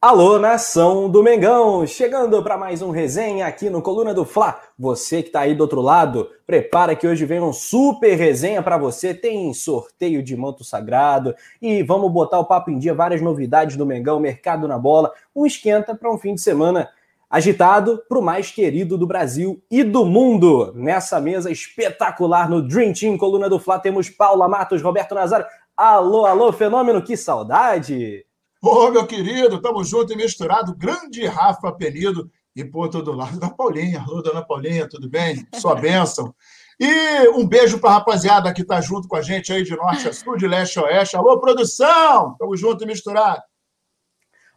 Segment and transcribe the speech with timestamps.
[0.00, 1.84] Alô, nação do Mengão!
[1.84, 4.60] Chegando para mais um resenha aqui no Coluna do Fla.
[4.78, 8.78] Você que está aí do outro lado, prepara que hoje vem um super resenha para
[8.78, 9.12] você.
[9.12, 13.84] Tem sorteio de manto sagrado e vamos botar o papo em dia, várias novidades do
[13.84, 16.88] Mengão, mercado na bola, um esquenta para um fim de semana
[17.28, 20.72] agitado para o mais querido do Brasil e do mundo.
[20.76, 25.46] Nessa mesa espetacular no Dream Team Coluna do Fla temos Paula Matos, Roberto Nazário.
[25.76, 28.27] Alô, alô, fenômeno, que saudade!
[28.60, 30.74] Ô, meu querido, estamos junto e misturado.
[30.76, 32.28] Grande Rafa Penido.
[32.56, 34.00] E, pô, tô do lado da Paulinha.
[34.00, 35.46] Alô, dona Paulinha, tudo bem?
[35.54, 36.34] Sua bênção.
[36.80, 40.08] E um beijo para a rapaziada que está junto com a gente aí de norte
[40.08, 41.16] a sul, de leste a oeste.
[41.16, 42.32] Alô, produção!
[42.32, 43.42] Estamos junto e misturado.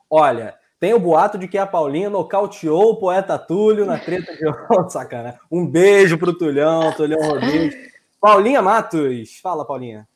[0.09, 4.47] Olha, tem o boato de que a Paulinha nocauteou o poeta Túlio na treta de
[4.71, 5.39] ontem, sacana.
[5.51, 7.75] Um beijo pro Tulhão, Tulhão Rodrigues.
[8.19, 9.39] Paulinha Matos.
[9.41, 10.07] Fala, Paulinha.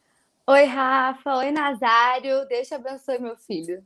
[0.47, 1.37] Oi, Rafa.
[1.37, 2.45] Oi, Nazário.
[2.47, 3.83] Deus te abençoe, meu filho.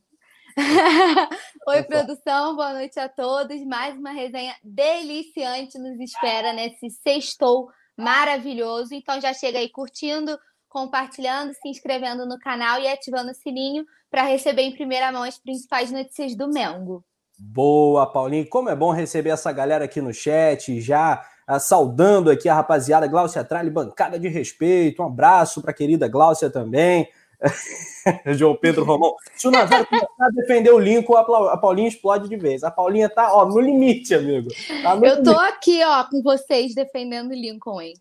[1.66, 2.54] Oi, produção.
[2.54, 3.66] Boa noite a todos.
[3.66, 8.94] Mais uma resenha deliciante nos espera nesse sextou maravilhoso.
[8.94, 14.24] Então já chega aí curtindo, compartilhando, se inscrevendo no canal e ativando o sininho para
[14.24, 17.06] receber em primeira mão as principais notícias do Mengo.
[17.40, 18.50] Boa, Paulinho.
[18.50, 23.08] Como é bom receber essa galera aqui no chat, já ah, saudando aqui a rapaziada
[23.08, 25.02] Glaucia Tralli, bancada de respeito.
[25.02, 27.10] Um abraço para a querida Glaucia também.
[28.38, 29.16] João Pedro Romão.
[29.36, 32.64] Se o Nazário começar a defender o Lincoln, a Paulinha explode de vez.
[32.64, 34.50] A Paulinha tá ó, no limite, amigo.
[34.84, 35.48] Tá no Eu tô limite.
[35.48, 37.96] aqui, ó, com vocês defendendo o Lincoln, hein?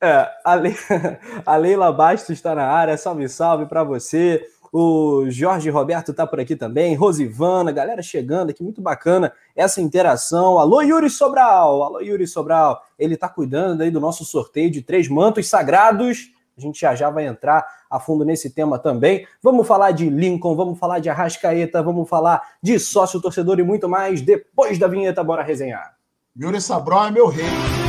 [0.00, 0.72] É, a, Le...
[1.44, 2.96] a Leila Bastos está na área.
[2.96, 4.46] Salve, salve para você.
[4.76, 10.58] O Jorge Roberto está por aqui também, Rosivana, galera chegando aqui, muito bacana essa interação.
[10.58, 11.80] Alô, Yuri Sobral!
[11.84, 12.82] Alô, Yuri Sobral!
[12.98, 16.28] Ele está cuidando aí do nosso sorteio de três mantos sagrados.
[16.58, 19.24] A gente já já vai entrar a fundo nesse tema também.
[19.40, 23.88] Vamos falar de Lincoln, vamos falar de Arrascaeta, vamos falar de sócio torcedor e muito
[23.88, 25.22] mais depois da vinheta.
[25.22, 25.94] Bora resenhar.
[26.36, 27.83] Yuri Sobral é meu rei.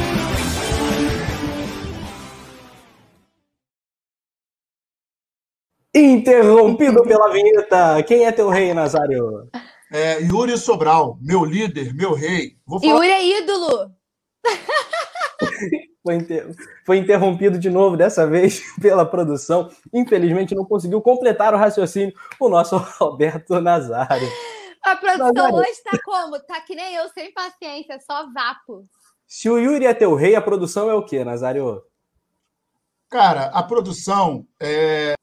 [5.95, 8.03] Interrompido pela vinheta.
[8.03, 9.49] Quem é teu rei, Nazário?
[9.89, 12.57] É, Yuri Sobral, meu líder, meu rei.
[12.67, 12.93] Vou falar...
[12.95, 13.91] Yuri é ídolo!
[16.03, 16.55] Foi, inter...
[16.85, 19.71] Foi, interrompido de novo, dessa vez pela produção.
[19.93, 24.27] Infelizmente, não conseguiu completar o raciocínio o nosso Roberto Nazário.
[24.83, 25.55] A produção Nazário.
[25.55, 26.39] hoje tá como?
[26.41, 28.85] Tá que nem eu, sem paciência, só vapo.
[29.25, 31.81] Se o Yuri é teu rei, a produção é o quê, Nazário?
[33.09, 35.15] Cara, a produção é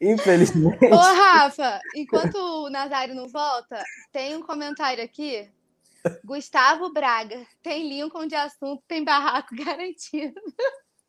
[0.00, 0.84] Infelizmente.
[0.86, 5.48] Ô, Rafa, enquanto o Nazário não volta, tem um comentário aqui.
[6.24, 10.40] Gustavo Braga, tem Lincoln de assunto, tem barraco garantido.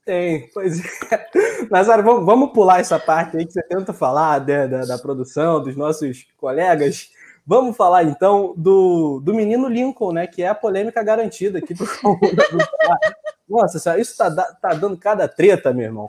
[0.05, 0.79] Tem, pois
[1.11, 1.29] é.
[1.71, 5.63] Nazário, vamos, vamos pular essa parte aí que você tenta falar da, da, da produção,
[5.63, 7.09] dos nossos colegas.
[7.45, 10.27] Vamos falar então do, do menino Lincoln, né?
[10.27, 11.87] Que é a polêmica garantida aqui pro
[13.47, 16.05] Nossa, isso tá, tá dando cada treta, meu irmão.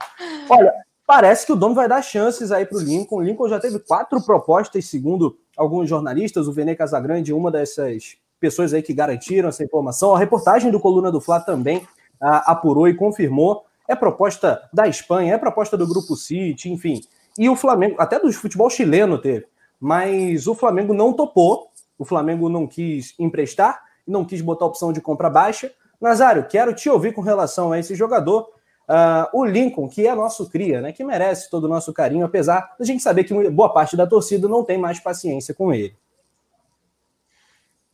[0.49, 0.73] Olha,
[1.05, 3.17] parece que o dono vai dar chances aí pro Lincoln.
[3.17, 8.73] O Lincoln já teve quatro propostas, segundo alguns jornalistas, o Vene Casagrande, uma dessas pessoas
[8.73, 10.13] aí que garantiram essa informação.
[10.13, 11.87] A reportagem do Coluna do Fla também
[12.21, 13.65] ah, apurou e confirmou.
[13.87, 17.01] É proposta da Espanha, é proposta do Grupo City, enfim.
[17.37, 19.45] E o Flamengo, até do futebol chileno teve
[19.79, 25.01] mas o Flamengo não topou, o Flamengo não quis emprestar, não quis botar opção de
[25.01, 25.71] compra baixa.
[25.99, 28.49] Nazário, quero te ouvir com relação a esse jogador,
[28.89, 32.75] uh, o Lincoln, que é nosso cria, né, que merece todo o nosso carinho, apesar
[32.79, 35.95] da gente saber que boa parte da torcida não tem mais paciência com ele.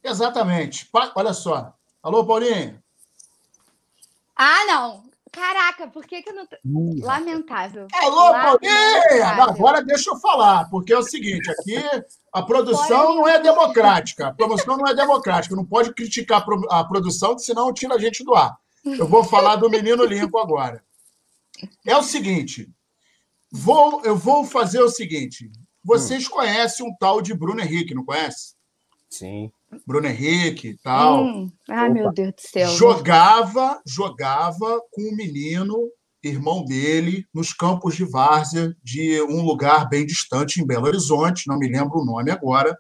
[0.04, 0.90] Exatamente.
[1.16, 1.74] Olha só.
[2.02, 2.82] Alô, Paulinho.
[4.36, 5.04] Ah, não.
[5.32, 6.46] Caraca, por que, que eu não.
[7.02, 7.88] Lamentável.
[7.94, 9.28] Alô, Paulinha!
[9.40, 11.78] Agora deixa eu falar, porque é o seguinte: aqui
[12.34, 14.28] a produção não é democrática.
[14.28, 15.56] A produção não é democrática.
[15.56, 18.58] Não pode criticar a produção, senão tira a gente do ar.
[18.84, 20.84] Eu vou falar do menino Limpo agora.
[21.86, 22.70] É o seguinte:
[23.52, 25.52] vou, eu vou fazer o seguinte.
[25.84, 26.32] Vocês hum.
[26.32, 28.54] conhecem um tal de Bruno Henrique, não conhece?
[29.10, 29.52] Sim.
[29.86, 31.24] Bruno Henrique e tal.
[31.24, 31.52] Hum.
[31.70, 31.94] Ai, Opa.
[31.94, 32.70] meu Deus do céu.
[32.70, 35.90] Jogava, jogava com o menino,
[36.24, 41.58] irmão dele, nos campos de várzea de um lugar bem distante em Belo Horizonte, não
[41.58, 42.78] me lembro o nome agora.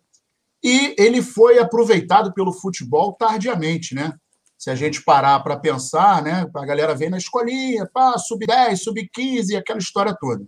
[0.64, 4.14] E ele foi aproveitado pelo futebol tardiamente, né?
[4.62, 6.46] Se a gente parar para pensar, né?
[6.56, 10.46] A galera vem na escolinha, pá, sub-10, sub-15, aquela história toda.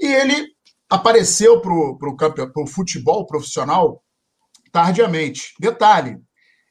[0.00, 0.48] E ele
[0.90, 4.02] apareceu para o futebol profissional
[4.72, 5.54] tardiamente.
[5.60, 6.18] Detalhe,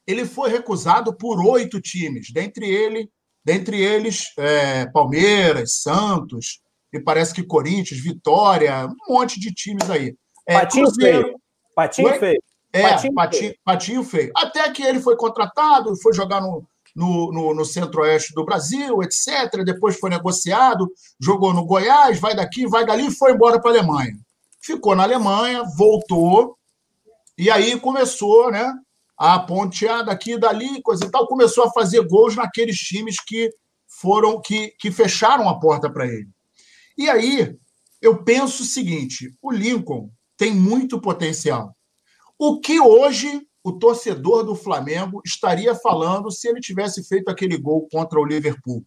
[0.06, 3.08] ele foi recusado por oito times, dentre, ele,
[3.42, 6.60] dentre eles é, Palmeiras, Santos,
[6.92, 10.14] e parece que Corinthians, Vitória, um monte de times aí.
[10.46, 11.40] É, patinho Cruzeiro, feio.
[11.74, 12.18] Patinho Oi?
[12.18, 12.42] feio.
[12.72, 13.58] É, patinho, patinho, feio.
[13.64, 14.32] patinho feio.
[14.36, 19.62] Até que ele foi contratado, foi jogar no, no, no, no centro-oeste do Brasil, etc.
[19.64, 20.90] Depois foi negociado,
[21.20, 24.16] jogou no Goiás, vai daqui, vai dali e foi embora para a Alemanha.
[24.60, 26.56] Ficou na Alemanha, voltou,
[27.38, 28.72] e aí começou né,
[29.16, 33.50] a pontear daqui e dali, coisa e tal, começou a fazer gols naqueles times que
[33.86, 36.28] foram que, que fecharam a porta para ele.
[36.96, 37.54] E aí
[38.00, 41.75] eu penso o seguinte: o Lincoln tem muito potencial.
[42.38, 47.88] O que hoje o torcedor do Flamengo estaria falando se ele tivesse feito aquele gol
[47.90, 48.84] contra o Liverpool.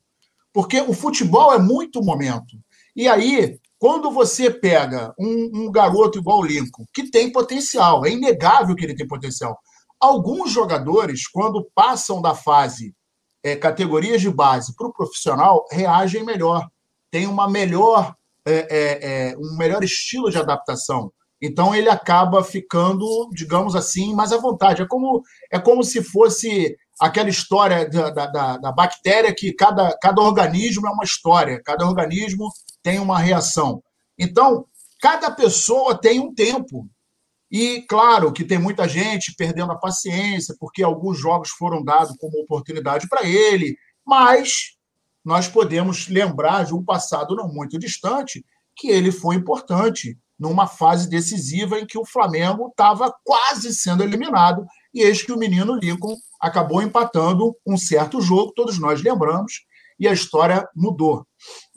[0.54, 2.58] Porque o futebol é muito momento.
[2.96, 8.12] E aí, quando você pega um, um, garoto igual o Lincoln, que tem potencial, é
[8.12, 9.60] inegável que ele tem potencial.
[10.00, 12.96] Alguns jogadores, quando passam da fase
[13.44, 16.66] é, categorias de base para o profissional, reagem melhor,
[17.12, 18.16] tem uma melhor,
[18.46, 21.12] é, é, é um melhor estilo de adaptação.
[21.42, 24.82] Então ele acaba ficando, digamos assim, mais à vontade.
[24.82, 30.22] É como, é como se fosse aquela história da, da, da, bactéria que cada, cada
[30.22, 32.50] organismo é uma história, cada organismo
[32.84, 33.82] tem uma reação.
[34.18, 34.66] Então,
[35.02, 36.90] cada pessoa tem um tempo.
[37.50, 42.42] E claro que tem muita gente perdendo a paciência, porque alguns jogos foram dados como
[42.42, 43.76] oportunidade para ele,
[44.06, 44.78] mas
[45.24, 48.46] nós podemos lembrar de um passado não muito distante
[48.76, 54.66] que ele foi importante numa fase decisiva em que o Flamengo estava quase sendo eliminado,
[54.94, 59.66] e eis que o menino Lincoln acabou empatando um certo jogo, todos nós lembramos,
[60.00, 61.26] e a história mudou.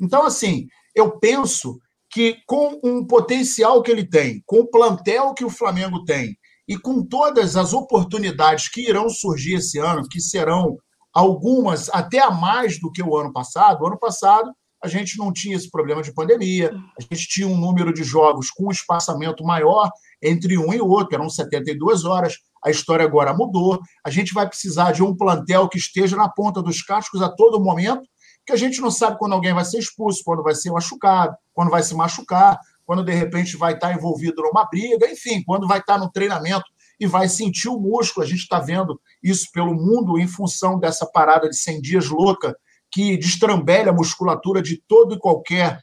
[0.00, 5.44] Então, assim, eu penso que com um potencial que ele tem, com o plantel que
[5.44, 6.36] o Flamengo tem,
[6.68, 10.76] e com todas as oportunidades que irão surgir esse ano, que serão
[11.12, 15.32] algumas até a mais do que o ano passado, o ano passado a gente não
[15.32, 19.44] tinha esse problema de pandemia, a gente tinha um número de jogos com um espaçamento
[19.44, 19.88] maior
[20.20, 22.34] entre um e outro, eram 72 horas.
[22.64, 23.80] A história agora mudou.
[24.04, 27.62] A gente vai precisar de um plantel que esteja na ponta dos cascos a todo
[27.62, 28.02] momento,
[28.44, 31.70] que a gente não sabe quando alguém vai ser expulso, quando vai ser machucado, quando
[31.70, 35.98] vai se machucar, quando de repente vai estar envolvido numa briga, enfim, quando vai estar
[35.98, 36.64] no treinamento
[36.98, 38.24] e vai sentir o músculo.
[38.24, 42.56] A gente está vendo isso pelo mundo em função dessa parada de 100 dias louca
[42.92, 45.80] que destrambelha a musculatura de todo e qualquer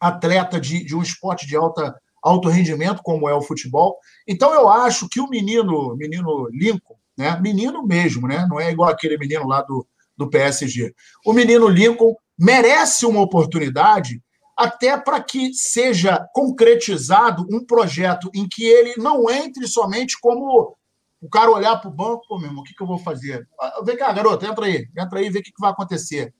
[0.00, 3.98] atleta de, de um esporte de alta, alto rendimento, como é o futebol.
[4.26, 7.38] Então, eu acho que o menino, menino Lincoln, né?
[7.40, 8.46] menino mesmo, né?
[8.48, 9.86] não é igual aquele menino lá do,
[10.16, 10.94] do PSG.
[11.26, 14.22] O menino Lincoln merece uma oportunidade
[14.56, 20.76] até para que seja concretizado um projeto em que ele não entre somente como
[21.20, 23.48] o cara olhar para o banco, pô, meu irmão, o que, que eu vou fazer?
[23.58, 26.32] Ah, vem cá, garoto, entra aí, entra aí vê o que, que vai acontecer.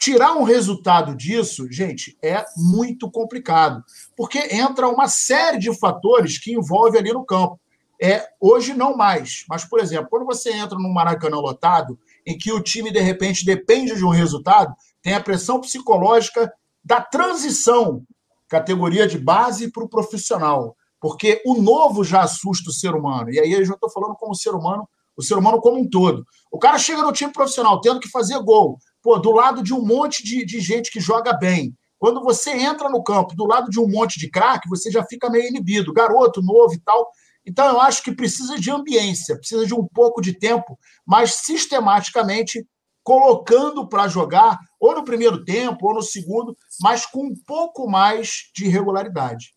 [0.00, 3.84] Tirar um resultado disso, gente, é muito complicado,
[4.16, 7.60] porque entra uma série de fatores que envolve ali no campo.
[8.02, 12.50] É, hoje não mais, mas, por exemplo, quando você entra num Maracanã lotado, em que
[12.50, 16.50] o time, de repente, depende de um resultado, tem a pressão psicológica
[16.82, 18.02] da transição,
[18.48, 20.74] categoria de base para o profissional.
[20.98, 23.30] Porque o novo já assusta o ser humano.
[23.30, 26.26] E aí eu já estou falando como ser humano, o ser humano como um todo.
[26.50, 29.84] O cara chega no time profissional tendo que fazer gol, pô, do lado de um
[29.84, 31.74] monte de, de gente que joga bem.
[31.98, 35.28] Quando você entra no campo do lado de um monte de craque, você já fica
[35.28, 37.10] meio inibido, garoto, novo e tal.
[37.46, 42.66] Então, eu acho que precisa de ambiência, precisa de um pouco de tempo, mas sistematicamente
[43.02, 48.50] colocando para jogar, ou no primeiro tempo, ou no segundo, mas com um pouco mais
[48.54, 49.54] de regularidade.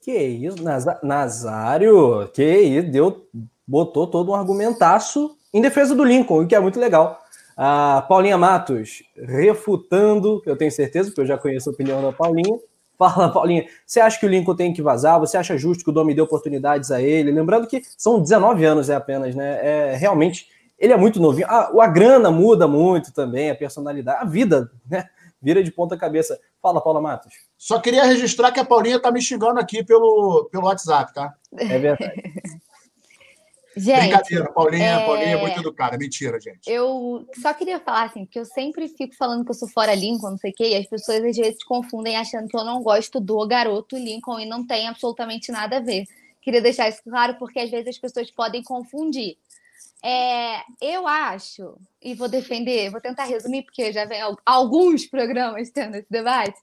[0.00, 0.56] Que isso,
[1.02, 3.26] Nazário, que isso, deu,
[3.66, 7.20] botou todo um argumentaço em defesa do Lincoln, o que é muito legal.
[7.60, 12.56] A Paulinha Matos refutando, eu tenho certeza, porque eu já conheço a opinião da Paulinha.
[12.96, 15.18] Fala, Paulinha, você acha que o Lincoln tem que vazar?
[15.18, 17.32] Você acha justo que o Domi dê oportunidades a ele?
[17.32, 19.58] Lembrando que são 19 anos é apenas, né?
[19.60, 20.46] É, realmente,
[20.78, 21.48] ele é muito novinho.
[21.48, 25.08] A, a grana muda muito também, a personalidade, a vida, né?
[25.42, 26.38] Vira de ponta cabeça.
[26.62, 27.32] Fala, Paula Matos.
[27.56, 31.34] Só queria registrar que a Paulinha tá me xingando aqui pelo, pelo WhatsApp, tá?
[31.56, 32.12] É verdade.
[33.78, 35.06] Gente, Brincadeira, Paulinha, é...
[35.06, 35.96] Paulinha é muito educada.
[35.96, 36.60] Mentira, gente.
[36.66, 40.30] Eu só queria falar assim, porque eu sempre fico falando que eu sou fora Lincoln,
[40.30, 43.20] não sei o quê, e as pessoas às vezes confundem achando que eu não gosto
[43.20, 46.04] do garoto Lincoln e não tem absolutamente nada a ver.
[46.42, 49.36] Queria deixar isso claro, porque às vezes as pessoas podem confundir.
[50.02, 55.96] É, eu acho, e vou defender, vou tentar resumir, porque já vem alguns programas tendo
[55.96, 56.58] esse debate,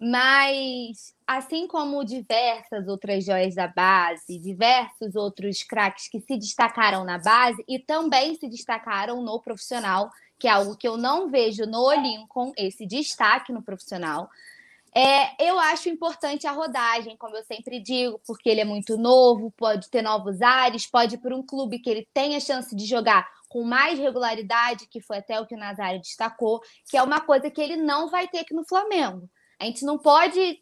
[0.00, 7.18] mas, assim como diversas outras joias da base, diversos outros craques que se destacaram na
[7.18, 11.92] base e também se destacaram no profissional, que é algo que eu não vejo no
[11.92, 14.28] Lincoln, esse destaque no profissional.
[14.94, 19.50] É, eu acho importante a rodagem, como eu sempre digo, porque ele é muito novo,
[19.56, 23.26] pode ter novos ares, pode ir para um clube que ele tenha chance de jogar
[23.48, 26.60] com mais regularidade, que foi até o que o Nazário destacou,
[26.90, 29.30] que é uma coisa que ele não vai ter aqui no Flamengo.
[29.58, 30.58] A gente não pode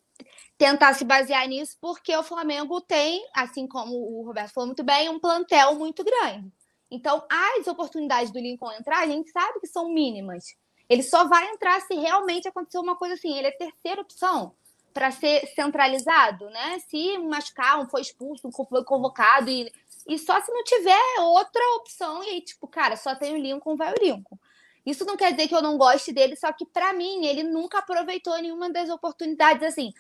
[0.59, 5.09] tentar se basear nisso, porque o Flamengo tem, assim como o Roberto falou muito bem,
[5.09, 6.53] um plantel muito grande.
[6.91, 10.57] Então, as oportunidades do Lincoln entrar, a gente sabe que são mínimas.
[10.89, 13.39] Ele só vai entrar se realmente acontecer uma coisa assim.
[13.39, 14.55] Ele é terceira opção
[14.93, 16.81] para ser centralizado, né?
[16.89, 19.73] Se machucar, um foi expulso, um foi convocado e,
[20.09, 23.77] e só se não tiver outra opção e aí tipo, cara, só tem o Lincoln,
[23.77, 24.37] vai o Lincoln.
[24.85, 27.79] Isso não quer dizer que eu não goste dele, só que para mim ele nunca
[27.79, 29.93] aproveitou nenhuma das oportunidades assim.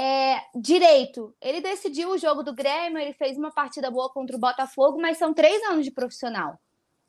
[0.00, 1.34] É, direito.
[1.40, 5.18] Ele decidiu o jogo do Grêmio, ele fez uma partida boa contra o Botafogo, mas
[5.18, 6.58] são três anos de profissional.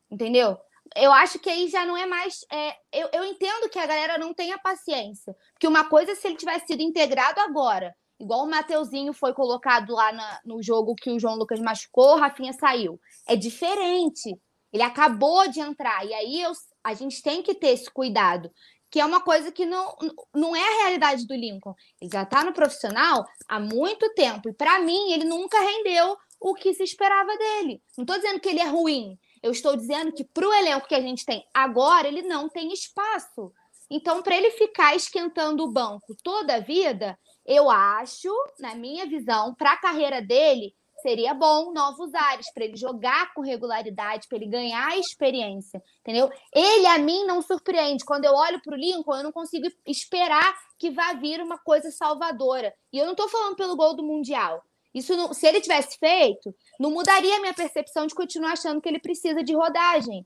[0.09, 0.57] Entendeu?
[0.95, 2.45] eu acho que aí já não é mais.
[2.51, 5.35] É, eu, eu entendo que a galera não tenha paciência.
[5.53, 9.93] Porque uma coisa é se ele tivesse sido integrado agora, igual o Mateuzinho foi colocado
[9.93, 12.99] lá na, no jogo que o João Lucas machucou, o Rafinha saiu.
[13.27, 14.37] É diferente.
[14.71, 16.05] Ele acabou de entrar.
[16.05, 16.51] E aí eu,
[16.83, 18.51] a gente tem que ter esse cuidado.
[18.91, 19.95] Que é uma coisa que não,
[20.33, 21.75] não é a realidade do Lincoln.
[22.01, 24.49] Ele já está no profissional há muito tempo.
[24.49, 27.81] E para mim, ele nunca rendeu o que se esperava dele.
[27.97, 29.17] Não estou dizendo que ele é ruim.
[29.43, 32.73] Eu estou dizendo que para o elenco que a gente tem agora, ele não tem
[32.73, 33.51] espaço.
[33.89, 38.29] Então, para ele ficar esquentando o banco toda a vida, eu acho,
[38.59, 43.41] na minha visão, para a carreira dele, seria bom novos ares, para ele jogar com
[43.41, 46.29] regularidade, para ele ganhar experiência, entendeu?
[46.53, 48.05] Ele, a mim, não surpreende.
[48.05, 51.91] Quando eu olho para o Lincoln, eu não consigo esperar que vá vir uma coisa
[51.91, 52.73] salvadora.
[52.91, 54.63] E eu não estou falando pelo gol do Mundial.
[54.93, 58.89] Isso não, se ele tivesse feito, não mudaria a minha percepção de continuar achando que
[58.89, 60.25] ele precisa de rodagem.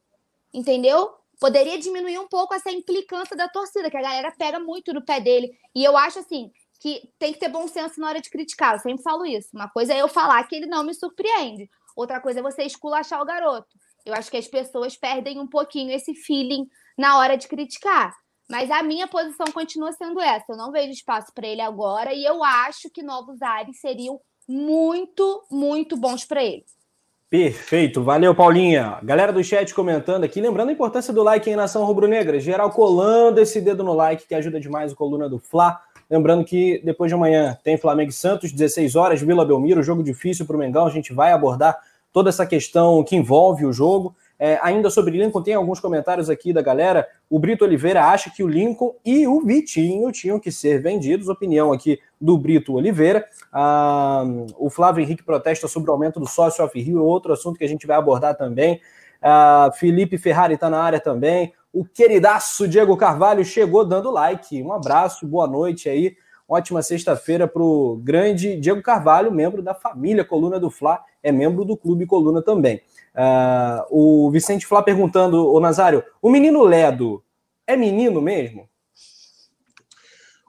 [0.54, 1.12] Entendeu?
[1.40, 5.20] Poderia diminuir um pouco essa implicância da torcida, que a galera pega muito no pé
[5.20, 5.52] dele.
[5.76, 6.52] E eu acho assim
[6.84, 8.74] que tem que ter bom senso na hora de criticar.
[8.74, 9.48] Eu sempre falo isso.
[9.54, 11.70] Uma coisa é eu falar que ele não me surpreende.
[11.96, 13.70] Outra coisa é você esculachar o garoto.
[14.06, 18.14] Eu acho que as pessoas perdem um pouquinho esse feeling na hora de criticar.
[18.50, 20.44] Mas a minha posição continua sendo essa.
[20.50, 25.42] Eu não vejo espaço para ele agora e eu acho que novos ares seriam muito,
[25.50, 26.66] muito bons para ele.
[27.30, 29.00] Perfeito, valeu Paulinha.
[29.04, 32.42] Galera do chat comentando aqui, lembrando a importância do like em Nação Rubro-Negra.
[32.42, 35.82] Geral colando esse dedo no like que ajuda demais o Coluna do Fla.
[36.14, 40.46] Lembrando que depois de amanhã tem Flamengo e Santos, 16 horas, Vila Belmiro, jogo difícil
[40.46, 40.86] para o Mengão.
[40.86, 41.76] A gente vai abordar
[42.12, 44.16] toda essa questão que envolve o jogo.
[44.38, 47.08] É, ainda sobre Lincoln, tem alguns comentários aqui da galera.
[47.28, 51.30] O Brito Oliveira acha que o Lincoln e o Vitinho tinham que ser vendidos.
[51.30, 53.26] Opinião aqui do Brito Oliveira.
[53.52, 54.24] Ah,
[54.56, 57.88] o Flávio Henrique protesta sobre o aumento do sócio off-rio, outro assunto que a gente
[57.88, 58.80] vai abordar também.
[59.20, 61.52] Ah, Felipe Ferrari está na área também.
[61.74, 64.62] O queridaço Diego Carvalho chegou dando like.
[64.62, 66.16] Um abraço, boa noite aí.
[66.48, 71.66] Ótima sexta-feira para o grande Diego Carvalho, membro da família Coluna do Fla, é membro
[71.66, 72.80] do Clube Coluna também.
[73.16, 77.24] Uh, o Vicente Flá perguntando, o Nazário, o menino Ledo
[77.66, 78.70] é menino mesmo?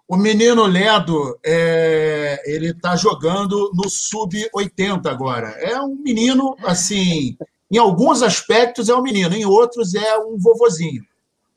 [0.06, 5.48] O menino Ledo, é, ele está jogando no sub-80 agora.
[5.58, 7.34] É um menino, assim,
[7.70, 11.02] em alguns aspectos é um menino, em outros é um vovozinho.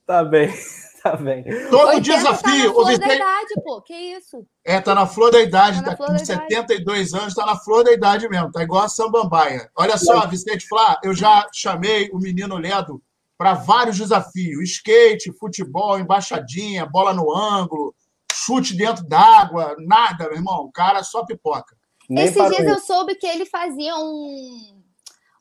[0.08, 0.52] Tá bem.
[1.04, 1.44] Tá bem.
[1.70, 2.74] Todo tá desafio.
[2.74, 3.82] Tá na flor da idade, pô.
[3.82, 4.46] Que isso?
[4.66, 5.82] É, tá na flor da idade.
[5.82, 7.22] Tá, tá com 72 idade.
[7.22, 8.52] anos, tá na flor da idade mesmo.
[8.52, 9.70] Tá igual a Sambambaia.
[9.78, 13.02] Olha só, Vicente Flá, eu já chamei o menino Ledo
[13.38, 17.96] para vários desafios: skate, futebol, embaixadinha, bola no ângulo,
[18.34, 20.66] chute dentro d'água, nada, meu irmão.
[20.66, 21.78] O cara só pipoca.
[22.10, 24.82] Nem Esses dias eu soube que ele fazia um,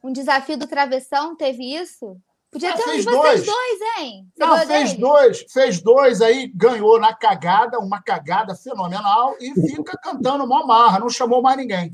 [0.04, 2.20] um desafio do travessão, teve isso?
[2.57, 4.27] Podia ah, ter um de vocês dois, hein?
[4.35, 4.99] Você Não, fez dele?
[4.99, 10.99] dois, fez dois aí, ganhou na cagada, uma cagada fenomenal, e fica cantando mó marra,
[10.99, 11.91] não chamou mais ninguém.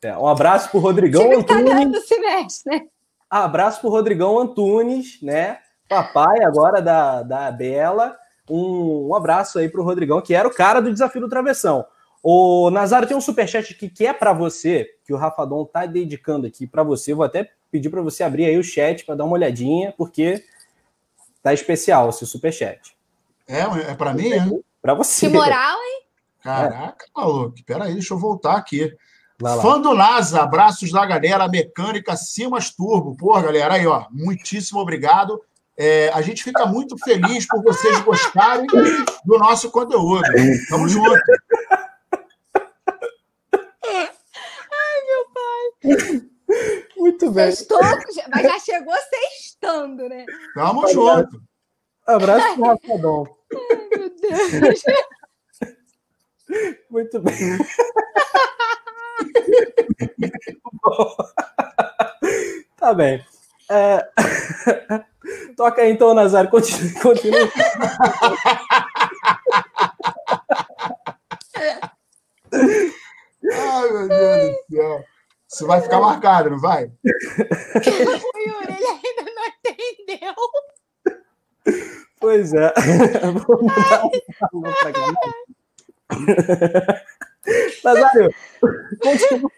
[0.00, 2.06] É, um abraço pro Rodrigão Antunes.
[2.06, 2.86] Semestre, né?
[3.28, 5.58] Abraço pro Rodrigão Antunes, né?
[5.88, 8.16] Papai agora da, da Bela.
[8.48, 11.84] Um, um abraço aí pro Rodrigão, que era o cara do desafio do travessão.
[12.22, 16.46] O Nazário tem um superchat aqui que é para você, que o Rafadon tá dedicando
[16.46, 17.12] aqui para você.
[17.12, 20.44] Vou até pedir para você abrir aí o chat para dar uma olhadinha, porque
[21.42, 22.96] tá especial esse superchat.
[23.46, 24.44] É, é para mim, é?
[24.82, 25.28] Para você.
[25.28, 26.02] Que moral, hein?
[26.42, 27.08] Caraca, é.
[27.14, 27.54] maluco.
[27.64, 28.96] Peraí, deixa eu voltar aqui.
[29.60, 33.14] Fã do NASA, abraços da galera, mecânica Simas Turbo.
[33.16, 35.42] Pô, galera, aí, ó, muitíssimo obrigado.
[35.76, 38.66] É, a gente fica muito feliz por vocês gostarem
[39.24, 40.22] do nosso conteúdo.
[40.70, 41.10] Tamo junto.
[43.52, 46.30] Ai, meu pai.
[47.16, 47.50] Muito bem.
[47.50, 50.26] Sextou, mas já chegou sextando, né?
[50.54, 51.40] Tamo junto.
[52.06, 53.26] Abraço pro Rafadão.
[53.54, 54.82] Ai, meu Deus.
[56.90, 57.34] Muito bem.
[62.76, 63.24] tá bem.
[63.70, 64.06] É...
[65.56, 66.92] Toca aí então, Nazário, continue.
[67.00, 67.50] continue.
[72.52, 72.92] Ai,
[73.90, 75.15] meu Deus do céu.
[75.56, 76.84] Isso vai ficar marcado, não vai?
[76.84, 76.88] O
[78.46, 80.34] Yuri, ele ainda não entendeu.
[82.20, 82.74] Pois é.
[83.22, 84.04] Vamos dar
[84.52, 84.60] um
[87.82, 88.34] Nazário,
[89.02, 89.50] continua.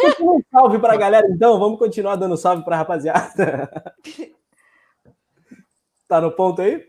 [0.00, 1.60] Continua um salve para a galera, então.
[1.60, 3.70] Vamos continuar dando salve para a rapaziada.
[6.08, 6.84] Tá no ponto aí?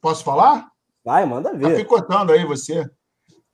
[0.00, 0.68] Posso falar?
[1.04, 1.76] Vai, manda Tá ver.
[1.76, 2.90] picotando aí você.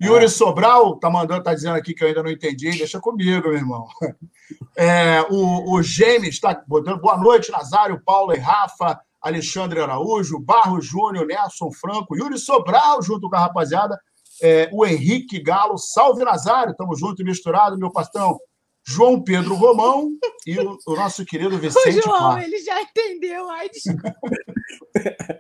[0.03, 2.71] Yuri Sobral tá mandando, tá dizendo aqui que eu ainda não entendi.
[2.71, 3.87] Deixa comigo, meu irmão.
[4.79, 10.81] É, o, o James está botando boa noite, Nazário, Paulo e Rafa, Alexandre Araújo, Barro
[10.83, 13.99] Júnior, Nelson Franco, Yuri Sobral, junto com a rapaziada.
[14.43, 18.39] É, o Henrique Galo, salve Nazário, estamos junto e misturado, meu pastão.
[18.87, 20.13] João Pedro Romão
[20.47, 22.45] e o, o nosso querido O Vicente João, Clark.
[22.45, 23.51] ele já entendeu.
[23.51, 24.15] Ai, desculpa.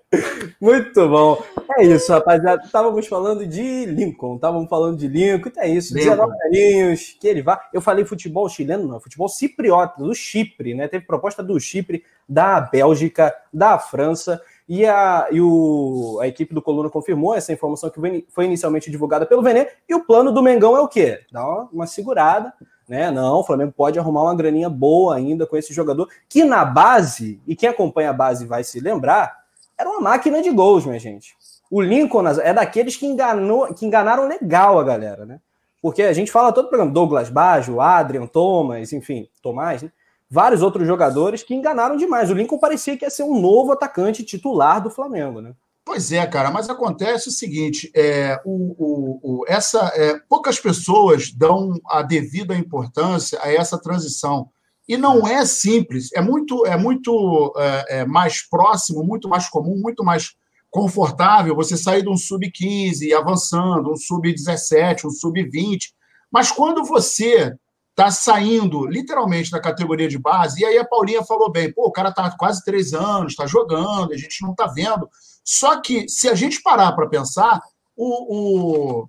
[0.60, 1.42] Muito bom.
[1.78, 2.62] É isso, rapaziada.
[2.64, 5.94] Estávamos falando de Lincoln, estávamos falando de Lincoln, então é isso.
[5.94, 6.10] Lincoln.
[6.10, 7.60] 19 aninhos, que ele vá.
[7.72, 10.88] Eu falei futebol chileno, não, futebol cipriota, do Chipre, né?
[10.88, 14.40] Teve proposta do Chipre, da Bélgica, da França.
[14.68, 19.24] E, a, e o, a equipe do Coluna confirmou essa informação que foi- inicialmente divulgada
[19.24, 19.68] pelo Venê.
[19.88, 21.20] E o plano do Mengão é o quê?
[21.30, 22.52] Dar uma, uma segurada,
[22.88, 23.10] né?
[23.10, 27.40] Não, o Flamengo pode arrumar uma graninha boa ainda com esse jogador, que na base,
[27.46, 29.36] e quem acompanha a base vai se lembrar,
[29.78, 31.36] era uma máquina de gols, minha gente.
[31.70, 35.40] O Lincoln é daqueles que, enganou, que enganaram legal a galera, né?
[35.82, 39.92] Porque a gente fala todo programa, Douglas Baggio, Adrian, Thomas, enfim, Tomás, né?
[40.30, 42.30] vários outros jogadores que enganaram demais.
[42.30, 45.52] O Lincoln parecia que ia ser um novo atacante titular do Flamengo, né?
[45.86, 51.30] Pois é, cara, mas acontece o seguinte: é, o, o- o- essa, é, poucas pessoas
[51.32, 54.50] dão a devida importância a essa transição.
[54.88, 59.76] E não é simples, é muito, é muito é, é, mais próximo, muito mais comum,
[59.80, 60.34] muito mais
[60.70, 65.92] confortável você sair de um sub-15 e avançando, um sub-17, um sub-20.
[66.32, 67.54] Mas quando você
[67.90, 71.92] está saindo literalmente da categoria de base, e aí a Paulinha falou bem, pô, o
[71.92, 75.08] cara está quase três anos, está jogando, a gente não está vendo.
[75.46, 77.62] Só que, se a gente parar para pensar,
[77.94, 79.08] o, o,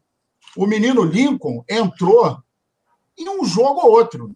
[0.56, 2.38] o menino Lincoln entrou
[3.18, 4.32] em um jogo ou outro.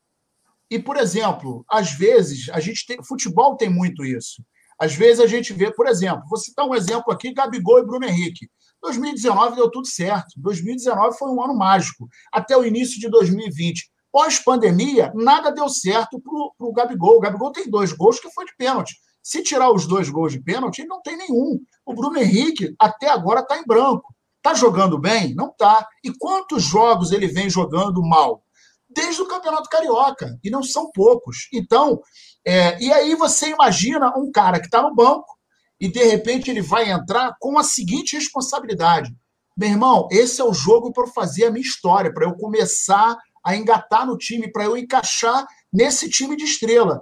[0.70, 3.04] E, por exemplo, às vezes, a gente tem.
[3.04, 4.44] Futebol tem muito isso.
[4.80, 8.06] Às vezes a gente vê, por exemplo, vou citar um exemplo aqui: Gabigol e Bruno
[8.06, 8.50] Henrique.
[8.82, 10.30] 2019 deu tudo certo.
[10.38, 12.10] 2019 foi um ano mágico.
[12.32, 13.92] Até o início de 2020.
[14.12, 17.18] Pós-pandemia, nada deu certo para o Gabigol.
[17.18, 18.96] O Gabigol tem dois gols que foi de pênalti.
[19.22, 21.62] Se tirar os dois gols de pênalti, ele não tem nenhum.
[21.92, 24.16] O Bruno Henrique, até agora, está em branco.
[24.38, 25.36] Está jogando bem?
[25.36, 25.86] Não está.
[26.02, 28.44] E quantos jogos ele vem jogando mal?
[28.90, 30.40] Desde o Campeonato Carioca.
[30.42, 31.50] E não são poucos.
[31.54, 32.02] Então,
[32.48, 35.38] é, e aí você imagina um cara que está no banco
[35.82, 39.14] e, de repente, ele vai entrar com a seguinte responsabilidade.
[39.58, 43.18] Meu irmão, esse é o jogo para eu fazer a minha história, para eu começar
[43.46, 47.02] a engatar no time, para eu encaixar nesse time de estrela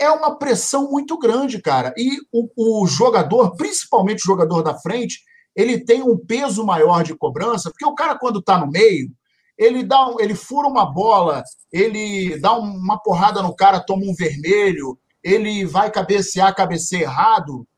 [0.00, 1.92] é uma pressão muito grande, cara.
[1.96, 5.20] E o, o, jogador, principalmente o jogador da frente,
[5.54, 9.10] ele tem um peso maior de cobrança, porque o cara, quando está no meio,
[9.58, 14.14] ele dá um, ele fura uma bola, ele dá uma porrada no cara, toma um
[14.14, 17.68] vermelho, ele vai cabecear, cabecear errado.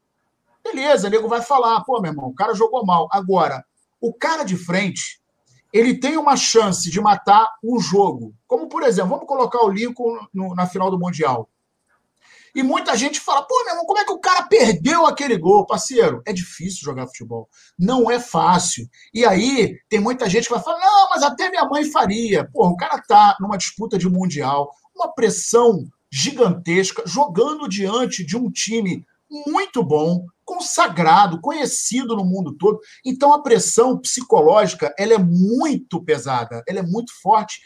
[0.62, 3.08] Beleza, o nego vai falar, pô, meu irmão, o cara jogou mal.
[3.11, 3.64] Agora,
[4.00, 5.20] o cara de frente,
[5.72, 8.32] ele tem uma chance de matar um jogo.
[8.46, 11.48] Como, por exemplo, vamos colocar o Lincoln no, na final do Mundial.
[12.55, 15.67] E muita gente fala, pô, meu irmão, como é que o cara perdeu aquele gol,
[15.67, 16.23] parceiro?
[16.27, 17.49] É difícil jogar futebol.
[17.79, 18.87] Não é fácil.
[19.15, 22.49] E aí, tem muita gente que vai falar, não, mas até minha mãe faria.
[22.53, 28.51] Pô, o cara tá numa disputa de mundial, uma pressão gigantesca, jogando diante de um
[28.51, 29.05] time
[29.47, 32.79] muito bom, consagrado, conhecido no mundo todo.
[33.05, 37.62] Então, a pressão psicológica, ela é muito pesada, ela é muito forte.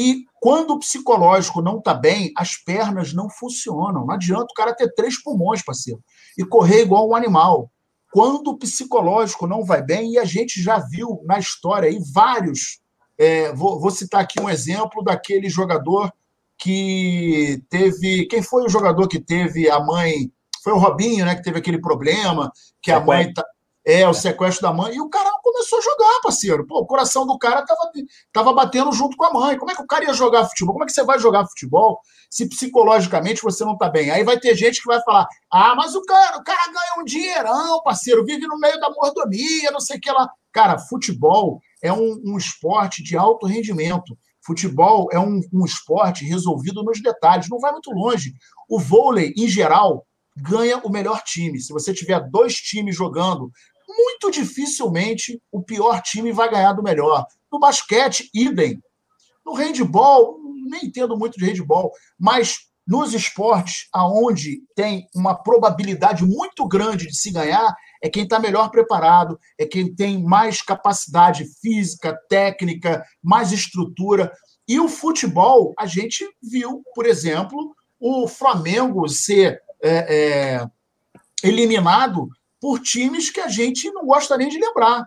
[0.00, 4.06] E quando o psicológico não está bem, as pernas não funcionam.
[4.06, 6.00] Não adianta o cara ter três pulmões, parceiro,
[6.38, 7.68] e correr igual um animal.
[8.12, 12.78] Quando o psicológico não vai bem, e a gente já viu na história aí vários.
[13.18, 16.12] É, vou, vou, citar aqui um exemplo daquele jogador
[16.56, 18.26] que teve.
[18.26, 20.30] Quem foi o jogador que teve a mãe?
[20.62, 21.34] Foi o Robinho, né?
[21.34, 23.34] Que teve aquele problema, que a mãe.
[23.34, 23.44] Tá,
[23.84, 24.94] é, o sequestro da mãe.
[24.94, 26.66] E o cara começou a jogar, parceiro.
[26.66, 27.90] Pô, o coração do cara tava,
[28.32, 29.58] tava batendo junto com a mãe.
[29.58, 30.74] Como é que o cara ia jogar futebol?
[30.74, 34.10] Como é que você vai jogar futebol se psicologicamente você não tá bem?
[34.10, 37.04] Aí vai ter gente que vai falar: ah, mas o cara, o cara ganha um
[37.04, 40.28] dinheirão, parceiro, vive no meio da mordomia, não sei o que lá.
[40.52, 44.16] Cara, futebol é um, um esporte de alto rendimento.
[44.40, 48.32] Futebol é um, um esporte resolvido nos detalhes, não vai muito longe.
[48.68, 50.06] O vôlei, em geral,
[50.40, 51.60] ganha o melhor time.
[51.60, 53.50] Se você tiver dois times jogando,
[53.88, 57.26] muito dificilmente o pior time vai ganhar do melhor.
[57.50, 58.82] No basquete, idem.
[59.44, 66.66] No handball, nem entendo muito de handball, mas nos esportes aonde tem uma probabilidade muito
[66.66, 72.18] grande de se ganhar, é quem está melhor preparado, é quem tem mais capacidade física,
[72.30, 74.32] técnica, mais estrutura.
[74.66, 80.66] E o futebol, a gente viu, por exemplo, o Flamengo ser é, é,
[81.42, 82.28] eliminado
[82.60, 85.06] por times que a gente não gosta nem de lembrar.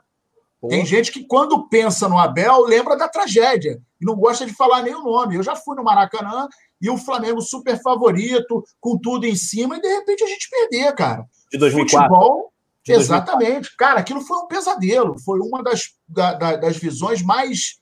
[0.61, 0.67] Pô.
[0.67, 4.83] Tem gente que, quando pensa no Abel, lembra da tragédia e não gosta de falar
[4.83, 5.35] nem o nome.
[5.35, 6.47] Eu já fui no Maracanã
[6.79, 10.93] e o Flamengo super favorito, com tudo em cima, e de repente a gente perder,
[10.93, 11.25] cara.
[11.51, 12.09] De 2004.
[12.09, 12.53] Futebol,
[12.85, 13.69] de exatamente.
[13.69, 13.77] 2004.
[13.77, 15.19] Cara, aquilo foi um pesadelo.
[15.19, 17.79] Foi uma das, da, das visões mais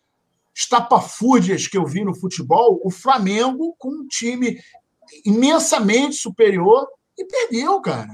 [0.55, 2.79] estapafúrdias que eu vi no futebol.
[2.83, 4.57] O Flamengo com um time
[5.25, 8.09] imensamente superior e perdeu, cara.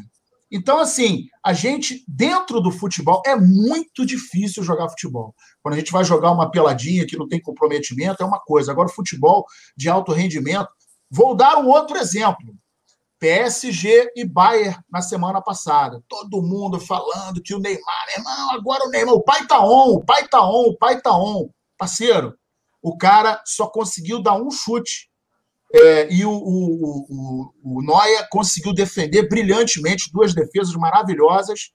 [0.52, 5.34] Então, assim, a gente, dentro do futebol, é muito difícil jogar futebol.
[5.62, 8.72] Quando a gente vai jogar uma peladinha que não tem comprometimento, é uma coisa.
[8.72, 10.70] Agora, futebol de alto rendimento.
[11.10, 12.56] Vou dar um outro exemplo.
[13.20, 16.02] PSG e Bayern na semana passada.
[16.08, 20.06] Todo mundo falando que o Neymar, irmão, agora o Neymar, o pai tá on, o
[20.06, 21.50] pai tá on, o pai tá on.
[21.78, 22.36] Parceiro,
[22.82, 25.10] o cara só conseguiu dar um chute
[25.78, 31.72] é, e o, o, o, o Noia conseguiu defender brilhantemente, duas defesas maravilhosas.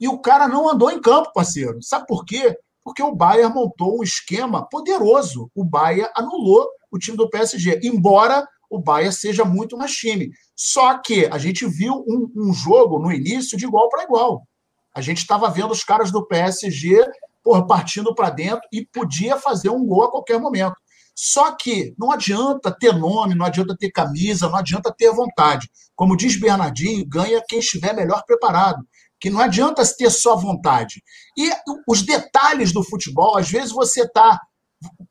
[0.00, 1.82] E o cara não andou em campo, parceiro.
[1.82, 2.56] Sabe por quê?
[2.82, 5.50] Porque o Bayern montou um esquema poderoso.
[5.52, 10.30] O Bayern anulou o time do PSG, embora o Bayern seja muito mais time.
[10.54, 14.46] Só que a gente viu um, um jogo no início de igual para igual.
[14.94, 17.04] A gente estava vendo os caras do PSG
[17.42, 20.76] porra, partindo para dentro e podia fazer um gol a qualquer momento.
[21.14, 25.70] Só que não adianta ter nome, não adianta ter camisa, não adianta ter vontade.
[25.94, 28.86] Como diz Bernardinho, ganha quem estiver melhor preparado.
[29.20, 31.02] Que não adianta ter só vontade.
[31.36, 31.50] E
[31.86, 34.40] os detalhes do futebol, às vezes você está.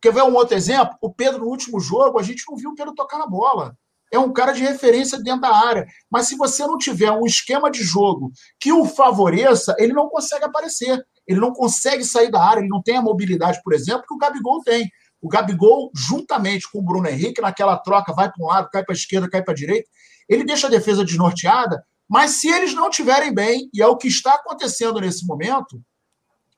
[0.02, 0.98] Quer ver um outro exemplo?
[1.00, 3.76] O Pedro, no último jogo, a gente não viu o Pedro tocar na bola.
[4.12, 5.86] É um cara de referência dentro da área.
[6.10, 10.46] Mas se você não tiver um esquema de jogo que o favoreça, ele não consegue
[10.46, 11.06] aparecer.
[11.28, 14.18] Ele não consegue sair da área, ele não tem a mobilidade, por exemplo, que o
[14.18, 14.90] Gabigol tem.
[15.22, 18.94] O Gabigol, juntamente com o Bruno Henrique, naquela troca, vai para um lado, cai para
[18.94, 19.90] a esquerda, cai para a direita,
[20.28, 24.08] ele deixa a defesa desnorteada, mas se eles não tiverem bem, e é o que
[24.08, 25.82] está acontecendo nesse momento,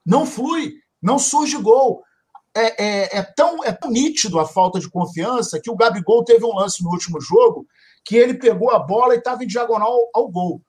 [0.04, 2.02] não flui, não surge gol.
[2.54, 6.44] É, é, é, tão, é tão nítido a falta de confiança que o Gabigol teve
[6.44, 7.66] um lance no último jogo
[8.04, 10.62] que ele pegou a bola e estava em diagonal ao gol.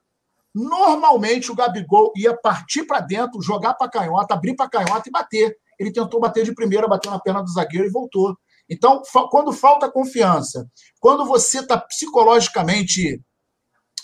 [0.54, 5.58] Normalmente o Gabigol ia partir para dentro, jogar para canhota, abrir para canhota e bater
[5.84, 8.36] ele tentou bater de primeira, bateu na perna do zagueiro e voltou.
[8.70, 10.68] Então, quando falta confiança,
[11.00, 13.22] quando você está psicologicamente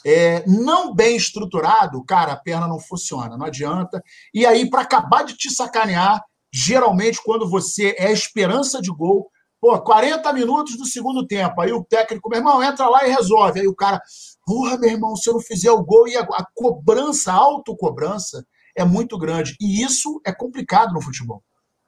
[0.05, 4.01] é, não bem estruturado, cara, a perna não funciona, não adianta.
[4.33, 9.77] E aí, para acabar de te sacanear, geralmente, quando você é esperança de gol, pô,
[9.79, 13.61] 40 minutos do segundo tempo, aí o técnico, meu irmão, entra lá e resolve.
[13.61, 14.01] Aí o cara,
[14.45, 18.45] porra, meu irmão, se eu não fizer o gol, e a, a cobrança, a autocobrança
[18.75, 19.55] é muito grande.
[19.59, 21.43] E isso é complicado no futebol.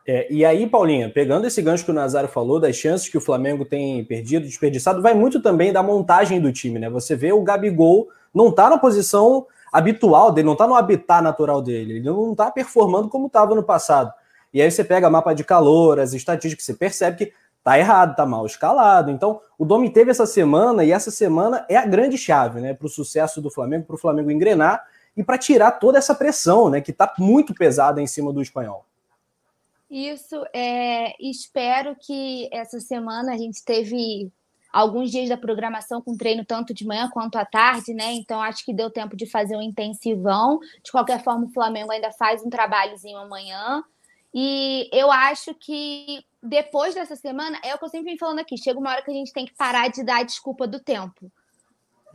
[0.07, 3.21] É, e aí, Paulinha, pegando esse gancho que o Nazário falou, das chances que o
[3.21, 6.89] Flamengo tem perdido, desperdiçado, vai muito também da montagem do time, né?
[6.89, 11.61] Você vê o Gabigol não tá na posição habitual dele, não tá no habitat natural
[11.61, 14.11] dele, ele não tá performando como estava no passado.
[14.53, 17.33] E aí você pega mapa de calor, as estatísticas, você percebe que
[17.63, 19.11] tá errado, tá mal escalado.
[19.11, 22.85] Então, o Domi teve essa semana e essa semana é a grande chave, né, para
[22.85, 24.83] o sucesso do Flamengo, para o Flamengo engrenar
[25.15, 28.85] e para tirar toda essa pressão, né, que tá muito pesada em cima do espanhol.
[29.91, 34.31] Isso, é, espero que essa semana a gente teve
[34.71, 38.13] alguns dias da programação com treino tanto de manhã quanto à tarde, né?
[38.13, 40.59] Então acho que deu tempo de fazer um intensivão.
[40.81, 43.83] De qualquer forma, o Flamengo ainda faz um trabalhozinho amanhã.
[44.33, 48.57] E eu acho que depois dessa semana, é o que eu sempre vim falando aqui,
[48.57, 51.29] chega uma hora que a gente tem que parar de dar a desculpa do tempo.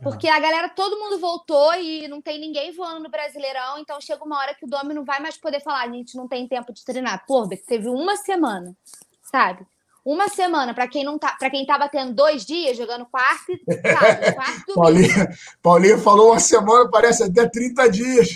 [0.01, 4.23] Porque a galera, todo mundo voltou e não tem ninguém voando no Brasileirão, então chega
[4.23, 6.71] uma hora que o Domi não vai mais poder falar, a gente não tem tempo
[6.73, 7.25] de treinar.
[7.25, 8.75] Pô, teve uma semana,
[9.21, 9.65] sabe?
[10.07, 13.91] uma semana, para quem não tá, para quem tava tendo dois dias jogando quarto e
[13.91, 15.29] sábado, quarto Paulinha,
[15.61, 18.29] Paulinha falou uma semana, parece até 30 dias.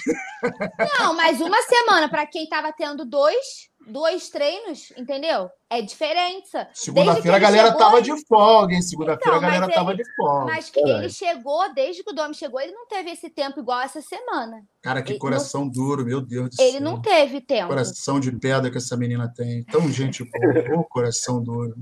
[1.00, 5.50] Não, mas uma semana para quem tava tendo dois, dois treinos, entendeu?
[5.70, 6.68] É diferença.
[6.74, 8.82] Segunda-feira a galera chegou, tava de folga, hein?
[8.82, 10.46] Segunda-feira então, a galera ele, tava de folga.
[10.46, 10.84] Mas que é.
[10.84, 14.64] ele chegou, desde que o Domi chegou, ele não teve esse tempo igual essa semana.
[14.82, 16.68] Cara, que ele coração não, duro, meu Deus do céu.
[16.68, 17.70] Ele não teve tempo.
[17.70, 19.64] Coração de pedra que essa menina tem.
[19.66, 21.76] Tão gente boa, coração duro.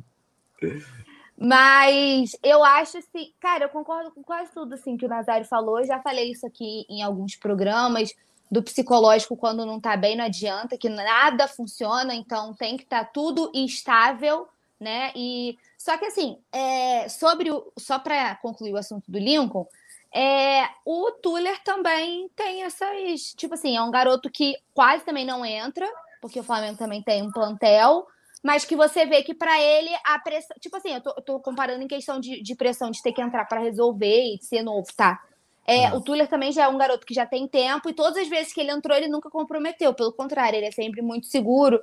[1.37, 5.79] Mas eu acho assim, cara, eu concordo com quase tudo assim que o Nazário falou.
[5.79, 8.13] Eu já falei isso aqui em alguns programas
[8.49, 13.05] do psicológico quando não está bem, não adianta, que nada funciona, então tem que estar
[13.05, 14.47] tá tudo estável,
[14.79, 15.11] né?
[15.15, 19.67] E só que assim, é, sobre o, só para concluir o assunto do Lincoln,
[20.13, 25.45] é, o Tuller também tem essas, tipo assim, é um garoto que quase também não
[25.45, 25.87] entra,
[26.19, 28.07] porque o Flamengo também tem um plantel,
[28.41, 31.83] mas que você vê que para ele a pressão, tipo assim, eu tô, tô comparando
[31.83, 34.87] em questão de, de pressão de ter que entrar para resolver e de ser novo,
[34.95, 35.21] tá?
[35.69, 38.17] É, é, o Tuller também já é um garoto que já tem tempo e todas
[38.17, 39.93] as vezes que ele entrou, ele nunca comprometeu.
[39.93, 41.79] Pelo contrário, ele é sempre muito seguro.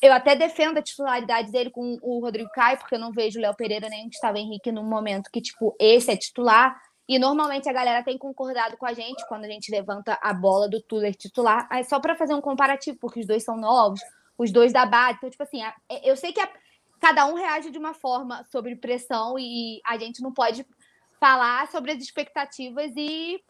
[0.00, 3.42] Eu até defendo a titularidade dele com o Rodrigo Caio, porque eu não vejo o
[3.42, 6.80] Léo Pereira nem o Gustavo Henrique no momento que, tipo, esse é titular.
[7.08, 10.68] E normalmente a galera tem concordado com a gente quando a gente levanta a bola
[10.68, 11.66] do Tuller titular.
[11.72, 14.00] É só para fazer um comparativo, porque os dois são novos,
[14.38, 15.16] os dois da base.
[15.16, 15.62] Então, tipo assim,
[16.04, 16.48] eu sei que a,
[17.00, 20.64] cada um reage de uma forma sobre pressão e a gente não pode
[21.20, 23.40] falar sobre as expectativas e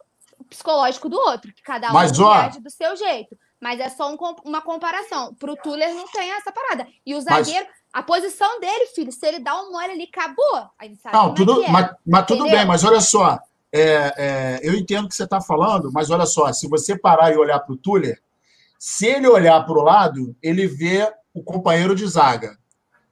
[0.49, 3.37] psicológico do outro, que cada um Mas, ó, do seu jeito.
[3.59, 5.33] Mas é só um, uma comparação.
[5.35, 6.87] Pro Tuller não tem essa parada.
[7.05, 7.75] E o zagueiro, mas...
[7.91, 10.69] a posição dele, filho, se ele dá um mole ali, acabou.
[10.77, 13.39] A gente sabe não, tudo, é mas, mas tudo bem, mas olha só.
[13.71, 17.33] É, é, eu entendo o que você está falando, mas olha só, se você parar
[17.33, 18.21] e olhar para o Tuller,
[18.79, 22.57] se ele olhar para o lado, ele vê o companheiro de zaga.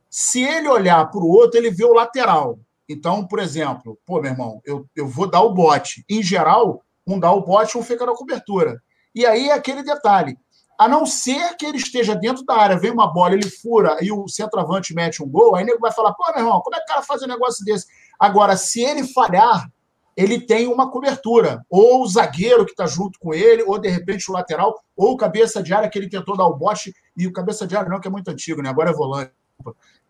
[0.10, 2.60] Se ele olhar para o outro, ele vê o lateral.
[2.88, 6.06] Então, por exemplo, pô, meu irmão, eu, eu vou dar o bote.
[6.10, 8.82] Em geral, um dá o bote, um fica na cobertura.
[9.14, 10.38] E aí é aquele detalhe.
[10.78, 14.12] A não ser que ele esteja dentro da área, vem uma bola, ele fura e
[14.12, 16.80] o centroavante mete um gol, aí o nego vai falar, pô, meu irmão, como é
[16.80, 17.88] que o cara faz um negócio desse?
[18.20, 19.72] Agora, se ele falhar,
[20.18, 21.66] ele tem uma cobertura.
[21.70, 25.18] Ou o zagueiro que está junto com ele, ou de repente o lateral, ou o
[25.18, 28.00] cabeça de área que ele tentou dar o bote, e o cabeça de área não,
[28.00, 28.70] que é muito antigo, né?
[28.70, 29.32] Agora é volante.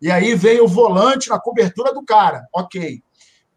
[0.01, 3.01] E aí vem o volante na cobertura do cara, ok.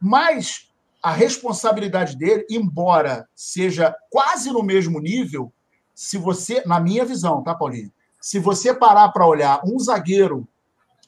[0.01, 0.68] Mas
[1.03, 5.53] a responsabilidade dele, embora seja quase no mesmo nível,
[5.94, 7.92] se você, na minha visão, tá, Paulinho?
[8.20, 10.46] Se você parar para olhar um zagueiro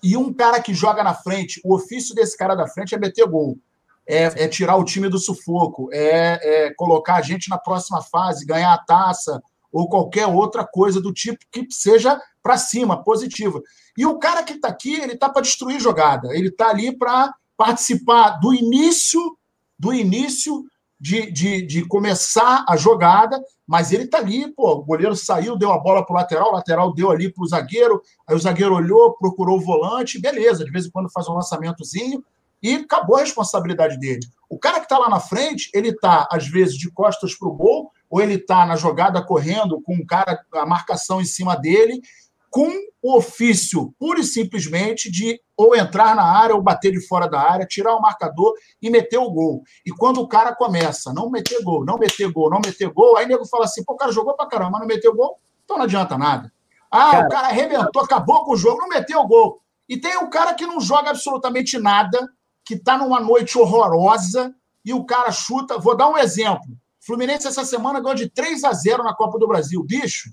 [0.02, 3.26] e um cara que joga na frente, o ofício desse cara da frente é meter
[3.26, 3.58] gol.
[4.06, 8.46] É, é tirar o time do sufoco, é, é colocar a gente na próxima fase,
[8.46, 9.40] ganhar a taça,
[9.72, 13.60] ou qualquer outra coisa do tipo que seja para cima, positiva.
[13.96, 17.32] E o cara que está aqui, ele está para destruir jogada, ele está ali para
[17.56, 19.36] participar do início,
[19.78, 20.64] do início
[20.98, 25.72] de, de, de começar a jogada, mas ele está ali, pô, o goleiro saiu, deu
[25.72, 28.74] a bola para o lateral, o lateral deu ali para o zagueiro, aí o zagueiro
[28.74, 32.22] olhou, procurou o volante, beleza, de vez em quando faz um lançamentozinho,
[32.62, 34.20] e acabou a responsabilidade dele.
[34.48, 37.54] O cara que está lá na frente, ele está, às vezes, de costas para o
[37.54, 42.02] gol, ou ele está na jogada correndo com um cara, a marcação em cima dele,
[42.50, 42.68] com
[43.00, 47.40] o ofício pura e simplesmente de ou entrar na área ou bater de fora da
[47.40, 49.62] área, tirar o marcador e meter o gol.
[49.86, 53.24] E quando o cara começa não meter gol, não meter gol, não meter gol, aí
[53.24, 55.78] o nego fala assim: pô, o cara jogou pra caramba, mas não meteu gol, então
[55.78, 56.52] não adianta nada.
[56.90, 57.26] Ah, cara...
[57.26, 59.60] o cara arrebentou, acabou com o jogo, não meteu gol.
[59.88, 62.28] E tem o cara que não joga absolutamente nada,
[62.64, 65.78] que tá numa noite horrorosa e o cara chuta.
[65.78, 66.76] Vou dar um exemplo.
[67.00, 69.82] Fluminense essa semana ganhou de 3 a 0 na Copa do Brasil.
[69.82, 70.30] Bicho,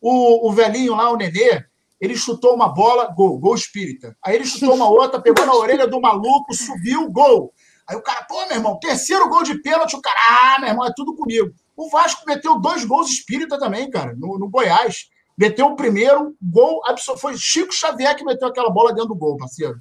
[0.00, 1.64] o, o velhinho lá, o Nenê,
[2.00, 4.16] ele chutou uma bola, gol, gol espírita.
[4.24, 7.52] Aí ele chutou uma outra, pegou na orelha do maluco, subiu, gol.
[7.88, 10.86] Aí o cara, pô, meu irmão, terceiro gol de pênalti, o cara, ah, meu irmão,
[10.86, 11.52] é tudo comigo.
[11.76, 15.08] O Vasco meteu dois gols espírita também, cara, no, no Goiás.
[15.38, 16.80] Meteu o primeiro gol,
[17.18, 19.78] foi Chico Xavier que meteu aquela bola dentro do gol, parceiro.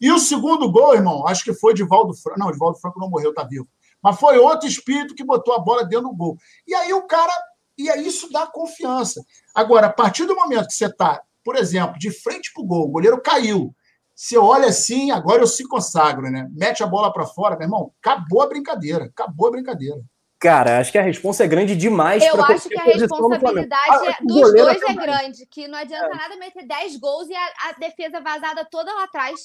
[0.00, 2.38] E o segundo gol, irmão, acho que foi de Valdo Franco.
[2.40, 3.68] Não, de Valdo Franco não morreu, tá vivo.
[4.02, 6.36] Mas foi outro espírito que botou a bola dentro do gol.
[6.66, 7.32] E aí o cara.
[7.78, 9.22] E aí isso dá confiança.
[9.56, 12.84] Agora, a partir do momento que você está, por exemplo, de frente para o gol,
[12.84, 13.74] o goleiro caiu.
[14.14, 16.48] Você olha assim, agora eu se consagro, né?
[16.52, 19.06] Mete a bola para fora, meu irmão, acabou a brincadeira.
[19.06, 20.00] Acabou a brincadeira.
[20.38, 22.22] Cara, acho que a resposta é grande demais.
[22.22, 26.16] Eu acho que a responsabilidade ah, dos dois é grande, que não adianta é.
[26.16, 29.40] nada meter 10 gols e a, a defesa vazada toda lá atrás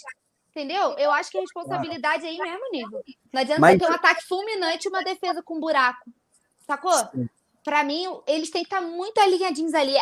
[0.51, 0.95] Entendeu?
[0.97, 3.01] Eu acho que a responsabilidade é aí mesmo nível.
[3.31, 3.79] Não adianta Mas...
[3.79, 6.11] ter um ataque fulminante e uma defesa com buraco.
[6.67, 6.93] Sacou?
[7.63, 9.93] Para mim, eles têm que estar muito alinhadinhos ali.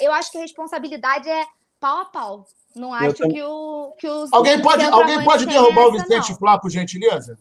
[0.00, 1.44] Eu acho que a responsabilidade é
[1.80, 2.46] pau a pau.
[2.76, 4.30] Não acho que, o, que os.
[4.30, 6.38] Alguém pode, alguém pode derrubar o Vicente não.
[6.38, 7.38] Flá, por gentileza?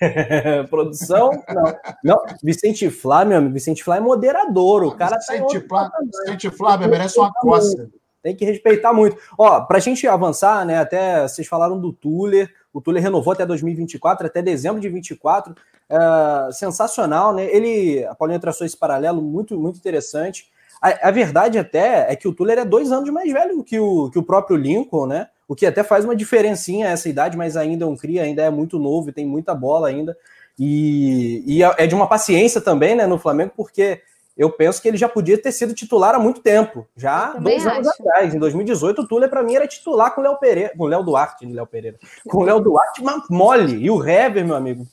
[0.70, 1.30] Produção?
[1.48, 1.76] Não.
[2.04, 2.24] não.
[2.40, 4.84] Vicente Flá, meu amigo, Vicente Flá é moderador.
[4.84, 7.90] O cara tá Vicente tá Flá, Vicente Flá merece uma coça.
[8.22, 9.16] Tem que respeitar muito.
[9.36, 10.78] Ó, pra gente avançar, né?
[10.78, 12.54] Até vocês falaram do Tuller.
[12.72, 15.54] O Tuller renovou até 2024, até dezembro de 2024.
[15.90, 17.44] Uh, sensacional, né?
[17.44, 20.48] Ele, a Paulinha traçou esse paralelo muito, muito interessante.
[20.80, 24.08] A, a, verdade até é que o Tuller é dois anos mais velho que o,
[24.08, 25.28] que o próprio Lincoln, né?
[25.48, 28.50] O que até faz uma diferencinha essa idade, mas ainda é um cria, ainda é
[28.50, 30.16] muito novo e tem muita bola ainda.
[30.56, 34.00] E, e é, é de uma paciência também, né, no Flamengo, porque
[34.40, 37.86] eu penso que ele já podia ter sido titular há muito tempo, já dois anos
[37.86, 38.00] acho.
[38.00, 38.34] atrás.
[38.34, 41.02] Em 2018, o Tuller para mim era titular com o Léo Pereira, com o Léo
[41.02, 43.76] Duarte, Léo Pereira, com o Léo Duarte, mole.
[43.76, 44.86] E o Hever, meu amigo,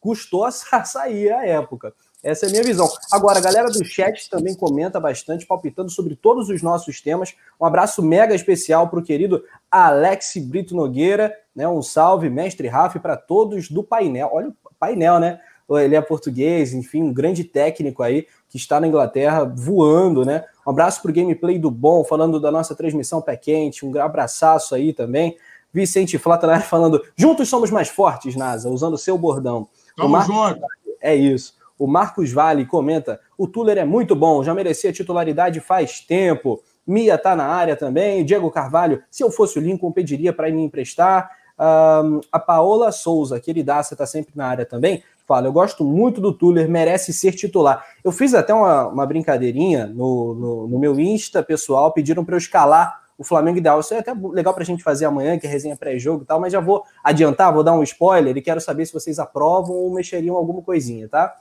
[0.00, 1.94] custou a sair a época.
[2.20, 2.88] Essa é a minha visão.
[3.12, 7.32] Agora, a galera do chat também comenta bastante, palpitando sobre todos os nossos temas.
[7.60, 11.68] Um abraço mega especial para o querido Alex Brito Nogueira, né?
[11.68, 14.30] Um salve, mestre Rafa, para todos do painel.
[14.32, 15.40] Olha o painel, né?
[15.78, 20.44] Ele é português, enfim, um grande técnico aí que está na Inglaterra voando, né?
[20.66, 23.86] Um abraço para o gameplay do bom, falando da nossa transmissão pé quente.
[23.86, 25.36] Um abraçaço aí também.
[25.72, 29.68] Vicente Flatanar falando: juntos somos mais fortes, NASA, usando o seu bordão.
[29.96, 30.60] Tamo junto.
[31.00, 31.54] É isso.
[31.78, 36.62] O Marcos Vale comenta: o Tuller é muito bom, já merecia titularidade faz tempo.
[36.86, 38.24] Mia tá na área também.
[38.24, 41.30] Diego Carvalho, se eu fosse o Lincoln, pediria para me emprestar.
[41.58, 45.02] Um, a Paola Souza, queridaça, tá sempre na área também.
[45.30, 47.86] Fala, eu gosto muito do Tuller, merece ser titular.
[48.02, 52.38] Eu fiz até uma, uma brincadeirinha no, no, no meu Insta pessoal, pediram para eu
[52.38, 53.78] escalar o Flamengo ideal.
[53.78, 56.40] Isso é até legal para a gente fazer amanhã, que é resenha pré-jogo e tal,
[56.40, 59.94] mas já vou adiantar, vou dar um spoiler e quero saber se vocês aprovam ou
[59.94, 61.32] mexeriam alguma coisinha, tá?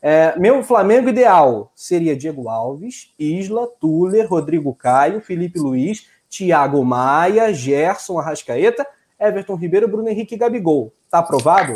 [0.00, 7.52] É, meu Flamengo ideal seria Diego Alves, Isla, Tuller, Rodrigo Caio, Felipe Luiz, Thiago Maia,
[7.52, 8.86] Gerson Arrascaeta,
[9.20, 10.94] Everton Ribeiro, Bruno Henrique e Gabigol.
[11.10, 11.74] Tá aprovado?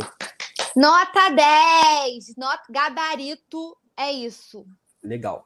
[0.78, 2.36] Nota 10!
[2.36, 4.64] Nota, gabarito é isso.
[5.02, 5.44] Legal.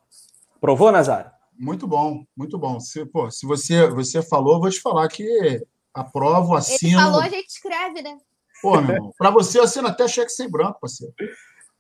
[0.60, 1.30] Provou, Nazário?
[1.58, 2.78] Muito bom, muito bom.
[2.78, 7.00] Se, pô, se você, você falou, vou te falar que aprovo, assino.
[7.00, 8.18] Ele falou, a gente escreve, né?
[8.60, 11.14] Pô, meu irmão, para você eu assino até cheque sem branco, parceiro.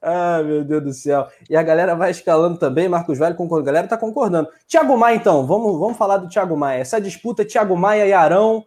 [0.00, 1.28] Ah, meu Deus do céu.
[1.50, 3.64] E a galera vai escalando também, Marcos Velho concorda.
[3.64, 4.48] A galera tá concordando.
[4.66, 6.80] Thiago Maia, então, vamos, vamos falar do Thiago Maia.
[6.80, 8.64] Essa disputa Thiago Maia e Arão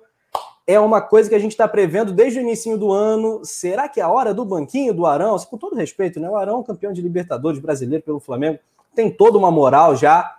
[0.68, 3.42] é uma coisa que a gente está prevendo desde o início do ano.
[3.44, 5.38] Será que é a hora do banquinho do Arão?
[5.40, 6.30] Com todo respeito, né?
[6.30, 8.60] O Arão, campeão de Libertadores brasileiro pelo Flamengo,
[8.96, 10.38] tem toda uma moral já.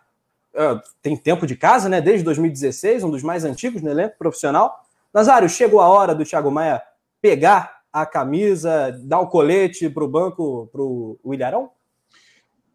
[0.53, 2.01] Uh, tem tempo de casa, né?
[2.01, 4.85] Desde 2016, um dos mais antigos no elenco profissional.
[5.13, 6.83] Nazário, chegou a hora do Thiago Maia
[7.21, 11.71] pegar a camisa, dar o colete para o banco, para o Ilharão?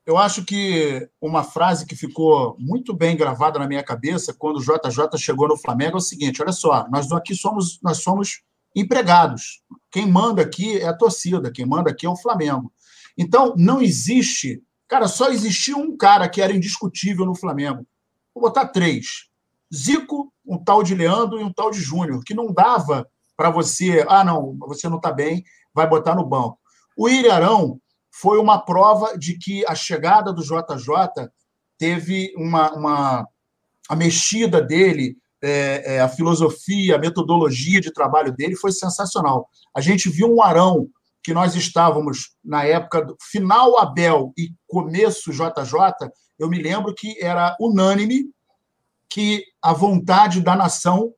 [0.06, 4.62] Eu acho que uma frase que ficou muito bem gravada na minha cabeça quando o
[4.62, 8.42] JJ chegou no Flamengo é o seguinte: olha só, nós aqui somos, nós somos
[8.76, 9.62] empregados.
[9.92, 12.72] Quem manda aqui é a torcida, quem manda aqui é o Flamengo.
[13.18, 14.64] Então, não existe.
[14.88, 17.86] Cara, só existia um cara que era indiscutível no Flamengo.
[18.34, 19.30] Vou botar três:
[19.74, 24.06] Zico, um tal de Leandro e um tal de Júnior, que não dava para você,
[24.08, 26.60] ah, não, você não está bem, vai botar no banco.
[26.98, 27.81] O Ilharão
[28.12, 31.30] foi uma prova de que a chegada do JJ
[31.78, 33.28] teve uma, uma
[33.89, 39.50] a mexida dele, é, é, a filosofia, a metodologia de trabalho dele foi sensacional.
[39.76, 40.88] A gente viu um Arão
[41.24, 47.24] que nós estávamos na época do final Abel e começo JJ, eu me lembro que
[47.24, 48.32] era unânime
[49.10, 51.13] que a vontade da nação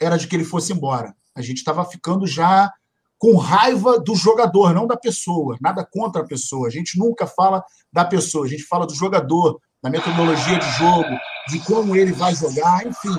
[0.00, 1.14] era de que ele fosse embora.
[1.34, 2.70] A gente estava ficando já
[3.18, 5.56] com raiva do jogador, não da pessoa.
[5.60, 6.68] Nada contra a pessoa.
[6.68, 11.18] A gente nunca fala da pessoa, a gente fala do jogador, da metodologia de jogo,
[11.48, 13.14] de como ele vai jogar, enfim,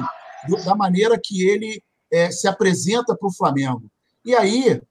[0.66, 3.90] da maneira que ele é, se apresenta para o Flamengo.
[4.26, 4.82] E aí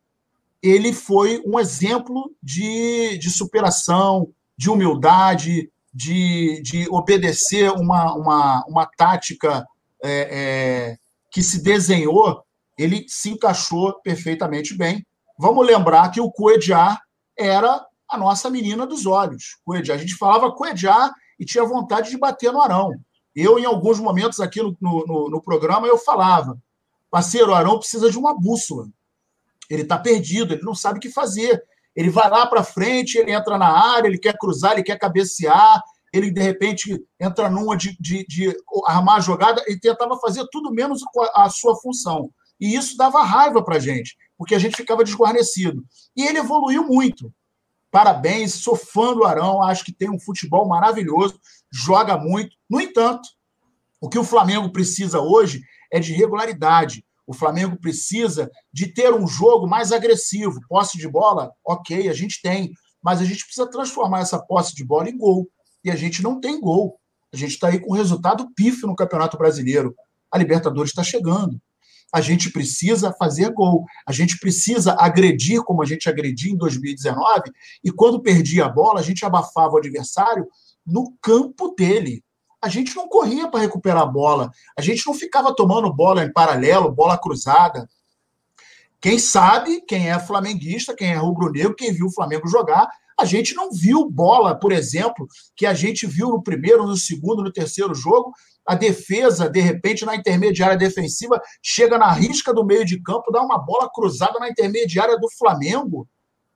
[0.63, 8.87] ele foi um exemplo de, de superação, de humildade, de, de obedecer uma, uma, uma
[8.87, 9.67] tática
[10.03, 10.99] é, é,
[11.31, 12.43] que se desenhou
[12.79, 15.05] ele se encaixou perfeitamente bem.
[15.39, 16.99] Vamos lembrar que o Coediá
[17.37, 19.59] era a nossa menina dos olhos.
[19.65, 19.97] Coediá.
[19.97, 22.93] A gente falava Coediá e tinha vontade de bater no Arão.
[23.35, 26.59] Eu, em alguns momentos aqui no, no, no programa, eu falava,
[27.11, 28.89] parceiro, o Arão precisa de uma bússola.
[29.69, 31.63] Ele está perdido, ele não sabe o que fazer.
[31.95, 35.83] Ele vai lá para frente, ele entra na área, ele quer cruzar, ele quer cabecear,
[36.13, 38.57] ele de repente entra numa de, de, de
[38.87, 41.03] armar a jogada, ele tentava fazer tudo menos
[41.35, 42.31] a sua função.
[42.61, 45.85] E isso dava raiva para a gente, porque a gente ficava desguarnecido.
[46.17, 47.33] E ele evoluiu muito.
[47.91, 51.41] Parabéns, sou fã do Arão, acho que tem um futebol maravilhoso,
[51.73, 52.55] joga muito.
[52.69, 53.29] No entanto,
[54.01, 57.05] O que o Flamengo precisa hoje é de regularidade.
[57.27, 60.61] O Flamengo precisa de ter um jogo mais agressivo.
[60.69, 64.85] Posse de bola, ok, a gente tem, mas a gente precisa transformar essa posse de
[64.85, 65.49] bola em gol.
[65.85, 66.99] E a gente não tem gol.
[67.33, 69.95] A gente está aí com resultado pífio no Campeonato Brasileiro.
[70.31, 71.61] A Libertadores está chegando.
[72.13, 73.85] A gente precisa fazer gol.
[74.07, 77.51] A gente precisa agredir como a gente agredia em 2019.
[77.85, 80.47] E quando perdia a bola, a gente abafava o adversário
[80.87, 82.25] no campo dele.
[82.61, 84.51] A gente não corria para recuperar a bola.
[84.77, 87.89] A gente não ficava tomando bola em paralelo, bola cruzada.
[89.01, 92.89] Quem sabe, quem é flamenguista, quem é rubro-negro, quem viu o Flamengo jogar,
[93.19, 97.43] a gente não viu bola, por exemplo, que a gente viu no primeiro, no segundo,
[97.43, 98.33] no terceiro jogo.
[98.65, 103.43] A defesa, de repente, na intermediária defensiva, chega na risca do meio de campo, dá
[103.43, 106.07] uma bola cruzada na intermediária do Flamengo.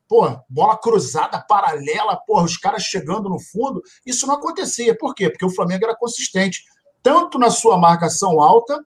[0.08, 3.82] Pô, bola cruzada, paralela, porra, os caras chegando no fundo.
[4.06, 4.96] Isso não acontecia.
[4.96, 5.30] Por quê?
[5.30, 6.62] Porque o Flamengo era consistente.
[7.02, 8.78] Tanto na sua marcação alta,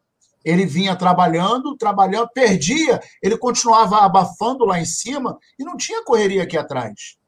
[0.42, 6.44] ele vinha trabalhando, trabalhando, perdia, ele continuava abafando lá em cima e não tinha correria
[6.44, 7.18] aqui atrás.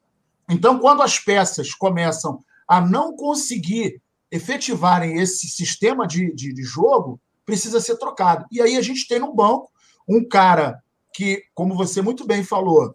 [0.49, 7.20] Então, quando as peças começam a não conseguir efetivarem esse sistema de, de, de, jogo,
[7.44, 8.46] precisa ser trocado.
[8.51, 9.70] E aí a gente tem no banco
[10.09, 10.82] um cara
[11.12, 12.94] que, como você muito bem falou,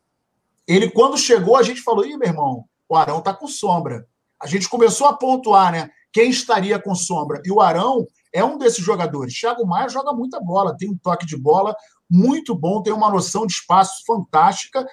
[0.68, 4.08] ele quando chegou, a gente falou: ih, meu irmão, o Arão tá com sombra.
[4.42, 5.90] A gente começou a pontuar, né?
[6.12, 7.42] Quem estaria com sombra?
[7.44, 9.40] E o Arão é um desses jogadores.
[9.40, 11.76] Thiago Maia joga muita bola, tem um toque de bola
[12.10, 14.86] muito bom, tem uma noção de espaço fantástica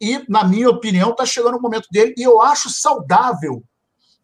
[0.00, 2.14] e, na minha opinião, está chegando o momento dele.
[2.16, 3.62] E eu acho saudável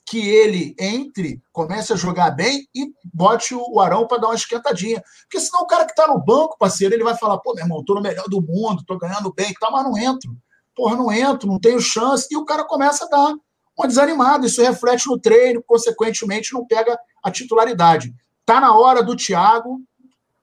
[0.05, 5.03] que ele entre, comece a jogar bem e bote o Arão para dar uma esquentadinha.
[5.23, 7.81] Porque senão o cara que está no banco, parceiro, ele vai falar: pô, meu irmão,
[7.81, 10.37] estou no melhor do mundo, estou ganhando bem, tá, mas não entro.
[10.75, 12.27] Porra, não entro, não tenho chance.
[12.31, 13.35] E o cara começa a dar
[13.79, 14.47] uma desanimada.
[14.47, 18.13] Isso reflete no treino, consequentemente, não pega a titularidade.
[18.45, 19.81] Tá na hora do Thiago,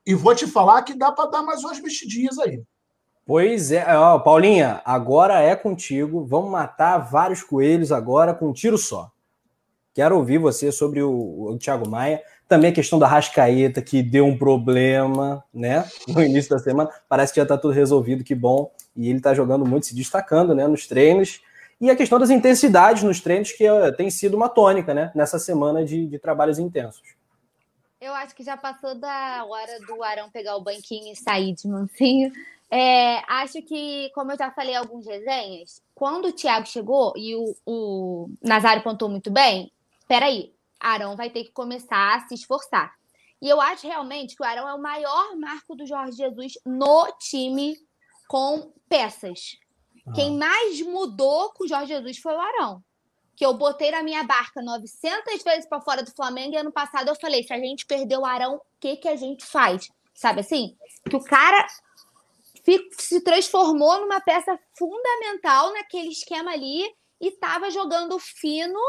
[0.08, 2.64] e vou te falar que dá para dar mais umas mexidinhas aí.
[3.28, 6.26] Pois é, ó, Paulinha, agora é contigo.
[6.26, 9.12] Vamos matar vários coelhos agora com um tiro só.
[9.94, 12.24] Quero ouvir você sobre o, o Thiago Maia.
[12.48, 15.86] Também a questão da Rascaeta, que deu um problema, né?
[16.08, 16.90] No início da semana.
[17.10, 18.72] Parece que já está tudo resolvido, que bom.
[18.96, 20.66] E ele está jogando muito, se destacando, né?
[20.66, 21.42] Nos treinos.
[21.82, 25.12] E a questão das intensidades nos treinos, que uh, tem sido uma tônica, né?
[25.14, 27.18] Nessa semana de, de trabalhos intensos.
[28.00, 31.68] Eu acho que já passou da hora do Arão pegar o banquinho e sair de
[31.68, 32.32] mansinho.
[32.70, 37.34] É, acho que, como eu já falei em alguns resenhas, quando o Thiago chegou e
[37.36, 39.72] o, o Nazário pontou muito bem,
[40.07, 42.93] peraí, Arão vai ter que começar a se esforçar.
[43.41, 47.07] E eu acho realmente que o Arão é o maior marco do Jorge Jesus no
[47.20, 47.78] time
[48.28, 49.57] com peças.
[50.07, 50.11] Ah.
[50.13, 52.84] Quem mais mudou com o Jorge Jesus foi o Arão.
[53.36, 57.07] Que eu botei na minha barca 900 vezes para fora do Flamengo e ano passado
[57.07, 59.89] eu falei: se a gente perder o Arão, o que, que a gente faz?
[60.13, 60.76] Sabe assim?
[61.07, 61.68] Que o cara
[62.97, 66.84] se transformou numa peça fundamental naquele esquema ali
[67.22, 68.80] e estava jogando fino.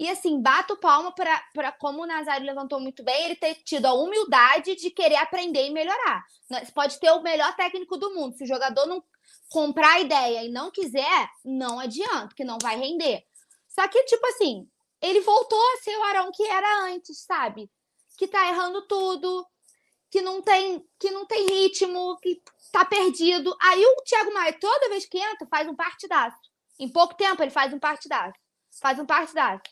[0.00, 3.92] E assim, bato palma para como o Nazário levantou muito bem, ele ter tido a
[3.92, 6.24] humildade de querer aprender e melhorar.
[6.48, 8.36] Você pode ter o melhor técnico do mundo.
[8.36, 9.02] Se o jogador não
[9.50, 13.24] comprar a ideia e não quiser, não adianta, que não vai render.
[13.68, 14.68] Só que, tipo assim,
[15.00, 17.70] ele voltou a ser o Arão que era antes, sabe?
[18.16, 19.46] Que tá errando tudo,
[20.10, 22.40] que não tem, que não tem ritmo, que
[22.70, 23.54] tá perdido.
[23.62, 26.36] Aí o Thiago Maia, toda vez que entra, faz um partidaço.
[26.78, 28.38] Em pouco tempo, ele faz um partidaço.
[28.80, 29.62] Faz um partidaço.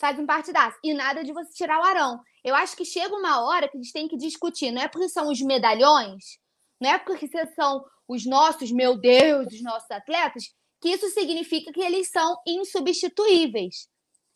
[0.00, 0.76] Faz um partidaço.
[0.82, 2.20] E nada de você tirar o Arão.
[2.42, 4.70] Eu acho que chega uma hora que a gente tem que discutir.
[4.70, 6.38] Não é porque são os medalhões,
[6.80, 10.44] não é porque são os nossos, meu Deus, os nossos atletas,
[10.80, 13.88] que isso significa que eles são insubstituíveis.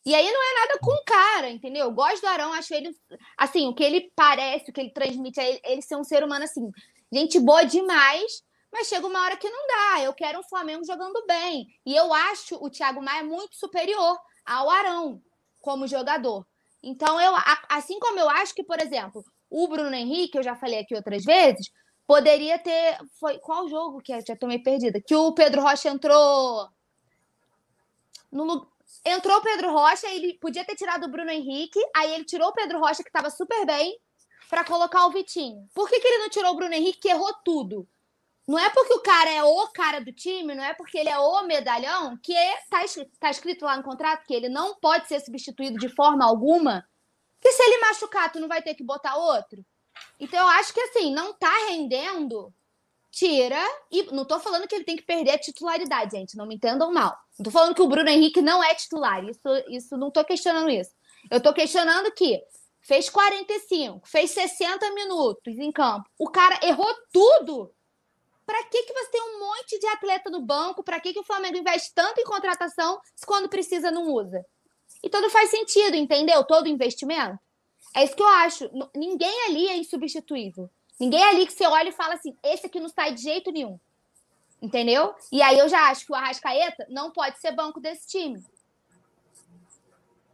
[0.04, 1.84] E aí não é nada com o cara, entendeu?
[1.84, 2.90] Eu gosto do Arão, acho ele.
[3.36, 6.44] Assim, o que ele parece, o que ele transmite, ele, ele ser um ser humano
[6.44, 6.70] assim,
[7.12, 8.42] gente boa demais,
[8.72, 10.02] mas chega uma hora que não dá.
[10.02, 11.66] Eu quero um Flamengo jogando bem.
[11.84, 15.20] E eu acho o Thiago Maia muito superior ao Arão
[15.60, 16.46] como jogador.
[16.82, 17.34] Então, eu,
[17.68, 21.24] assim como eu acho que, por exemplo, o Bruno Henrique, eu já falei aqui outras
[21.24, 21.70] vezes,
[22.06, 22.98] poderia ter.
[23.18, 25.00] Foi qual jogo que eu já tomei perdida?
[25.00, 26.68] Que o Pedro Rocha entrou.
[28.32, 28.66] No,
[29.04, 32.52] entrou o Pedro Rocha, ele podia ter tirado o Bruno Henrique, aí ele tirou o
[32.52, 33.98] Pedro Rocha, que estava super bem,
[34.50, 35.68] para colocar o Vitinho.
[35.72, 37.88] Por que, que ele não tirou o Bruno Henrique, que errou tudo?
[38.48, 41.18] Não é porque o cara é o cara do time, não é porque ele é
[41.18, 45.20] o medalhão, que está escrito, tá escrito lá no contrato que ele não pode ser
[45.20, 46.84] substituído de forma alguma.
[47.40, 49.64] Que se ele machucar, tu não vai ter que botar outro?
[50.18, 52.52] Então eu acho que assim, não tá rendendo,
[53.12, 53.62] tira.
[53.90, 56.36] E não tô falando que ele tem que perder a titularidade, gente.
[56.36, 57.16] Não me entendam mal.
[57.38, 59.24] Não tô falando que o Bruno Henrique não é titular.
[59.24, 60.90] Isso, isso não tô questionando isso.
[61.30, 62.42] Eu tô questionando que
[62.80, 66.08] fez 45, fez 60 minutos em campo.
[66.18, 67.72] O cara errou tudo.
[68.46, 70.82] Para que, que você tem um monte de atleta no banco?
[70.82, 74.44] Para que, que o Flamengo investe tanto em contratação se quando precisa não usa?
[75.02, 76.42] E tudo faz sentido, entendeu?
[76.44, 77.38] Todo investimento.
[77.94, 78.70] É isso que eu acho.
[78.94, 80.68] Ninguém ali é insubstituível.
[80.98, 83.78] Ninguém ali que você olha e fala assim: esse aqui não sai de jeito nenhum.
[84.60, 85.14] Entendeu?
[85.32, 88.44] E aí eu já acho que o Arrascaeta não pode ser banco desse time.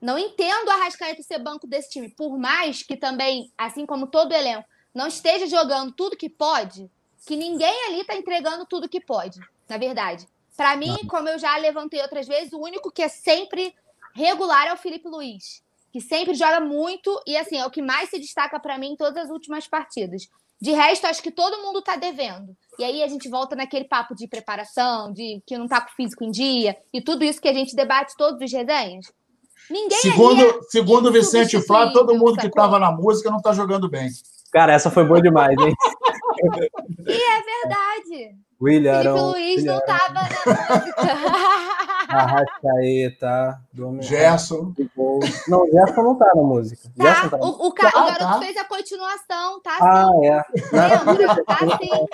[0.00, 2.08] Não entendo o Arrascaeta ser banco desse time.
[2.10, 6.90] Por mais que também, assim como todo elenco, não esteja jogando tudo que pode,
[7.26, 10.26] que ninguém ali está entregando tudo que pode, na verdade.
[10.56, 13.74] Para mim, como eu já levantei outras vezes, o único que é sempre
[14.14, 18.08] regular é o Felipe Luiz, que sempre joga muito e assim, é o que mais
[18.08, 20.28] se destaca para mim em todas as últimas partidas.
[20.58, 22.56] De resto, acho que todo mundo está devendo.
[22.78, 25.94] E aí a gente volta naquele papo de preparação, de que não está com o
[25.94, 29.12] físico em dia, e tudo isso que a gente debate todos os resenhas.
[29.70, 33.88] Ninguém segundo, é segundo Vicente Flá, todo mundo que estava na música não está jogando
[33.88, 34.08] bem.
[34.52, 35.74] Cara, essa foi boa demais, hein?
[37.06, 38.36] e é verdade.
[38.60, 39.72] William Felipe Luiz William.
[39.72, 41.06] não estava na música.
[42.08, 43.60] Arrascaeta,
[44.00, 44.72] Gerson.
[45.48, 46.88] Não, Gerson não tá na música.
[46.96, 47.90] Tá, Gerson tá o, o, ca...
[47.94, 48.38] ah, o garoto tá.
[48.38, 49.76] fez a continuação, tá?
[49.80, 50.44] Ah, é.
[50.72, 51.44] Lembra?
[51.44, 52.06] Tá sim.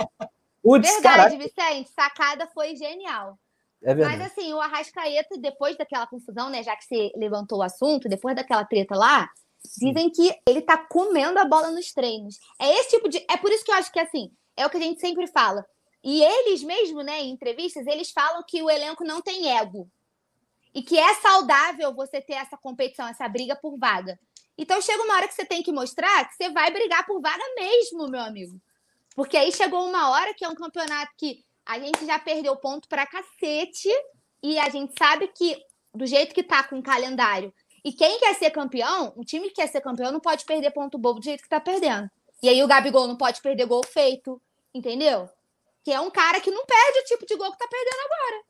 [0.65, 1.37] Verdade, caraca.
[1.37, 1.91] Vicente.
[1.95, 3.39] Sacada foi genial.
[3.85, 6.63] É Mas assim, o Arrascaeta, depois daquela confusão, né?
[6.63, 9.29] Já que você levantou o assunto, depois daquela treta lá,
[9.79, 12.39] dizem que ele tá comendo a bola nos treinos.
[12.61, 13.25] É esse tipo de.
[13.29, 15.65] É por isso que eu acho que assim, é o que a gente sempre fala.
[16.05, 19.89] E eles mesmo, né, em entrevistas, eles falam que o elenco não tem ego.
[20.75, 24.19] E que é saudável você ter essa competição, essa briga por vaga.
[24.57, 27.43] Então chega uma hora que você tem que mostrar que você vai brigar por vaga
[27.57, 28.61] mesmo, meu amigo.
[29.15, 32.89] Porque aí chegou uma hora que é um campeonato que a gente já perdeu ponto
[32.89, 33.89] para cacete
[34.43, 35.57] e a gente sabe que
[35.95, 37.53] do jeito que tá com o calendário
[37.85, 40.99] e quem quer ser campeão, um time que quer ser campeão não pode perder ponto
[40.99, 42.09] bobo do jeito que tá perdendo.
[42.43, 44.41] E aí o Gabigol não pode perder gol feito,
[44.73, 45.29] entendeu?
[45.85, 48.45] Que é um cara que não perde o tipo de gol que tá perdendo agora.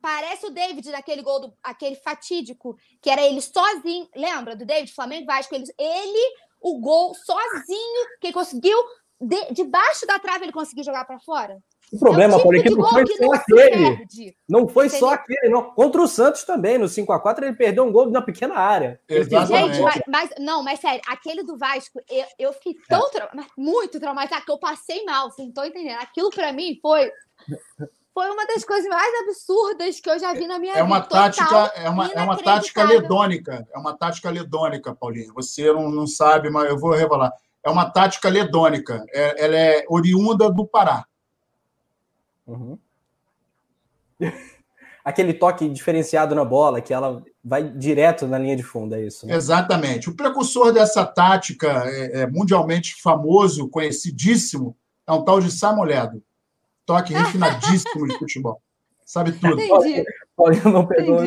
[0.00, 4.08] Parece o David naquele gol, do, aquele fatídico, que era ele sozinho.
[4.14, 5.54] Lembra do David, Flamengo Vasco?
[5.54, 8.76] Ele, ele o gol sozinho, que conseguiu,
[9.20, 11.62] de, debaixo da trave, ele conseguiu jogar para fora.
[11.92, 14.36] O problema, é tipo Paulo, que não foi só aquele.
[14.48, 15.06] Não foi Entendeu?
[15.06, 15.48] só aquele.
[15.50, 15.62] Não.
[15.74, 18.98] Contra o Santos também, no 5x4, ele perdeu um gol na pequena área.
[19.06, 19.74] Exatamente.
[19.74, 22.76] Gente, mas, mas, não, mas sério, aquele do Vasco, eu, eu fiquei é.
[22.88, 23.28] tão é.
[23.58, 25.98] muito traumatizada que eu passei mal, vocês não estão entendendo.
[26.00, 27.10] Aquilo para mim foi.
[28.14, 31.08] Foi uma das coisas mais absurdas que eu já vi na minha é uma vida.
[31.08, 33.66] Tática, é uma, é uma tática ledônica.
[33.74, 35.32] É uma tática ledônica, Paulinho.
[35.34, 37.32] Você não, não sabe, mas eu vou revelar.
[37.64, 39.02] É uma tática ledônica.
[39.14, 41.06] É, ela é oriunda do Pará.
[42.46, 42.78] Uhum.
[45.04, 49.26] Aquele toque diferenciado na bola, que ela vai direto na linha de fundo, é isso?
[49.26, 49.34] Né?
[49.34, 50.08] Exatamente.
[50.08, 56.22] O precursor dessa tática é, é mundialmente famoso, conhecidíssimo, é um tal de Samoledo.
[56.86, 58.62] Toque refinadíssimo de futebol.
[59.04, 59.56] Sabe tudo.
[60.36, 61.24] Paulinho não pegou o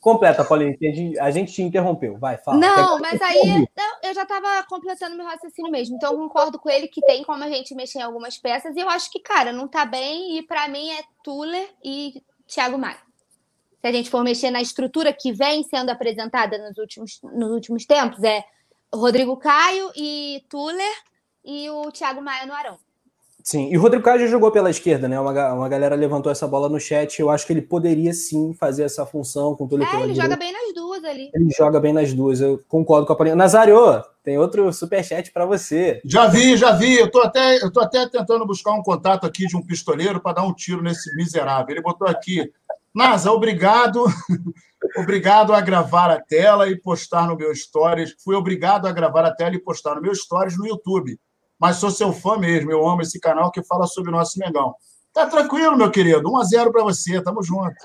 [0.00, 0.74] Completa, Paulinho,
[1.20, 2.16] a gente te interrompeu.
[2.18, 2.56] Vai, fala.
[2.56, 3.66] Não, mas aí
[4.02, 5.96] eu já estava completando meu raciocínio mesmo.
[5.96, 8.74] Então, eu concordo com ele que tem como a gente mexer em algumas peças.
[8.74, 10.38] E eu acho que, cara, não tá bem.
[10.38, 12.96] E para mim é Tuller e Thiago Maia.
[13.80, 17.84] Se a gente for mexer na estrutura que vem sendo apresentada nos últimos, nos últimos
[17.84, 18.42] tempos, é
[18.92, 21.02] Rodrigo Caio e Tuller
[21.44, 22.78] e o Thiago Maia no Arão.
[23.42, 25.18] Sim, e o Rodrigo Caio já jogou pela esquerda, né?
[25.18, 27.20] Uma, uma galera levantou essa bola no chat.
[27.20, 30.22] Eu acho que ele poderia sim fazer essa função com o Túlio É, ele direita.
[30.22, 31.30] joga bem nas duas ali.
[31.34, 33.36] Ele joga bem nas duas, eu concordo com a Paulinha.
[33.36, 36.00] Nazário, tem outro superchat para você.
[36.04, 36.98] Já vi, já vi.
[36.98, 40.34] Eu tô, até, eu tô até tentando buscar um contato aqui de um pistoleiro para
[40.34, 41.70] dar um tiro nesse miserável.
[41.70, 42.50] Ele botou aqui.
[42.94, 44.04] Nasa, obrigado.
[44.98, 48.14] obrigado a gravar a tela e postar no meu stories.
[48.22, 51.18] Fui obrigado a gravar a tela e postar no meu stories no YouTube
[51.60, 52.72] mas sou seu fã mesmo.
[52.72, 54.74] Eu amo esse canal que fala sobre o nosso Mengão.
[55.12, 56.30] Tá tranquilo, meu querido.
[56.30, 57.20] 1 a 0 para você.
[57.20, 57.76] Tamo junto.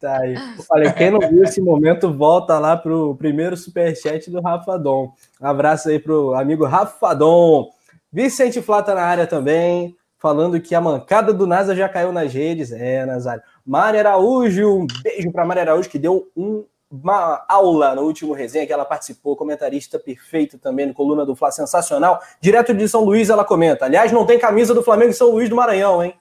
[0.00, 0.34] Tá aí.
[0.70, 5.12] Olha, quem não viu esse momento, volta lá pro primeiro superchat do Rafa Dom.
[5.40, 7.68] Um abraço aí pro amigo Rafa Dom.
[8.10, 12.72] Vicente Flata na área também, falando que a mancada do NASA já caiu nas redes.
[12.72, 13.42] É, Nazário.
[13.64, 18.66] Mária Araújo, um beijo para Mária Araújo, que deu um uma aula no último resenha
[18.66, 22.20] que ela participou, comentarista perfeito também no Coluna do Fla, sensacional.
[22.40, 23.84] Direto de São Luís ela comenta.
[23.84, 26.14] Aliás, não tem camisa do Flamengo em São Luís do Maranhão, hein?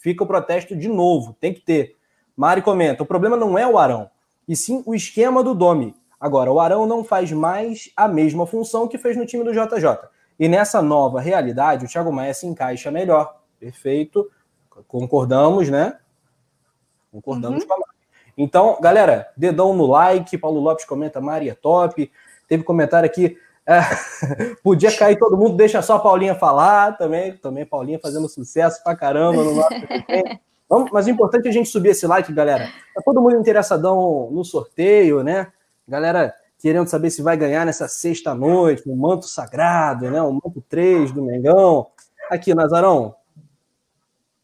[0.00, 1.96] Fica o protesto de novo, tem que ter.
[2.36, 4.08] Mari comenta: o problema não é o Arão,
[4.46, 5.94] e sim o esquema do Domi.
[6.20, 10.08] Agora, o Arão não faz mais a mesma função que fez no time do JJ.
[10.38, 13.40] E nessa nova realidade, o Thiago Maia se encaixa melhor.
[13.58, 14.30] Perfeito.
[14.88, 15.98] Concordamos, né?
[17.12, 17.68] Concordamos uhum.
[17.68, 17.93] com a
[18.36, 20.36] então, galera, dedão no like.
[20.38, 22.10] Paulo Lopes comenta, Maria top.
[22.48, 23.80] Teve comentário aqui É,
[24.62, 27.36] podia cair todo mundo, deixa só a Paulinha falar também.
[27.36, 29.68] Também Paulinha fazendo sucesso pra caramba no nosso
[30.68, 32.68] Vamos, Mas o importante é a gente subir esse like, galera.
[32.94, 35.48] Tá todo mundo interessadão no sorteio, né?
[35.86, 40.22] Galera querendo saber se vai ganhar nessa sexta-noite, o manto sagrado, né?
[40.22, 41.88] O manto 3 do Mengão.
[42.30, 43.14] Aqui, Nazarão,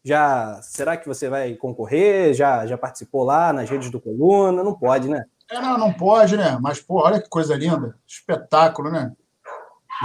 [0.03, 2.33] já será que você vai concorrer?
[2.33, 4.63] Já, já participou lá nas redes do Coluna?
[4.63, 5.25] Não pode, né?
[5.49, 6.57] É, não, não pode, né?
[6.61, 7.95] Mas, pô, olha que coisa linda.
[8.07, 9.11] Espetáculo, né?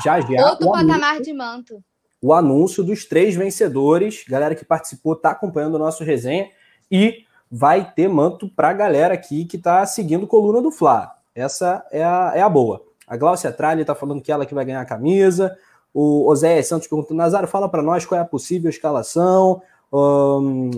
[0.05, 0.51] Já, já.
[0.51, 1.83] Outro patamar de manto.
[2.21, 4.25] O anúncio dos três vencedores.
[4.29, 6.51] Galera que participou está acompanhando o nosso resenha.
[6.91, 11.15] E vai ter manto para a galera aqui que está seguindo coluna do Fla.
[11.35, 12.83] Essa é a, é a boa.
[13.07, 15.57] A Glaucia Tralli está falando que ela que vai ganhar a camisa.
[15.95, 19.63] O Oséias Santos perguntou, Nazário, fala para nós qual é a possível escalação.
[19.93, 20.71] Um,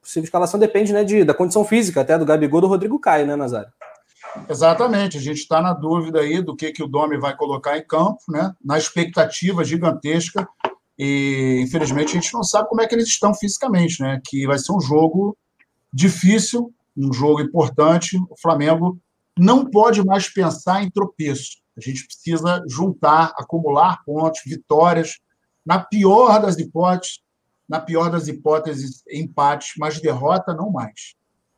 [0.00, 3.36] possível escalação depende né, de, da condição física até do Gabigol do Rodrigo Caio, né,
[3.36, 3.72] Nazário?
[4.48, 7.86] Exatamente, a gente está na dúvida aí do que, que o Domi vai colocar em
[7.86, 8.54] campo, né?
[8.64, 10.48] Na expectativa gigantesca.
[10.98, 14.20] E infelizmente a gente não sabe como é que eles estão fisicamente, né?
[14.24, 15.36] Que vai ser um jogo
[15.92, 18.16] difícil, um jogo importante.
[18.30, 18.98] O Flamengo
[19.38, 21.58] não pode mais pensar em tropeço.
[21.76, 25.18] A gente precisa juntar, acumular pontos, vitórias.
[25.64, 27.21] Na pior das hipóteses,
[27.72, 31.14] na pior das hipóteses, empate, mas derrota não mais.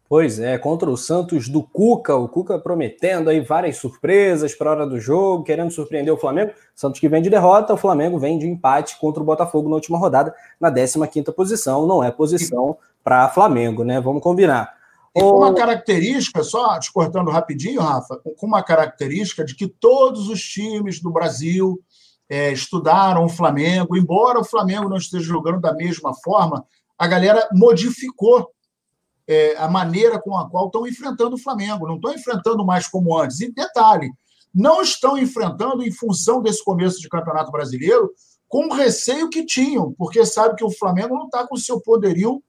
[0.09, 4.73] Pois é, contra o Santos do Cuca, o Cuca prometendo aí várias surpresas para a
[4.75, 6.53] hora do jogo, querendo surpreender o Flamengo.
[6.73, 9.99] Santos que vem de derrota, o Flamengo vem de empate contra o Botafogo na última
[9.99, 11.85] rodada, na 15ª posição.
[11.85, 14.01] Não é posição para Flamengo, né?
[14.01, 14.73] Vamos combinar.
[15.17, 20.29] E com uma característica, só te cortando rapidinho, Rafa, com uma característica de que todos
[20.29, 21.83] os times do Brasil
[22.29, 26.65] é, estudaram o Flamengo, embora o Flamengo não esteja jogando da mesma forma,
[26.99, 28.51] a galera modificou
[29.27, 31.87] é, a maneira com a qual estão enfrentando o Flamengo.
[31.87, 33.41] Não estão enfrentando mais como antes.
[33.41, 34.13] E detalhe,
[34.55, 38.11] não estão enfrentando em função desse começo de campeonato brasileiro
[38.49, 41.81] com o receio que tinham, porque sabe que o Flamengo não está com o seu
[41.81, 42.43] poderio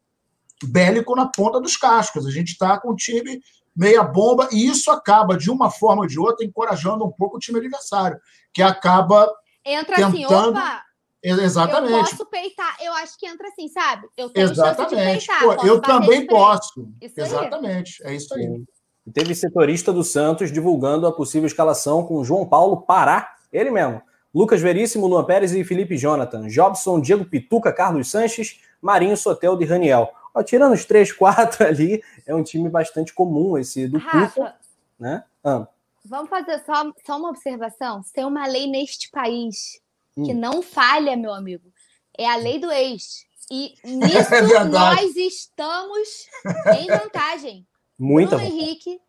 [0.64, 2.28] bélico na ponta dos cascos.
[2.28, 3.42] A gente está com o time
[3.76, 7.40] meia bomba, e isso acaba, de uma forma ou de outra, encorajando um pouco o
[7.40, 8.18] time adversário,
[8.54, 9.30] que acaba
[9.66, 10.58] Entra assim, tentando...
[10.58, 10.86] assim, opa,
[11.24, 11.92] Exatamente.
[11.92, 12.78] Eu posso peitar.
[12.82, 14.08] Eu acho que entra assim, sabe?
[14.16, 15.28] Eu tenho Exatamente.
[15.28, 16.88] Peitar, Pô, eu também posso.
[17.02, 18.06] Isso Exatamente.
[18.06, 18.14] Aí.
[18.14, 18.64] É isso aí.
[19.08, 24.02] E teve setorista do Santos divulgando a possível escalação com João Paulo Pará, ele mesmo.
[24.34, 26.48] Lucas Veríssimo, Luan Pérez e Felipe Jonathan.
[26.48, 30.12] Jobson, Diego Pituca, Carlos Sanches, Marinho Sotel de Raniel.
[30.34, 34.56] Ó, tirando os três, quatro ali, é um time bastante comum esse do Rafa,
[35.00, 35.24] né?
[35.44, 35.68] Ah.
[36.08, 38.04] Vamos fazer só, só uma observação?
[38.04, 39.80] Se tem uma lei neste país
[40.16, 40.40] que hum.
[40.40, 41.72] não falha, meu amigo.
[42.18, 43.26] É a lei do ex.
[43.52, 46.28] E nisso é nós estamos
[46.80, 47.68] em vantagem.
[47.98, 49.00] Muita Bruno Henrique,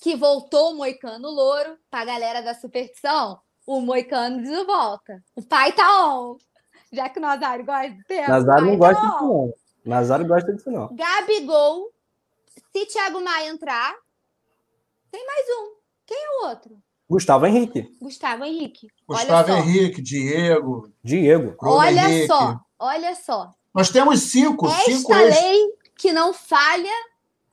[0.00, 5.22] que voltou o Moicano Louro, pra galera da superstição, o Moicano de volta.
[5.34, 6.36] O pai tá on.
[6.92, 8.30] Já que o Nazário gosta de tempo.
[8.30, 9.54] Nazário não gosta tá disso, não.
[9.84, 10.94] Nazário gosta disso, não.
[10.94, 11.90] Gabigol.
[12.72, 13.94] Se Thiago Maia entrar,
[15.10, 15.73] tem mais um.
[16.06, 16.78] Quem é o outro?
[17.08, 17.92] Gustavo Henrique.
[18.00, 18.88] Gustavo Henrique.
[19.06, 20.90] Gustavo Henrique, Diego.
[21.02, 21.54] Diego.
[21.62, 22.26] Olha Henrique.
[22.26, 23.50] só, olha só.
[23.74, 24.66] Nós temos cinco.
[24.66, 26.92] Esta cinco lei que não falha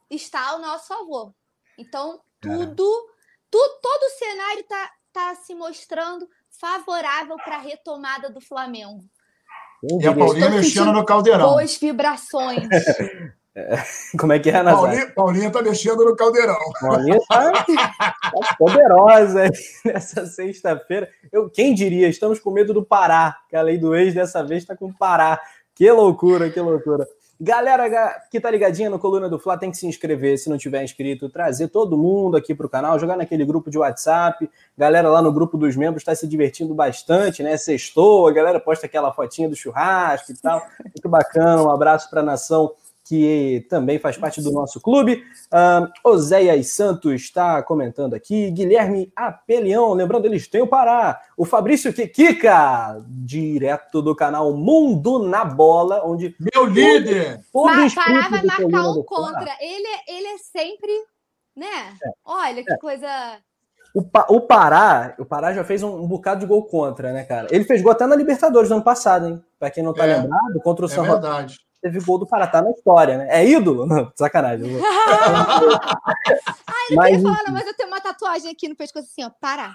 [0.10, 1.34] está ao nosso favor.
[1.78, 2.76] Então, tudo,
[3.50, 9.04] tudo todo o cenário está tá se mostrando favorável para a retomada do Flamengo.
[9.84, 11.50] E a Paulinha mexendo no caldeirão.
[11.50, 12.68] Boas vibrações.
[13.56, 13.76] É,
[14.18, 14.82] como é que é, Nazar?
[14.82, 16.58] Paulinha, Paulinha tá mexendo no caldeirão.
[16.80, 19.50] Paulinha tá, tá poderosa
[19.86, 21.10] nessa sexta-feira.
[21.32, 22.08] Eu, quem diria?
[22.08, 24.98] Estamos com medo do Pará, que a lei do ex dessa vez está com o
[24.98, 25.40] Pará.
[25.76, 27.08] Que loucura, que loucura.
[27.44, 30.84] Galera que tá ligadinha no Coluna do Fla tem que se inscrever se não tiver
[30.84, 34.48] inscrito, trazer todo mundo aqui pro canal, jogar naquele grupo de WhatsApp.
[34.78, 37.58] Galera lá no grupo dos membros está se divertindo bastante, né?
[37.58, 40.62] Sextou, a galera posta aquela fotinha do churrasco e tal.
[40.86, 41.64] Muito bacana.
[41.64, 42.74] Um abraço para a nação
[43.12, 45.22] que também faz parte do nosso clube.
[45.52, 48.50] Uh, Oséias Santos está comentando aqui.
[48.52, 51.22] Guilherme Apelião, lembrando, eles têm o Pará.
[51.36, 56.34] O Fabrício Kikika, direto do canal Mundo na Bola, onde.
[56.40, 57.42] Meu líder!
[57.54, 59.58] Mas, Pará vai marcar um contra.
[59.60, 60.92] Ele, é, ele é sempre.
[61.54, 61.68] Né?
[62.02, 62.12] É.
[62.24, 62.78] Olha que é.
[62.78, 63.10] coisa.
[63.94, 67.26] O, pa o Pará, o Pará já fez um, um, bocado de gol contra, né,
[67.26, 67.50] cara?
[67.52, 69.44] Ele fez gol até na Libertadores do ano passado, hein?
[69.60, 72.48] Pra quem não tá é, lembrado, contra o é São verdade teve gol do Pará,
[72.48, 73.28] tá na história, né?
[73.30, 73.86] É ídolo?
[73.86, 74.70] Não, sacanagem.
[76.68, 79.74] Ai, não mas, falar, mas eu tenho uma tatuagem aqui no pescoço assim, ó, Pará.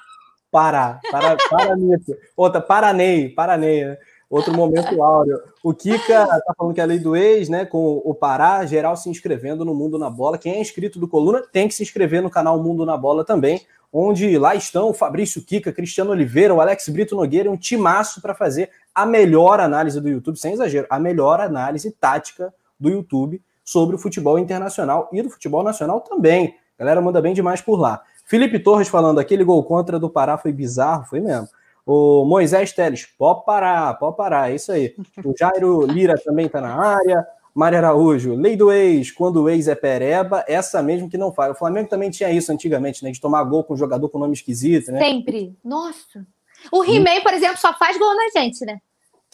[0.50, 2.16] Pará, para, Paranito.
[2.36, 3.98] Outra, Paranei, Paranei, né?
[4.28, 5.40] Outro momento áureo.
[5.62, 7.64] O Kika tá falando que é a lei do ex, né?
[7.64, 10.36] Com o Pará, geral se inscrevendo no Mundo na Bola.
[10.36, 13.64] Quem é inscrito do Coluna tem que se inscrever no canal Mundo na Bola também,
[13.92, 18.34] onde lá estão o Fabrício Kika, Cristiano Oliveira, o Alex Brito Nogueira, um timaço para
[18.34, 23.94] fazer a melhor análise do YouTube, sem exagero, a melhor análise tática do YouTube sobre
[23.94, 26.56] o futebol internacional e do futebol nacional também.
[26.76, 28.02] A galera manda bem demais por lá.
[28.24, 31.48] Felipe Torres falando, aquele gol contra do Pará foi bizarro, foi mesmo.
[31.86, 34.92] O Moisés Teles, pode parar, pode parar, é isso aí.
[35.24, 37.24] O Jairo Lira também está na área.
[37.54, 41.52] Mário Araújo, lei do ex, quando o ex é pereba, essa mesmo que não faz.
[41.52, 43.10] O Flamengo também tinha isso antigamente, né?
[43.10, 44.98] De tomar gol com um jogador com nome esquisito, né?
[44.98, 45.56] Sempre.
[45.64, 46.26] Nossa.
[46.70, 48.78] O He-Man, por exemplo, só faz gol na gente, né?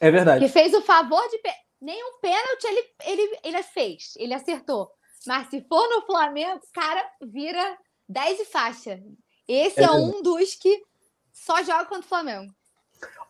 [0.01, 0.45] É verdade.
[0.45, 1.41] Que fez o favor de.
[1.81, 4.89] Nenhum pênalti ele, ele, ele fez, ele acertou.
[5.27, 7.77] Mas se for no Flamengo, cara, vira
[8.09, 9.01] 10 e faixa.
[9.49, 10.81] Esse é, é um dos que
[11.33, 12.53] só joga contra o Flamengo.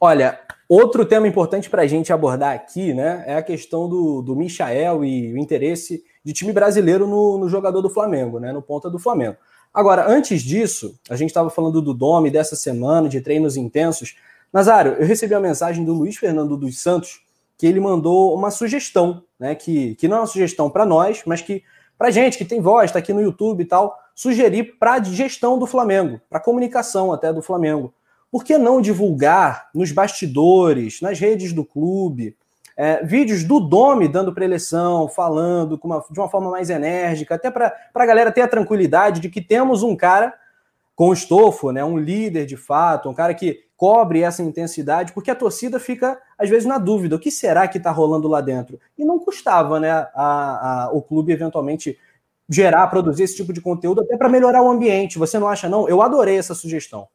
[0.01, 4.35] Olha, outro tema importante para a gente abordar aqui, né, é a questão do, do
[4.35, 8.91] Michael e o interesse de time brasileiro no, no jogador do Flamengo, né, no ponta
[8.91, 9.37] do Flamengo.
[9.73, 14.17] Agora, antes disso, a gente estava falando do Dome dessa semana, de treinos intensos.
[14.53, 17.23] Nazário, eu recebi a mensagem do Luiz Fernando dos Santos,
[17.57, 21.41] que ele mandou uma sugestão, né, que, que não é uma sugestão para nós, mas
[21.41, 21.63] que
[21.97, 25.59] para gente que tem voz, está aqui no YouTube e tal, sugerir para a gestão
[25.59, 27.93] do Flamengo, para a comunicação até do Flamengo
[28.31, 32.37] por que não divulgar nos bastidores, nas redes do clube,
[32.77, 37.75] é, vídeos do Domi dando preleção, falando uma, de uma forma mais enérgica, até para
[37.93, 40.33] a galera ter a tranquilidade de que temos um cara
[40.95, 45.35] com estofo, né, um líder de fato, um cara que cobre essa intensidade, porque a
[45.35, 48.79] torcida fica, às vezes, na dúvida: o que será que está rolando lá dentro?
[48.97, 51.99] E não custava né, a, a, o clube eventualmente
[52.49, 55.19] gerar, produzir esse tipo de conteúdo até para melhorar o ambiente.
[55.19, 55.89] Você não acha, não?
[55.89, 57.09] Eu adorei essa sugestão.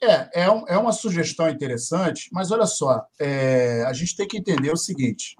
[0.00, 4.36] É, é, um, é uma sugestão interessante, mas olha só, é, a gente tem que
[4.36, 5.36] entender o seguinte: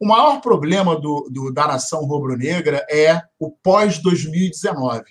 [0.00, 5.02] o maior problema do, do da nação rubro-negra é o pós-2019.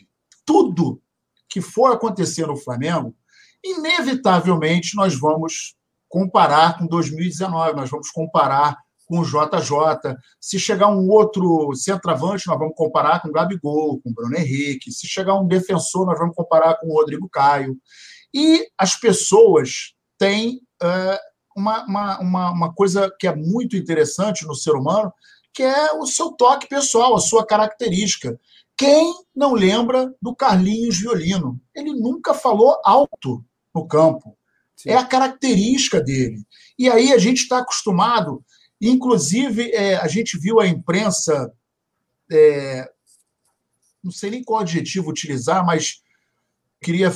[0.43, 0.99] Tudo
[1.47, 3.15] que for acontecer no Flamengo,
[3.63, 5.75] inevitavelmente nós vamos
[6.09, 8.77] comparar com 2019, nós vamos comparar
[9.11, 10.15] com o JJ.
[10.39, 14.89] Se chegar um outro centroavante, nós vamos comparar com o Gabigol, com o Bruno Henrique.
[14.89, 17.77] Se chegar um defensor, nós vamos comparar com o Rodrigo Caio.
[18.33, 21.19] E as pessoas têm uh,
[21.53, 25.11] uma, uma, uma, uma coisa que é muito interessante no ser humano,
[25.53, 28.39] que é o seu toque pessoal, a sua característica.
[28.77, 31.59] Quem não lembra do Carlinhos Violino?
[31.75, 33.43] Ele nunca falou alto
[33.75, 34.37] no campo.
[34.73, 34.91] Sim.
[34.91, 36.41] É a característica dele.
[36.79, 38.41] E aí a gente está acostumado,
[38.81, 41.53] inclusive é, a gente viu a imprensa,
[42.31, 42.89] é,
[44.03, 46.01] não sei nem qual adjetivo utilizar, mas
[46.81, 47.13] queria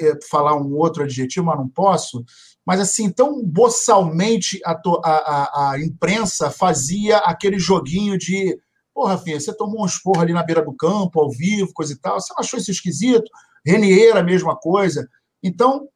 [0.00, 2.24] é, falar um outro adjetivo, mas não posso.
[2.64, 8.58] Mas assim, tão boçalmente a, a, a imprensa fazia aquele joguinho de
[8.94, 11.96] Porra, Rafinha, você tomou um esporro ali na beira do campo, ao vivo, coisa e
[11.96, 12.20] tal.
[12.20, 13.30] Você não achou isso esquisito?
[13.64, 15.08] Renier, a mesma coisa.
[15.42, 15.88] Então,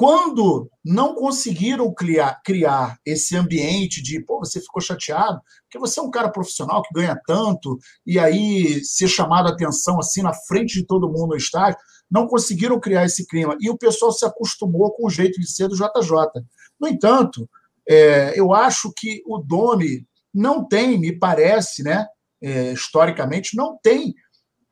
[0.00, 6.02] quando não conseguiram criar, criar esse ambiente de, pô, você ficou chateado, porque você é
[6.02, 10.72] um cara profissional que ganha tanto, e aí ser chamado a atenção assim na frente
[10.72, 11.78] de todo mundo no estádio,
[12.10, 13.54] não conseguiram criar esse clima.
[13.60, 15.84] E o pessoal se acostumou com o jeito de ser do JJ.
[16.80, 17.46] No entanto,
[17.86, 22.06] é, eu acho que o Domi não tem, me parece, né,
[22.42, 24.14] é, historicamente, não tem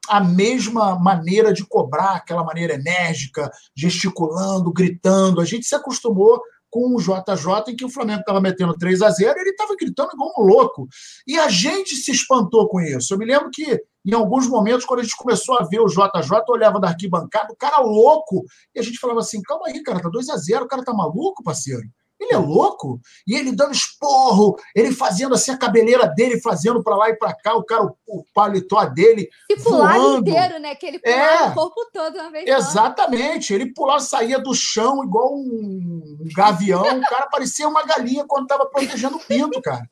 [0.09, 5.41] a mesma maneira de cobrar, aquela maneira enérgica, gesticulando, gritando.
[5.41, 6.41] A gente se acostumou
[6.71, 10.11] com o JJ, em que o Flamengo estava metendo 3 a 0 ele estava gritando
[10.13, 10.89] igual um louco.
[11.27, 13.13] E a gente se espantou com isso.
[13.13, 16.43] Eu me lembro que, em alguns momentos, quando a gente começou a ver o JJ,
[16.49, 18.45] olhava da arquibancada, o cara louco,
[18.75, 20.93] e a gente falava assim: calma aí, cara, tá 2 a 0 o cara tá
[20.93, 21.89] maluco, parceiro.
[22.21, 23.01] Ele é louco.
[23.27, 27.35] E ele dando esporro, ele fazendo assim a cabeleira dele, fazendo para lá e para
[27.35, 29.29] cá, o cara, o, paletó dele.
[29.49, 30.75] E pulava inteiro, né?
[30.75, 32.49] Que ele pulava é, o corpo todo uma vez.
[32.49, 33.49] Exatamente.
[33.49, 33.55] Só.
[33.55, 36.83] Ele pulava, saía do chão igual um, um gavião.
[36.83, 39.89] o cara parecia uma galinha quando estava protegendo o pinto, cara.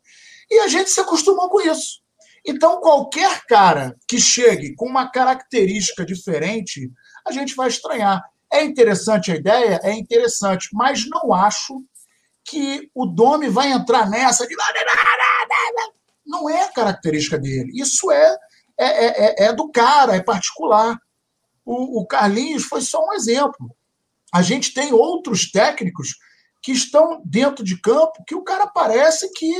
[0.51, 2.05] E a gente se acostumou com isso.
[2.47, 6.91] Então, qualquer cara que chegue com uma característica diferente,
[7.27, 8.22] a gente vai estranhar.
[8.53, 9.81] É interessante a ideia?
[9.83, 11.85] É interessante, mas não acho
[12.47, 14.55] que o Domi vai entrar nessa de.
[16.24, 17.72] Não é característica dele.
[17.74, 18.36] Isso é,
[18.78, 20.99] é, é, é do cara, é particular.
[21.64, 23.74] O, o Carlinhos foi só um exemplo.
[24.32, 26.16] A gente tem outros técnicos
[26.62, 29.53] que estão dentro de campo que o cara parece que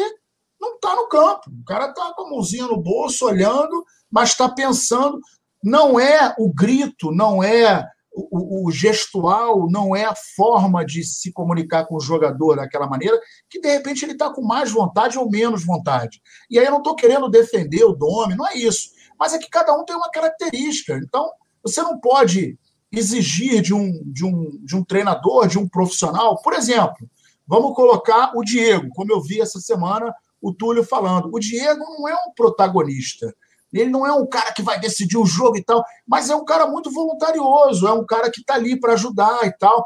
[0.61, 1.51] não está no campo.
[1.51, 5.21] O cara está com a mãozinha no bolso, olhando, mas está pensando.
[5.63, 7.85] Não é o grito, não é
[8.17, 13.21] o, o, gestual não é a forma de se comunicar com o jogador daquela maneira,
[13.49, 16.23] que de repente ele está com mais vontade ou menos vontade.
[16.51, 18.89] E aí eu não estou querendo defender o Dome, não é isso.
[19.19, 20.99] Mas é que cada um tem uma característica.
[20.99, 21.31] Então,
[21.63, 22.59] você não pode
[22.91, 26.41] exigir de um, de, um, de um treinador, de um profissional.
[26.41, 27.09] Por exemplo,
[27.47, 31.29] vamos colocar o Diego, como eu vi essa semana o Túlio falando.
[31.33, 33.35] O Diego não é um protagonista.
[33.81, 36.45] Ele não é um cara que vai decidir o jogo e tal, mas é um
[36.45, 39.85] cara muito voluntarioso, é um cara que está ali para ajudar e tal.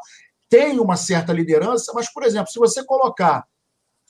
[0.49, 3.45] Tem uma certa liderança, mas, por exemplo, se você colocar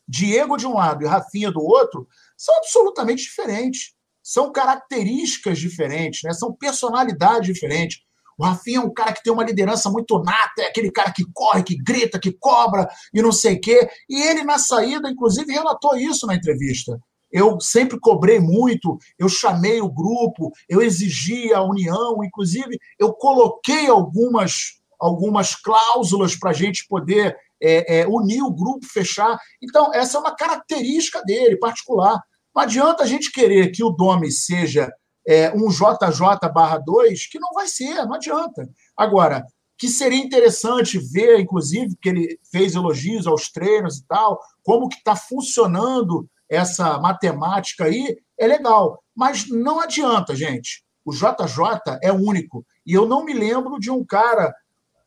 [0.08, 3.92] Diego de um lado e Rafinha do outro, são absolutamente diferentes.
[4.22, 6.32] São características diferentes, né?
[6.32, 8.00] são personalidades diferentes.
[8.36, 11.24] O Rafinha é um cara que tem uma liderança muito nata, é aquele cara que
[11.32, 13.88] corre, que grita, que cobra e não sei o quê.
[14.08, 16.98] E ele, na saída, inclusive, relatou isso na entrevista.
[17.32, 23.86] Eu sempre cobrei muito, eu chamei o grupo, eu exigi a união, inclusive, eu coloquei
[23.88, 29.38] algumas, algumas cláusulas para a gente poder é, é, unir o grupo, fechar.
[29.62, 32.20] Então, essa é uma característica dele, particular.
[32.54, 34.90] Não adianta a gente querer que o Domi seja
[35.26, 38.68] é, um JJ barra 2, que não vai ser, não adianta.
[38.96, 39.44] Agora,
[39.78, 44.96] que seria interessante ver, inclusive, que ele fez elogios aos treinos e tal, como que
[44.96, 49.02] está funcionando essa matemática aí, é legal.
[49.14, 50.82] Mas não adianta, gente.
[51.04, 52.64] O JJ é único.
[52.84, 54.52] E eu não me lembro de um cara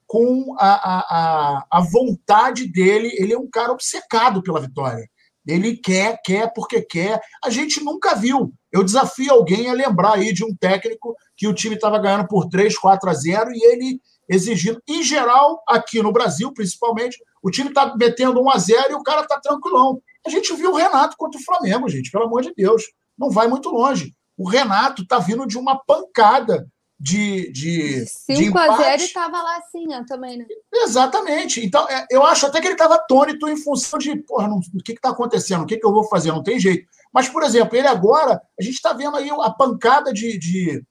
[0.07, 5.09] com a, a, a, vontade dele, ele é um cara obcecado pela vitória.
[5.45, 7.19] Ele quer, quer porque quer.
[7.43, 8.53] A gente nunca viu.
[8.71, 12.47] Eu desafio alguém a lembrar aí de um técnico que o time estava ganhando por
[12.47, 14.81] 3, 4 a 0 e ele exigindo.
[14.87, 19.03] Em geral, aqui no Brasil, principalmente, o time está metendo 1 a 0 e o
[19.03, 20.01] cara está tranquilão.
[20.25, 22.83] A gente viu o Renato contra o Flamengo, gente, pelo amor de Deus.
[23.17, 24.13] Não vai muito longe.
[24.37, 26.67] O Renato está vindo de uma pancada
[26.99, 30.45] de, de 5 a 0 e estava lá assim, né, também, né?
[30.73, 31.63] Exatamente.
[31.63, 34.83] Então, é, eu acho até que ele estava atônito em função de, porra, não, o
[34.83, 35.63] que está acontecendo?
[35.63, 36.31] O que, que eu vou fazer?
[36.31, 36.87] Não tem jeito.
[37.13, 40.81] Mas, por exemplo, ele agora, a gente está vendo aí a pancada de, de,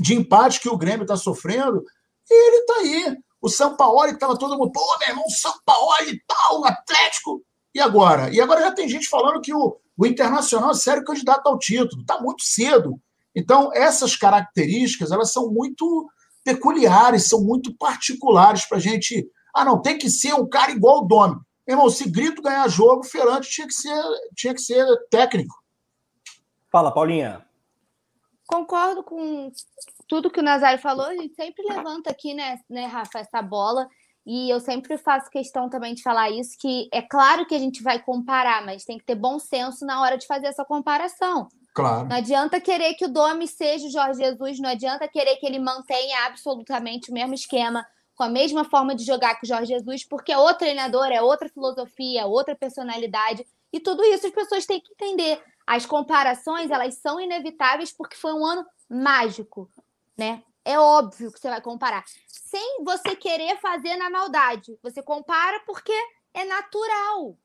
[0.00, 1.82] de empate que o Grêmio está sofrendo,
[2.28, 3.16] e ele está aí.
[3.40, 7.40] O São Paulo, que estava todo mundo, pô, meu irmão, São Paulo e tal, Atlético.
[7.76, 8.34] E agora?
[8.34, 12.00] E agora já tem gente falando que o, o Internacional é sério candidato ao título.
[12.00, 12.98] Está muito cedo.
[13.34, 16.08] Então, essas características, elas são muito
[16.42, 19.30] peculiares, são muito particulares para a gente.
[19.54, 21.36] Ah, não, tem que ser um cara igual o Domi.
[21.68, 24.02] Meu irmão, se Grito ganhar jogo, Ferrante tinha que ser,
[24.34, 25.54] tinha que ser técnico.
[26.72, 27.44] Fala, Paulinha.
[28.46, 29.52] Concordo com
[30.08, 31.04] tudo que o Nazário falou.
[31.04, 33.86] A gente sempre levanta aqui, né, né, Rafa, essa bola.
[34.26, 37.80] E eu sempre faço questão também de falar isso, que é claro que a gente
[37.80, 41.48] vai comparar, mas tem que ter bom senso na hora de fazer essa comparação.
[41.72, 42.08] Claro.
[42.08, 45.60] Não adianta querer que o Domi seja o Jorge Jesus, não adianta querer que ele
[45.60, 50.02] mantenha absolutamente o mesmo esquema, com a mesma forma de jogar que o Jorge Jesus,
[50.02, 53.46] porque é outro treinador, é outra filosofia, é outra personalidade.
[53.72, 55.40] E tudo isso as pessoas têm que entender.
[55.64, 59.70] As comparações, elas são inevitáveis porque foi um ano mágico,
[60.16, 60.42] né?
[60.66, 62.04] É óbvio que você vai comparar.
[62.26, 64.76] Sem você querer fazer na maldade.
[64.82, 65.92] Você compara porque
[66.34, 67.38] é natural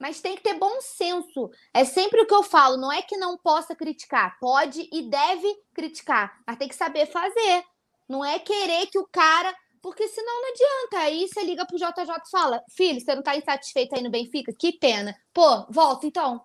[0.00, 1.50] mas tem que ter bom senso.
[1.74, 5.54] É sempre o que eu falo, não é que não possa criticar, pode e deve
[5.74, 7.64] criticar, mas tem que saber fazer.
[8.08, 9.54] Não é querer que o cara.
[9.82, 10.98] Porque senão não adianta.
[11.06, 14.52] Aí você liga pro JJ e fala: Filho, você não tá insatisfeito aí no Benfica?
[14.52, 15.14] Que pena.
[15.32, 16.42] Pô, volta então.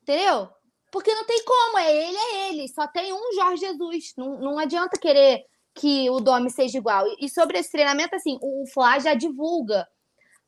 [0.00, 0.48] Entendeu?
[0.90, 1.78] Porque não tem como.
[1.78, 2.68] É ele, é ele.
[2.68, 4.14] Só tem um Jorge Jesus.
[4.16, 5.44] Não, não adianta querer
[5.74, 7.06] que o Domi seja igual.
[7.20, 9.86] E sobre esse treinamento, assim, o Flá já divulga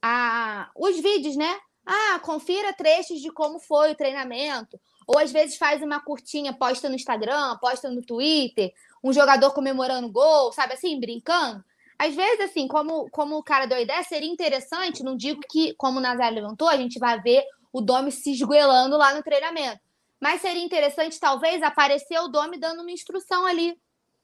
[0.02, 1.58] a, os vídeos, né?
[1.86, 4.78] Ah, confira trechos de como foi o treinamento.
[5.06, 8.72] Ou às vezes faz uma curtinha, posta no Instagram, posta no Twitter,
[9.02, 11.62] um jogador comemorando gol, sabe assim, brincando.
[11.98, 15.74] Às vezes, assim, como, como o cara deu a ideia, seria interessante, não digo que,
[15.74, 19.80] como o Nazar levantou, a gente vai ver o Domi se esgoelando lá no treinamento.
[20.20, 23.78] Mas seria interessante, talvez, aparecer o Domi dando uma instrução ali.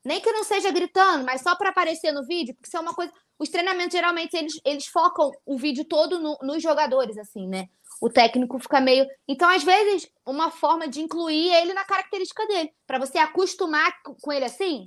[0.04, 2.94] Nem que não seja gritando, mas só para aparecer no vídeo, porque isso é uma
[2.94, 7.70] coisa os treinamentos, geralmente, eles, eles focam o vídeo todo no, nos jogadores, assim, né?
[7.98, 9.06] O técnico fica meio.
[9.26, 14.30] Então, às vezes, uma forma de incluir ele na característica dele, para você acostumar com
[14.30, 14.84] ele assim,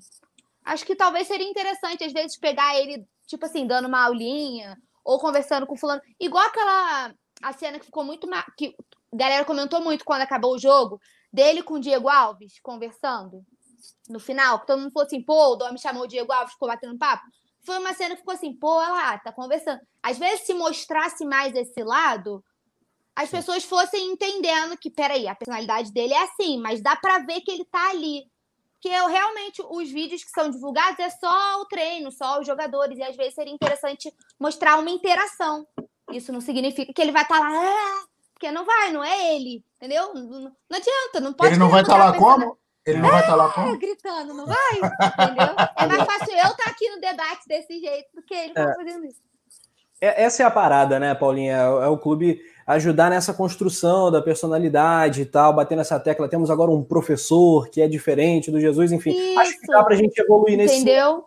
[0.64, 5.18] acho que talvez seria interessante, às vezes, pegar ele, tipo assim, dando uma aulinha, ou
[5.18, 6.02] conversando com fulano.
[6.20, 7.12] Igual aquela
[7.42, 8.30] a cena que ficou muito.
[8.56, 8.76] que
[9.12, 11.00] a galera comentou muito quando acabou o jogo,
[11.32, 13.44] dele com o Diego Alves conversando
[14.10, 16.54] no final, que todo mundo falou assim, pô, o Dom me chamou o Diego Alves,
[16.54, 17.24] ficou batendo papo
[17.66, 19.80] foi uma cena que ficou assim, pô, ela tá conversando.
[20.02, 22.44] Às vezes, se mostrasse mais esse lado,
[23.16, 27.42] as pessoas fossem entendendo que, peraí, a personalidade dele é assim, mas dá para ver
[27.42, 28.24] que ele tá ali.
[28.82, 32.98] Que eu realmente, os vídeos que são divulgados é só o treino, só os jogadores,
[32.98, 35.66] e às vezes seria interessante mostrar uma interação.
[36.12, 39.36] Isso não significa que ele vai estar tá lá, ah", porque não vai, não é
[39.36, 40.14] ele, entendeu?
[40.14, 41.54] Não, não adianta, não pode.
[41.54, 42.58] Ele não vai estar tá lá como?
[42.86, 43.78] Ele não é, vai estar lá com.
[43.78, 44.76] gritando, não vai?
[44.76, 45.56] Entendeu?
[45.78, 48.76] É mais fácil eu estar aqui no debate desse jeito do que ele é.
[48.76, 49.22] fazendo isso.
[50.02, 51.56] É, essa é a parada, né, Paulinha?
[51.56, 56.28] É, é o clube ajudar nessa construção da personalidade e tal, bater nessa tecla.
[56.28, 59.12] Temos agora um professor que é diferente do Jesus, enfim.
[59.12, 59.40] Isso.
[59.40, 60.76] Acho que dá para a gente evoluir nesse.
[60.76, 61.26] Entendeu?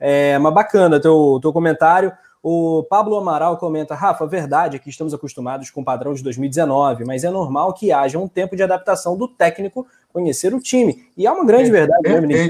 [0.00, 2.12] É, mas bacana teu, teu comentário.
[2.42, 7.04] O Pablo Amaral comenta: Rafa, verdade é que estamos acostumados com o padrão de 2019,
[7.04, 11.06] mas é normal que haja um tempo de adaptação do técnico conhecer o time.
[11.16, 12.48] E é uma grande é, verdade, é, né,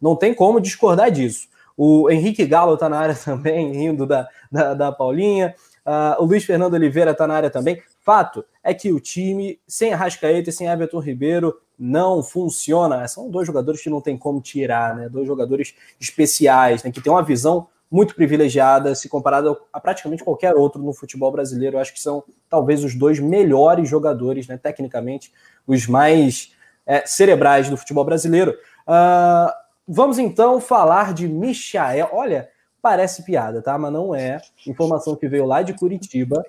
[0.00, 1.48] Não tem como discordar disso.
[1.76, 5.54] O Henrique Galo está na área também, rindo da, da, da Paulinha.
[5.84, 7.82] Uh, o Luiz Fernando Oliveira está na área também.
[8.00, 13.06] Fato é que o time, sem Arrascaeta e sem Everton Ribeiro, não funciona.
[13.08, 15.08] São dois jogadores que não tem como tirar, né?
[15.08, 16.90] Dois jogadores especiais, né?
[16.90, 21.76] que tem uma visão muito privilegiada se comparado a praticamente qualquer outro no futebol brasileiro.
[21.76, 24.56] Eu acho que são talvez os dois melhores jogadores, né?
[24.56, 25.32] Tecnicamente,
[25.66, 26.52] os mais
[26.84, 28.52] é, cerebrais do futebol brasileiro.
[28.86, 29.52] Uh,
[29.86, 32.08] vamos então falar de Michael.
[32.12, 32.48] Olha,
[32.86, 33.76] Parece piada, tá?
[33.76, 34.40] Mas não é.
[34.64, 36.40] Informação que veio lá de Curitiba.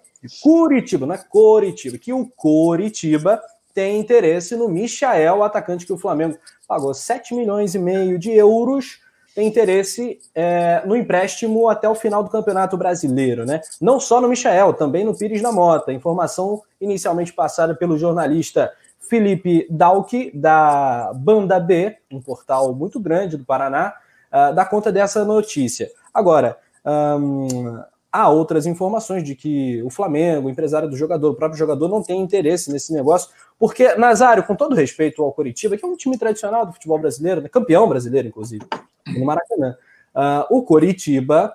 [0.43, 1.97] Curitiba, não é Curitiba.
[1.97, 3.41] Que o Curitiba
[3.73, 8.29] tem interesse no Michael, o atacante que o Flamengo pagou 7 milhões e meio de
[8.31, 8.99] euros.
[9.37, 13.61] Tem interesse é, no empréstimo até o final do Campeonato Brasileiro, né?
[13.79, 15.93] Não só no Michael, também no Pires da Mota.
[15.93, 23.45] Informação inicialmente passada pelo jornalista Felipe Dalke, da Banda B, um portal muito grande do
[23.45, 23.93] Paraná,
[24.33, 25.87] uh, dá conta dessa notícia.
[26.11, 27.79] Agora, um,
[28.11, 32.01] há outras informações de que o Flamengo, o empresário do jogador, o próprio jogador não
[32.01, 33.29] tem interesse nesse negócio,
[33.59, 37.41] porque, Nazário, com todo respeito ao Coritiba, que é um time tradicional do futebol brasileiro,
[37.41, 38.65] né, campeão brasileiro, inclusive,
[39.07, 39.75] no Maracanã,
[40.15, 41.53] uh, o Coritiba,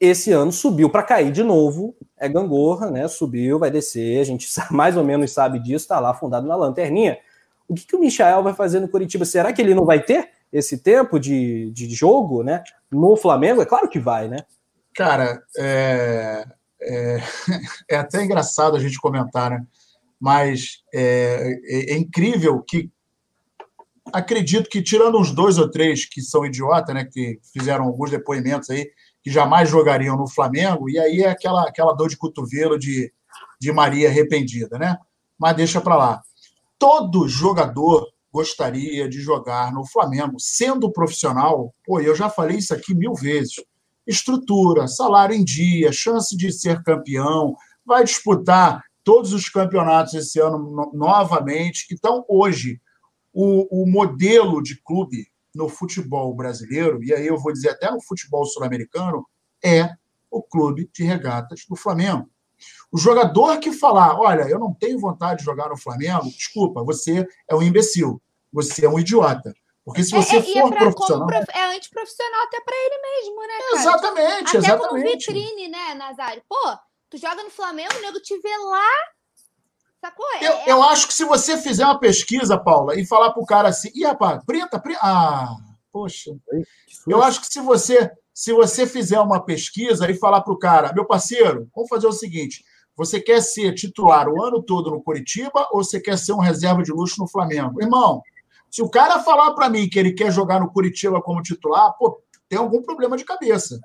[0.00, 3.06] esse ano, subiu para cair de novo, é gangorra, né?
[3.08, 7.18] Subiu, vai descer, a gente mais ou menos sabe disso, está lá fundado na lanterninha.
[7.68, 9.24] O que, que o Michael vai fazer no Coritiba?
[9.24, 12.62] Será que ele não vai ter esse tempo de, de jogo, né?
[12.90, 14.38] No Flamengo, é claro que vai, né?
[14.94, 16.46] Cara, é,
[16.80, 17.18] é,
[17.90, 19.66] é até engraçado a gente comentar, né?
[20.20, 22.90] Mas é, é, é, incrível que
[24.12, 27.04] acredito que, tirando uns dois ou três que são idiota, né?
[27.04, 28.88] Que fizeram alguns depoimentos aí,
[29.22, 33.12] que jamais jogariam no Flamengo, e aí é aquela, aquela dor de cotovelo de,
[33.60, 34.96] de Maria arrependida, né?
[35.38, 36.22] Mas deixa para lá.
[36.78, 40.38] Todo jogador gostaria de jogar no Flamengo.
[40.38, 43.54] Sendo profissional, pô, eu já falei isso aqui mil vezes.
[44.06, 50.58] Estrutura, salário em dia, chance de ser campeão, vai disputar todos os campeonatos esse ano
[50.58, 51.86] no, novamente.
[51.92, 52.80] Então, hoje,
[53.32, 58.02] o, o modelo de clube no futebol brasileiro, e aí eu vou dizer até no
[58.02, 59.26] futebol sul-americano,
[59.62, 59.90] é
[60.30, 62.28] o clube de regatas do Flamengo.
[62.90, 67.26] O jogador que falar, olha, eu não tenho vontade de jogar no Flamengo, desculpa, você
[67.48, 68.20] é um imbecil,
[68.52, 69.54] você é um idiota.
[69.84, 71.26] Porque se você é, é, for é profissional.
[71.26, 71.44] Prof...
[71.52, 73.58] É antiprofissional até para ele mesmo, né?
[73.58, 73.80] Cara?
[73.80, 74.88] Exatamente, até exatamente.
[74.88, 76.42] como vitrine, né, Nazário?
[76.48, 76.78] Pô,
[77.10, 78.90] tu joga no Flamengo, o nego te vê lá.
[80.00, 80.26] Sacou?
[80.34, 80.64] É, eu, é...
[80.68, 84.04] eu acho que se você fizer uma pesquisa, Paula, e falar pro cara assim, ih,
[84.04, 85.00] rapaz, preta, preta.
[85.02, 85.54] Ah,
[85.92, 86.30] poxa.
[87.06, 91.06] Eu acho que se você se você fizer uma pesquisa e falar pro cara, meu
[91.06, 92.64] parceiro, vamos fazer o seguinte:
[92.96, 96.82] você quer ser titular o ano todo no Curitiba ou você quer ser um reserva
[96.82, 97.80] de luxo no Flamengo?
[97.80, 98.20] Irmão,
[98.74, 102.20] se o cara falar para mim que ele quer jogar no Curitiba como titular, pô,
[102.48, 103.78] tem algum problema de cabeça.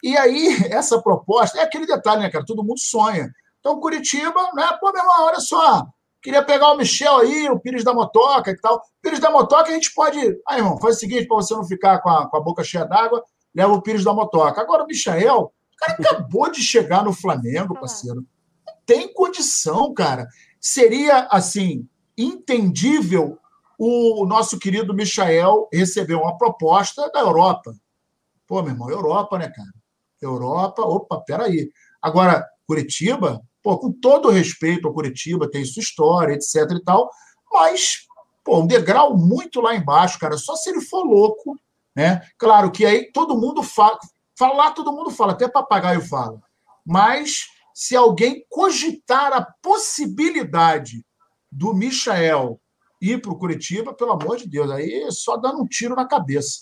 [0.00, 2.44] E aí, essa proposta, é aquele detalhe, né, cara?
[2.46, 3.32] Todo mundo sonha.
[3.58, 4.68] Então, Curitiba, né?
[4.80, 5.84] Pô, meu irmão, olha só.
[6.22, 8.80] Queria pegar o Michel aí, o Pires da Motoca e tal.
[9.02, 10.20] Pires da Motoca a gente pode.
[10.46, 12.84] Ah, irmão, faz o seguinte, para você não ficar com a, com a boca cheia
[12.84, 14.60] d'água, leva o Pires da Motoca.
[14.60, 18.24] Agora, o Michel, o cara acabou de chegar no Flamengo, parceiro
[18.88, 20.26] tem condição, cara.
[20.58, 21.86] Seria, assim,
[22.16, 23.38] entendível
[23.78, 27.72] o nosso querido Michael receber uma proposta da Europa.
[28.46, 29.68] Pô, meu irmão, Europa, né, cara?
[30.20, 31.70] Europa, opa, peraí.
[32.02, 37.08] Agora, Curitiba, pô, com todo respeito ao Curitiba, tem sua história, etc e tal,
[37.52, 38.06] mas,
[38.44, 41.56] pô, um degrau muito lá embaixo, cara, só se ele for louco,
[41.94, 42.20] né?
[42.36, 43.98] Claro que aí todo mundo fala,
[44.36, 46.40] falar todo mundo fala, até papagaio fala,
[46.84, 51.04] mas se alguém cogitar a possibilidade
[51.50, 52.60] do Michael
[53.00, 56.60] ir para o Curitiba, pelo amor de Deus, aí só dando um tiro na cabeça.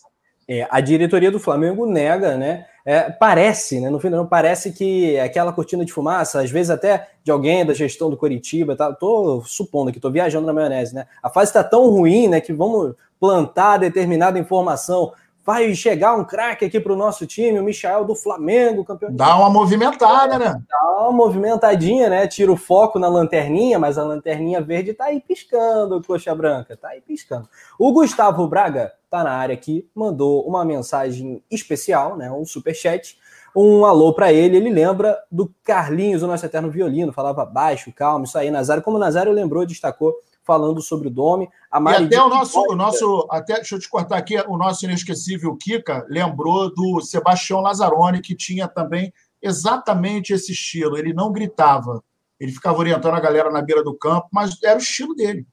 [0.49, 2.66] É, a diretoria do Flamengo nega, né?
[2.84, 3.91] É, parece, né?
[3.91, 7.74] No fim não parece que aquela cortina de fumaça, às vezes até de alguém da
[7.74, 8.93] gestão do Curitiba, tá?
[8.93, 11.07] Tô supondo que tô viajando na maionese, né?
[11.20, 12.41] A fase está tão ruim, né?
[12.41, 15.12] Que vamos plantar determinada informação
[15.47, 19.14] vai chegar um craque aqui para o nosso time, o Michael do Flamengo, campeão.
[19.14, 20.61] Dá uma movimentada, né?
[20.68, 22.26] Dá uma movimentadinha, né?
[22.26, 26.88] Tira o foco na lanterninha, mas a lanterninha verde tá aí piscando, coxa branca, tá
[26.88, 27.49] aí piscando.
[27.78, 32.28] O Gustavo Braga tá na área aqui, mandou uma mensagem especial, né?
[32.28, 33.16] Um super chat
[33.55, 34.59] um alô para ele.
[34.59, 38.82] Ele lembra do Carlinhos, o nosso eterno violino, falava baixo, calmo, isso aí, Nazário.
[38.82, 40.14] Como o Nazário lembrou, destacou
[40.47, 41.49] falando sobre o Dome.
[41.70, 44.84] A e até o nosso, o nosso, até deixa eu te cortar aqui, o nosso
[44.84, 50.97] inesquecível Kika lembrou do Sebastião Lazzaroni, que tinha também exatamente esse estilo.
[50.97, 52.03] Ele não gritava,
[52.38, 55.47] ele ficava orientando a galera na beira do campo, mas era o estilo dele.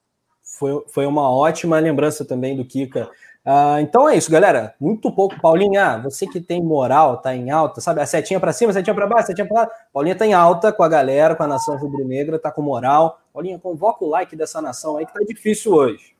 [0.43, 3.09] Foi, foi uma ótima lembrança também do Kika
[3.45, 4.73] Uh, então é isso, galera.
[4.79, 5.39] Muito pouco.
[5.41, 8.01] Paulinha, você que tem moral, tá em alta, sabe?
[8.01, 9.71] A setinha para cima, a setinha para baixo, a setinha para lá.
[9.91, 13.19] Paulinha tá em alta com a galera, com a nação rubro-negra, tá com moral.
[13.33, 16.15] Paulinha, convoca o like dessa nação aí que tá difícil hoje.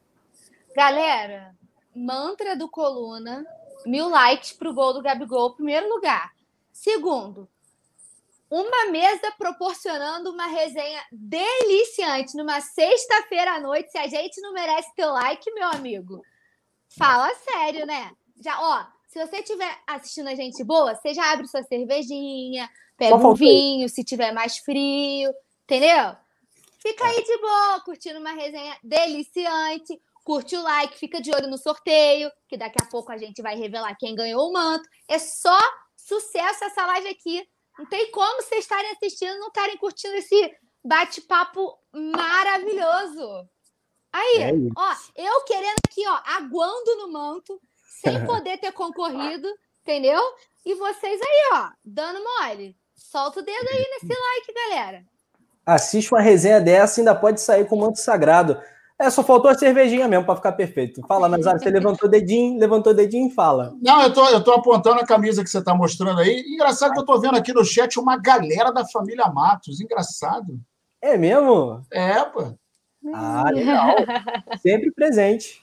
[0.76, 1.56] Galera,
[1.96, 3.46] mantra do Coluna,
[3.86, 6.34] mil likes pro gol do Gabigol, primeiro lugar.
[6.72, 7.48] Segundo,
[8.50, 13.92] uma mesa proporcionando uma resenha deliciante numa sexta-feira à noite.
[13.92, 16.24] Se a gente não merece teu like, meu amigo
[16.98, 18.12] Fala sério, né?
[18.40, 23.16] Já, ó, se você estiver assistindo a gente boa, você já abre sua cervejinha, pega
[23.16, 25.34] um vinho, se tiver mais frio,
[25.64, 26.16] entendeu?
[26.84, 29.98] Fica aí de boa, curtindo uma resenha deliciante.
[30.26, 33.56] Curte o like, fica de olho no sorteio, que daqui a pouco a gente vai
[33.56, 34.88] revelar quem ganhou o manto.
[35.08, 35.58] É só
[35.96, 37.48] sucesso essa live aqui.
[37.80, 40.54] Não tem como vocês estarem assistindo e não estarem curtindo esse
[40.84, 43.48] bate-papo maravilhoso.
[44.12, 47.62] Aí, é ó, eu querendo aqui, ó, aguando no manto,
[48.02, 49.48] sem poder ter concorrido,
[49.82, 50.22] entendeu?
[50.66, 52.78] E vocês aí, ó, dando mole.
[52.94, 55.13] Solta o dedo aí nesse like, galera.
[55.66, 58.60] Assiste uma resenha dessa e ainda pode sair com o manto sagrado.
[59.00, 61.02] É, só faltou a cervejinha mesmo para ficar perfeito.
[61.08, 63.74] Fala, Nazário, você levantou o dedinho, levantou o dedinho e fala.
[63.82, 66.44] Não, eu tô, eu tô apontando a camisa que você tá mostrando aí.
[66.48, 69.82] Engraçado que eu tô vendo aqui no chat uma galera da família Matos.
[69.82, 70.60] Engraçado.
[71.02, 71.82] É mesmo?
[71.92, 72.54] É, pô.
[73.14, 73.96] Ah, legal.
[74.62, 75.63] Sempre presente.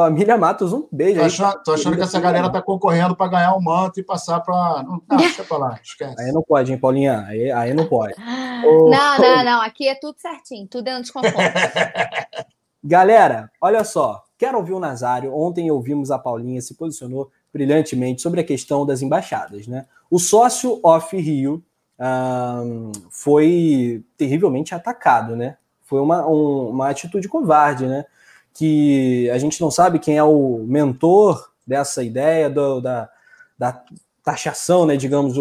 [0.00, 1.20] Família Matos, um beijo.
[1.20, 4.40] Tô achando, tô achando que essa galera tá concorrendo para ganhar um manto e passar
[4.40, 4.82] para.
[4.82, 6.18] Não, não, deixa pra lá, esquece.
[6.18, 7.26] Aí não pode, hein, Paulinha?
[7.26, 8.14] Aí, aí não pode.
[8.18, 9.60] Não, não, não.
[9.60, 11.36] Aqui é tudo certinho, tudo de conforto.
[12.82, 14.24] Galera, olha só.
[14.38, 15.36] Quero ouvir o Nazário.
[15.36, 19.84] Ontem ouvimos a Paulinha se posicionou brilhantemente sobre a questão das embaixadas, né?
[20.10, 21.62] O sócio Off Rio
[22.00, 25.58] um, foi terrivelmente atacado, né?
[25.84, 28.06] Foi uma, um, uma atitude covarde, né?
[28.54, 33.08] Que a gente não sabe quem é o mentor dessa ideia do, da,
[33.58, 33.82] da
[34.22, 34.96] taxação, né?
[34.96, 35.36] Digamos,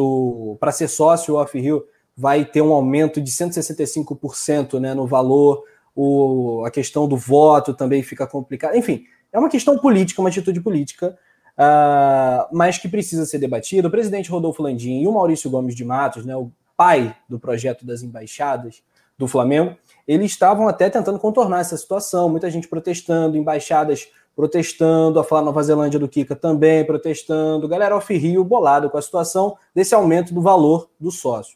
[0.59, 1.85] para ser sócio, o Off-Rio
[2.15, 5.63] vai ter um aumento de 165% né, no valor,
[5.95, 8.77] o, a questão do voto também fica complicada.
[8.77, 11.17] Enfim, é uma questão política, uma atitude política,
[11.57, 13.87] uh, mas que precisa ser debatida.
[13.87, 17.85] O presidente Rodolfo Landim e o Maurício Gomes de Matos, né, o pai do projeto
[17.85, 18.83] das embaixadas
[19.17, 19.77] do Flamengo,
[20.09, 25.61] eles estavam até tentando contornar essa situação, muita gente protestando, embaixadas protestando, a falar Nova
[25.61, 30.89] Zelândia do Kika também protestando, galera off-rio bolado com a situação desse aumento do valor
[30.99, 31.55] do sócio.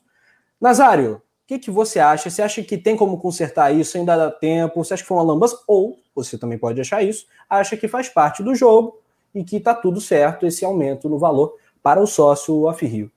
[0.61, 2.29] Nazário, o que, que você acha?
[2.29, 3.97] Você acha que tem como consertar isso?
[3.97, 4.83] Ainda dá tempo?
[4.83, 5.57] Você acha que foi uma lambança?
[5.67, 8.99] Ou, você também pode achar isso, acha que faz parte do jogo
[9.33, 13.11] e que está tudo certo esse aumento no valor para o sócio off-rio?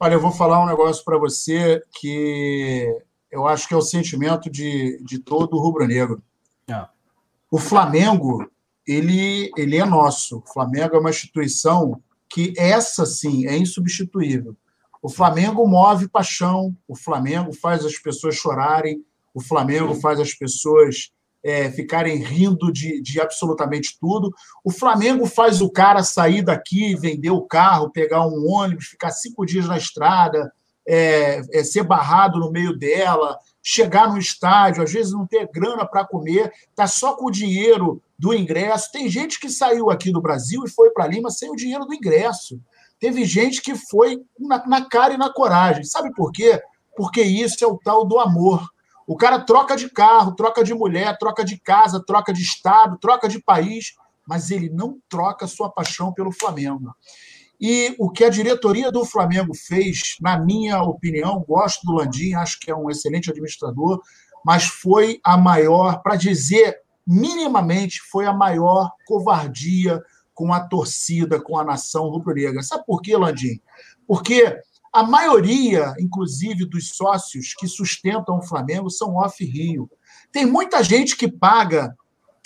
[0.00, 4.50] Olha, eu vou falar um negócio para você que eu acho que é o sentimento
[4.50, 6.22] de, de todo rubro-negro.
[6.68, 6.86] É.
[7.50, 8.50] O Flamengo,
[8.86, 10.38] ele, ele é nosso.
[10.38, 14.56] O Flamengo é uma instituição que essa sim é insubstituível.
[15.00, 21.12] O Flamengo move paixão, o Flamengo faz as pessoas chorarem, o Flamengo faz as pessoas
[21.42, 24.34] é, ficarem rindo de, de absolutamente tudo.
[24.64, 29.46] O Flamengo faz o cara sair daqui, vender o carro, pegar um ônibus, ficar cinco
[29.46, 30.52] dias na estrada,
[30.88, 35.84] é, é, ser barrado no meio dela, chegar no estádio, às vezes não ter grana
[35.84, 38.90] para comer, tá só com o dinheiro do ingresso.
[38.90, 41.94] Tem gente que saiu aqui do Brasil e foi para Lima sem o dinheiro do
[41.94, 42.58] ingresso.
[42.98, 45.84] Teve gente que foi na, na cara e na coragem.
[45.84, 46.60] Sabe por quê?
[46.96, 48.66] Porque isso é o tal do amor.
[49.06, 53.28] O cara troca de carro, troca de mulher, troca de casa, troca de estado, troca
[53.28, 53.92] de país,
[54.26, 56.94] mas ele não troca sua paixão pelo Flamengo.
[57.60, 62.58] E o que a diretoria do Flamengo fez, na minha opinião, gosto do Landim, acho
[62.60, 64.00] que é um excelente administrador,
[64.44, 70.00] mas foi a maior, para dizer minimamente, foi a maior covardia
[70.34, 72.62] com a torcida, com a nação rubro-negra.
[72.62, 73.60] Sabe por quê, Landim?
[74.06, 74.56] Porque
[74.92, 79.90] a maioria, inclusive, dos sócios que sustentam o Flamengo são off-Rio.
[80.30, 81.96] Tem muita gente que paga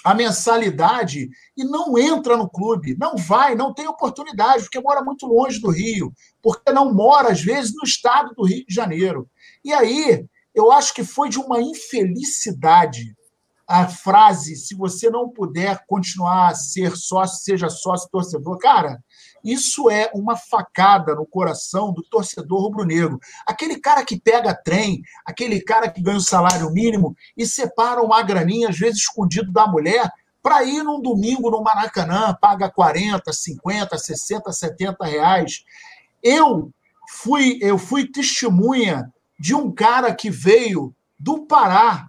[0.04, 5.26] a mensalidade e não entra no clube, não vai, não tem oportunidade, porque mora muito
[5.26, 6.12] longe do Rio,
[6.42, 9.28] porque não mora, às vezes, no estado do Rio de Janeiro.
[9.64, 13.14] E aí, eu acho que foi de uma infelicidade
[13.66, 18.58] a frase: se você não puder continuar a ser sócio, seja sócio torcedor.
[18.58, 18.98] Cara,
[19.44, 23.18] isso é uma facada no coração do torcedor rubro-negro.
[23.46, 28.22] Aquele cara que pega trem, aquele cara que ganha o salário mínimo e separa uma
[28.22, 30.10] graninha, às vezes escondido da mulher,
[30.42, 35.64] para ir num domingo no Maracanã, paga 40, 50, 60, 70 reais.
[36.22, 36.72] Eu
[37.08, 42.06] fui, eu fui testemunha de um cara que veio do Pará.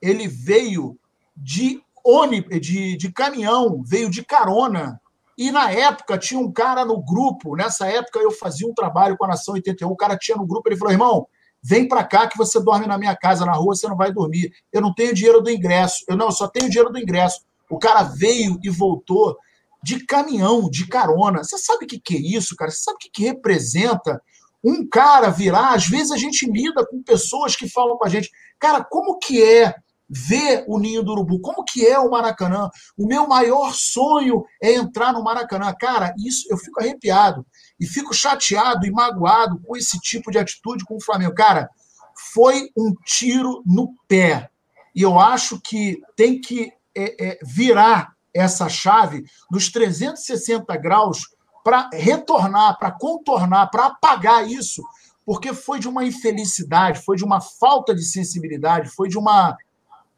[0.00, 0.98] Ele veio
[1.36, 5.00] de ônibus, de, de caminhão, veio de carona
[5.36, 9.24] e na época tinha um cara no grupo, nessa época eu fazia um trabalho com
[9.24, 11.28] a Nação 81, o cara tinha no grupo, ele falou: irmão,
[11.62, 14.52] vem para cá que você dorme na minha casa, na rua você não vai dormir.
[14.72, 16.04] Eu não tenho dinheiro do ingresso.
[16.08, 17.40] Eu não, eu só tenho dinheiro do ingresso.
[17.68, 19.36] O cara veio e voltou
[19.82, 21.44] de caminhão, de carona.
[21.44, 22.70] Você sabe o que, que é isso, cara?
[22.70, 24.22] Você sabe o que, que representa
[24.64, 25.74] um cara virar?
[25.74, 29.42] Às vezes a gente lida com pessoas que falam com a gente, cara, como que
[29.42, 29.74] é
[30.08, 31.40] ver o ninho do urubu.
[31.40, 32.70] Como que é o Maracanã?
[32.96, 35.74] O meu maior sonho é entrar no Maracanã.
[35.78, 37.44] Cara, isso eu fico arrepiado
[37.78, 41.34] e fico chateado e magoado com esse tipo de atitude com o Flamengo.
[41.34, 41.68] Cara,
[42.32, 44.50] foi um tiro no pé.
[44.94, 51.28] E eu acho que tem que é, é, virar essa chave nos 360 graus
[51.62, 54.82] para retornar, para contornar, para apagar isso,
[55.24, 59.56] porque foi de uma infelicidade, foi de uma falta de sensibilidade, foi de uma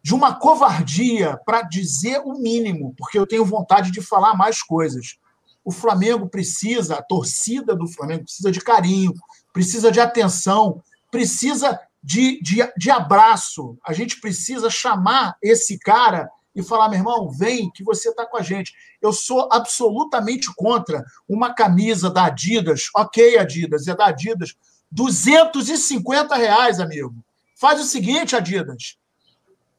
[0.08, 5.18] de uma covardia para dizer o mínimo, porque eu tenho vontade de falar mais coisas.
[5.62, 9.12] O Flamengo precisa, a torcida do Flamengo precisa de carinho,
[9.52, 13.76] precisa de atenção, precisa de, de, de abraço.
[13.86, 18.38] A gente precisa chamar esse cara e falar, meu irmão, vem que você está com
[18.38, 18.72] a gente.
[19.02, 24.56] Eu sou absolutamente contra uma camisa da Adidas, ok, Adidas, é da Adidas,
[24.90, 27.14] 250 reais, amigo.
[27.54, 28.96] Faz o seguinte, Adidas,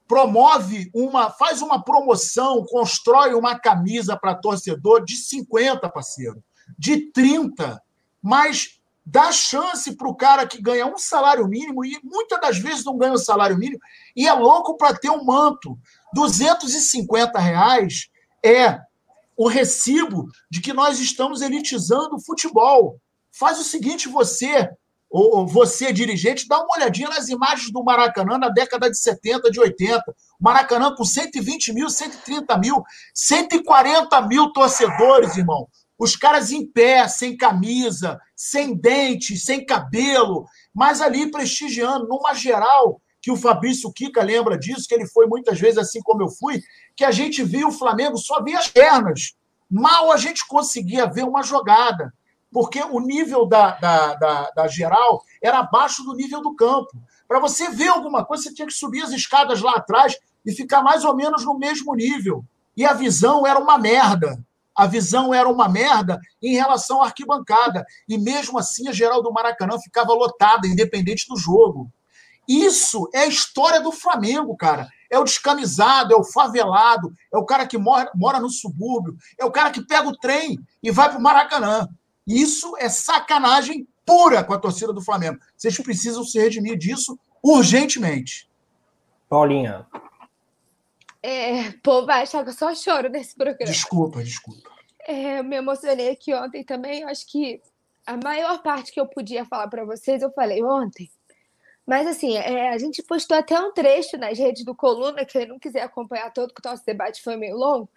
[0.09, 6.43] promove uma, faz uma promoção, constrói uma camisa para torcedor de 50, parceiro,
[6.79, 7.79] de 30,
[8.19, 12.83] mas dá chance para o cara que ganha um salário mínimo e muitas das vezes
[12.83, 13.79] não ganha um salário mínimo
[14.15, 15.77] e é louco para ter um manto.
[16.11, 18.09] 250 reais
[18.43, 18.81] é
[19.37, 22.99] o recibo de que nós estamos elitizando o futebol.
[23.31, 24.71] Faz o seguinte, você
[25.11, 30.03] você, dirigente, dá uma olhadinha nas imagens do Maracanã na década de 70, de 80.
[30.39, 32.83] Maracanã com 120 mil, 130 mil,
[33.13, 35.67] 140 mil torcedores, irmão.
[35.97, 43.01] Os caras em pé, sem camisa, sem dente, sem cabelo, mas ali prestigiando, numa geral,
[43.21, 46.61] que o Fabrício Kika lembra disso, que ele foi muitas vezes assim como eu fui,
[46.95, 49.33] que a gente via o Flamengo só via as pernas.
[49.69, 52.13] Mal a gente conseguia ver uma jogada
[52.51, 56.91] porque o nível da, da, da, da geral era abaixo do nível do campo.
[57.27, 60.81] Para você ver alguma coisa, você tinha que subir as escadas lá atrás e ficar
[60.81, 62.43] mais ou menos no mesmo nível.
[62.75, 64.43] E a visão era uma merda.
[64.75, 67.85] A visão era uma merda em relação à arquibancada.
[68.07, 71.91] E mesmo assim, a geral do Maracanã ficava lotada, independente do jogo.
[72.47, 74.87] Isso é a história do Flamengo, cara.
[75.11, 79.45] É o descamisado, é o favelado, é o cara que mora, mora no subúrbio, é
[79.45, 81.87] o cara que pega o trem e vai para o Maracanã.
[82.29, 85.39] Isso é sacanagem pura com a torcida do Flamengo.
[85.57, 88.47] Vocês precisam se redimir disso urgentemente.
[89.27, 89.87] Paulinha.
[91.23, 93.65] É, pô, vai achar que eu só choro nesse programa.
[93.65, 94.69] Desculpa, desculpa.
[95.07, 97.03] É, eu me emocionei aqui ontem também.
[97.03, 97.59] Acho que
[98.05, 101.09] a maior parte que eu podia falar para vocês, eu falei ontem.
[101.85, 105.57] Mas assim, é, a gente postou até um trecho nas redes do Coluna, quem não
[105.57, 107.89] quiser acompanhar todo, que o nosso debate foi meio longo.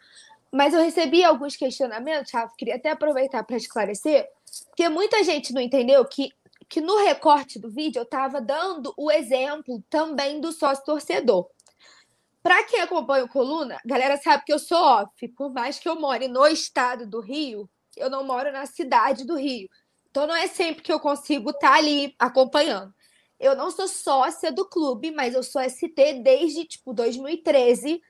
[0.53, 4.29] Mas eu recebi alguns questionamentos, Rafa, queria até aproveitar para esclarecer,
[4.66, 6.31] porque muita gente não entendeu que,
[6.69, 11.49] que no recorte do vídeo eu estava dando o exemplo também do sócio torcedor.
[12.43, 15.89] Para quem acompanha o Coluna, a galera sabe que eu sou off, por mais que
[15.89, 19.69] eu more no estado do Rio, eu não moro na cidade do Rio.
[20.11, 22.93] Então não é sempre que eu consigo estar tá ali acompanhando.
[23.41, 28.03] Eu não sou sócia do clube, mas eu sou ST desde tipo 2013.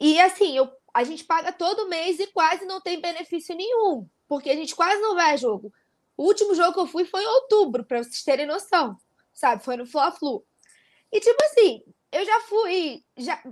[0.00, 4.50] E assim, eu a gente paga todo mês e quase não tem benefício nenhum, porque
[4.50, 5.72] a gente quase não vai a jogo.
[6.16, 8.96] O último jogo que eu fui foi em outubro, para vocês terem noção,
[9.32, 9.64] sabe?
[9.64, 10.44] Foi no Fla-Flu.
[11.12, 13.42] E tipo assim, eu já fui, já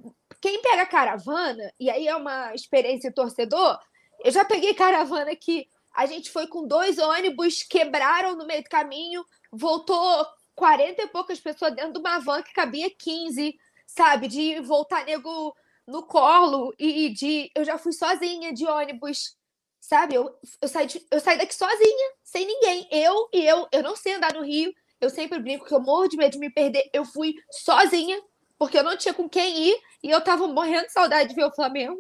[0.41, 3.79] quem pega caravana, e aí é uma experiência torcedor,
[4.25, 8.69] eu já peguei caravana que a gente foi com dois ônibus, quebraram no meio do
[8.69, 14.29] caminho, voltou 40 e poucas pessoas dentro de uma van que cabia 15, sabe?
[14.29, 15.57] De voltar nego
[15.89, 17.51] no colo e de.
[17.55, 19.35] Eu já fui sozinha de ônibus,
[19.81, 20.15] sabe?
[20.15, 22.87] Eu, eu, saí, de, eu saí daqui sozinha, sem ninguém.
[22.93, 24.73] Eu e eu, eu não sei andar no Rio.
[25.01, 26.91] Eu sempre brinco que eu morro de medo de me perder.
[26.93, 28.21] Eu fui sozinha,
[28.59, 31.45] porque eu não tinha com quem ir e eu tava morrendo de saudade de ver
[31.45, 31.99] o Flamengo,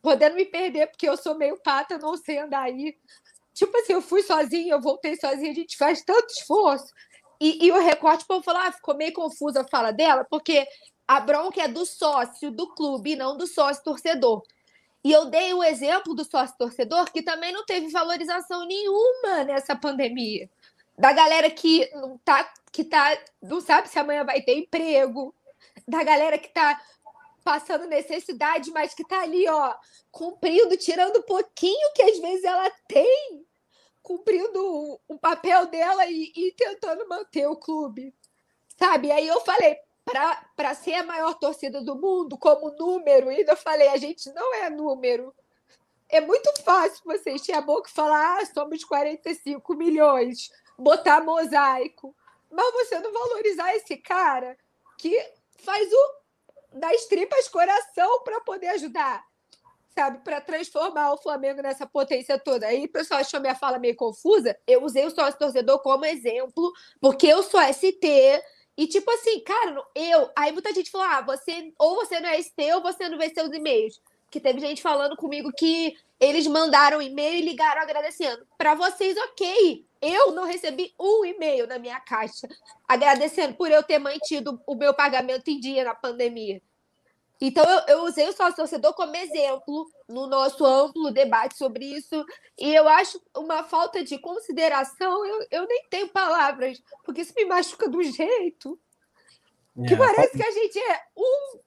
[0.00, 2.96] podendo me perder, porque eu sou meio pata, não sei andar aí.
[3.54, 6.92] Tipo assim, eu fui sozinha, eu voltei sozinha, a gente faz tanto esforço.
[7.40, 10.66] E, e o recorte, o povo falou, ah, ficou meio confusa a fala dela, porque
[11.06, 14.42] a bronca é do sócio do clube, não do sócio torcedor.
[15.04, 19.74] E eu dei o exemplo do sócio torcedor, que também não teve valorização nenhuma nessa
[19.74, 20.48] pandemia.
[20.96, 25.34] Da galera que não tá, que tá, não sabe se amanhã vai ter emprego,
[25.88, 26.80] da galera que tá
[27.42, 29.74] passando necessidade, mas que tá ali, ó,
[30.12, 33.44] cumprindo, tirando um pouquinho que às vezes ela tem,
[34.02, 38.14] cumprindo o papel dela e, e tentando manter o clube.
[38.78, 39.10] Sabe?
[39.10, 43.88] Aí eu falei, para ser a maior torcida do mundo, como número, e eu falei,
[43.88, 45.34] a gente não é número.
[46.08, 52.14] É muito fácil você encher a boca e falar, ah, somos 45 milhões, botar mosaico.
[52.50, 54.58] Mas você não valorizar esse cara
[54.98, 55.16] que
[55.64, 56.22] faz o
[56.74, 59.22] das tripas coração para poder ajudar,
[59.94, 60.18] sabe?
[60.24, 62.66] Para transformar o Flamengo nessa potência toda.
[62.66, 64.58] Aí o pessoal achou minha fala meio confusa.
[64.66, 68.42] Eu usei o sócio torcedor como exemplo, porque eu sou ST
[68.76, 70.30] e tipo assim, cara, eu.
[70.36, 73.28] Aí muita gente falou: ah, você ou você não é ST ou você não vê
[73.28, 74.00] seus e-mails.
[74.30, 78.46] Que teve gente falando comigo que eles mandaram e-mail e ligaram agradecendo.
[78.56, 79.84] Para vocês, ok.
[80.00, 82.48] Eu não recebi um e-mail na minha caixa
[82.88, 86.62] agradecendo por eu ter mantido o meu pagamento em dia na pandemia.
[87.44, 92.24] Então, eu, eu usei o sócio torcedor como exemplo no nosso amplo debate sobre isso.
[92.56, 97.44] E eu acho uma falta de consideração, eu, eu nem tenho palavras, porque isso me
[97.44, 98.78] machuca do jeito
[99.86, 101.58] que é, parece que a gente é um,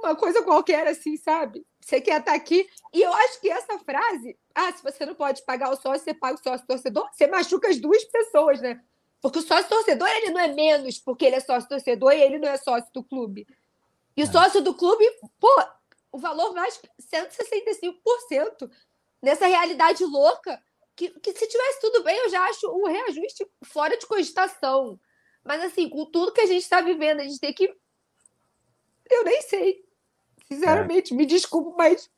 [0.00, 1.64] uma coisa qualquer, assim, sabe?
[1.80, 2.66] Você quer estar aqui.
[2.92, 6.12] E eu acho que essa frase, ah, se você não pode pagar o sócio, você
[6.12, 8.80] paga o sócio torcedor, você machuca as duas pessoas, né?
[9.20, 12.38] Porque o sócio torcedor, ele não é menos porque ele é sócio torcedor e ele
[12.38, 13.46] não é sócio do clube.
[14.16, 14.30] E o é.
[14.30, 15.04] sócio do clube,
[15.40, 15.48] pô,
[16.12, 18.70] o valor mais 165%
[19.22, 20.60] nessa realidade louca,
[20.94, 24.98] que, que se tivesse tudo bem, eu já acho um reajuste fora de cogitação.
[25.44, 27.72] Mas assim, com tudo que a gente está vivendo, a gente tem que.
[29.10, 29.84] Eu nem sei.
[30.46, 31.16] Sinceramente, é.
[31.16, 32.10] me desculpo, mas.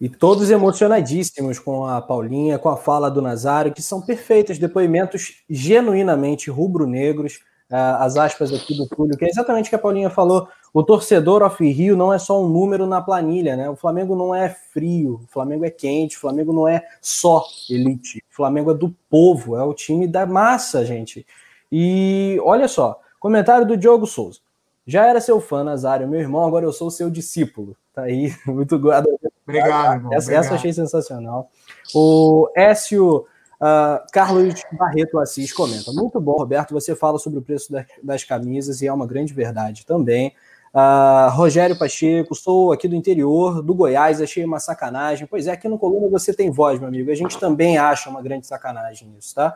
[0.00, 5.44] E todos emocionadíssimos com a Paulinha, com a fala do Nazário, que são perfeitos depoimentos
[5.48, 7.40] genuinamente rubro-negros
[7.72, 10.46] as aspas aqui do Túlio, que é exatamente o que a Paulinha falou.
[10.74, 13.70] O torcedor off-Rio não é só um número na planilha, né?
[13.70, 18.22] O Flamengo não é frio, o Flamengo é quente, o Flamengo não é só elite,
[18.30, 21.26] o Flamengo é do povo, é o time da massa, gente.
[21.70, 24.40] E olha só, comentário do Diogo Souza.
[24.86, 27.76] Já era seu fã, Nazário, meu irmão, agora eu sou seu discípulo.
[27.94, 29.08] Tá aí, muito obrigado.
[29.46, 30.12] Obrigado, irmão.
[30.12, 30.44] Essa, obrigado.
[30.44, 31.50] essa achei sensacional.
[31.94, 33.26] O Écio
[33.62, 36.74] Uh, Carlos Barreto Assis comenta: Muito bom, Roberto.
[36.74, 37.72] Você fala sobre o preço
[38.02, 40.34] das camisas e é uma grande verdade também.
[40.74, 45.28] Uh, Rogério Pacheco, sou aqui do interior do Goiás, achei uma sacanagem.
[45.28, 47.12] Pois é, aqui no Coluna você tem voz, meu amigo.
[47.12, 49.54] A gente também acha uma grande sacanagem isso, tá?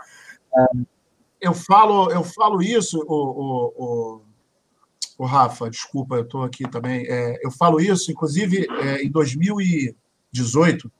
[0.52, 0.86] Uh...
[1.40, 4.22] Eu falo, eu falo isso, o, o,
[5.18, 7.04] o Rafa, desculpa, eu estou aqui também.
[7.06, 10.90] É, eu falo isso, inclusive, é, em 2018,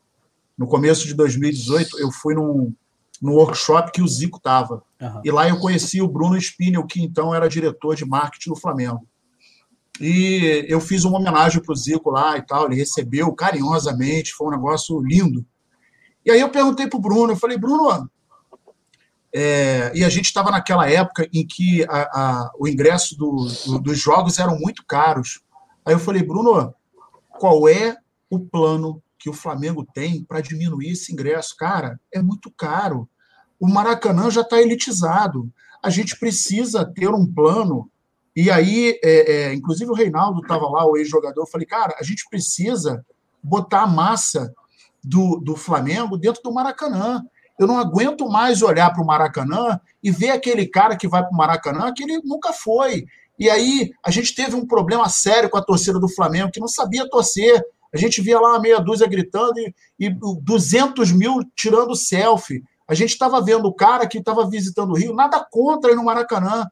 [0.59, 2.75] no começo de 2018, eu fui num,
[3.21, 4.83] no workshop que o Zico estava.
[5.01, 5.21] Uhum.
[5.25, 9.07] E lá eu conheci o Bruno Spinel, que então era diretor de marketing do Flamengo.
[10.01, 14.49] E eu fiz uma homenagem para o Zico lá e tal, ele recebeu carinhosamente, foi
[14.49, 15.45] um negócio lindo.
[16.25, 18.09] E aí eu perguntei para o Bruno, eu falei, Bruno,
[19.35, 23.79] é, e a gente estava naquela época em que a, a, o ingresso do, do,
[23.81, 25.41] dos jogos eram muito caros.
[25.85, 26.75] Aí eu falei, Bruno,
[27.39, 27.97] qual é
[28.29, 31.57] o plano que o Flamengo tem para diminuir esse ingresso.
[31.57, 33.09] Cara, é muito caro.
[33.59, 35.51] O Maracanã já está elitizado.
[35.83, 37.91] A gente precisa ter um plano.
[38.35, 41.43] E aí, é, é, inclusive o Reinaldo estava lá, o ex-jogador.
[41.43, 43.05] Eu falei, cara, a gente precisa
[43.43, 44.53] botar a massa
[45.03, 47.25] do, do Flamengo dentro do Maracanã.
[47.59, 51.33] Eu não aguento mais olhar para o Maracanã e ver aquele cara que vai para
[51.33, 53.07] o Maracanã que ele nunca foi.
[53.39, 56.69] E aí a gente teve um problema sério com a torcida do Flamengo, que não
[56.69, 57.63] sabia torcer.
[57.95, 62.63] A gente via lá uma meia dúzia gritando e, e 200 mil tirando selfie.
[62.89, 66.05] A gente estava vendo o cara que estava visitando o Rio, nada contra ir no
[66.05, 66.67] Maracanã.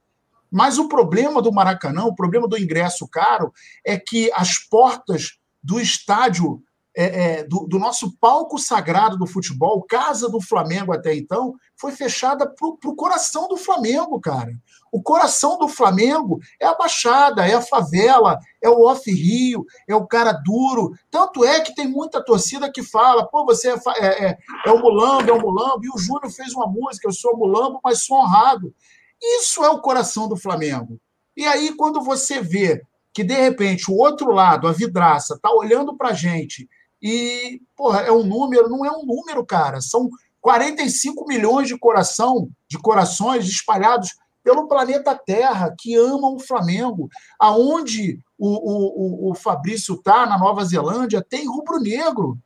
[0.50, 3.52] Mas o problema do Maracanã, o problema do ingresso caro,
[3.84, 6.62] é que as portas do estádio
[6.96, 7.04] é,
[7.40, 12.48] é, do, do, nosso palco sagrado do futebol, casa do Flamengo até então, foi fechada
[12.48, 14.52] para o coração do Flamengo, cara.
[14.94, 20.06] O coração do Flamengo é a Baixada, é a favela, é o off-rio, é o
[20.06, 20.92] cara duro.
[21.10, 24.78] Tanto é que tem muita torcida que fala, pô, você é, é, é, é o
[24.78, 28.18] Mulambo, é o Mulambo, e o Júnior fez uma música, eu sou Mulambo, mas sou
[28.18, 28.72] honrado.
[29.20, 30.96] Isso é o coração do Flamengo.
[31.36, 32.80] E aí, quando você vê
[33.12, 36.68] que, de repente, o outro lado, a vidraça, está olhando para gente
[37.02, 39.80] e, porra, é um número, não é um número, cara.
[39.80, 40.08] São
[40.40, 44.14] 45 milhões de coração, de corações espalhados
[44.44, 47.08] pelo planeta Terra que amam o Flamengo.
[47.40, 52.38] Aonde o, o, o Fabrício está, na Nova Zelândia, tem rubro-negro.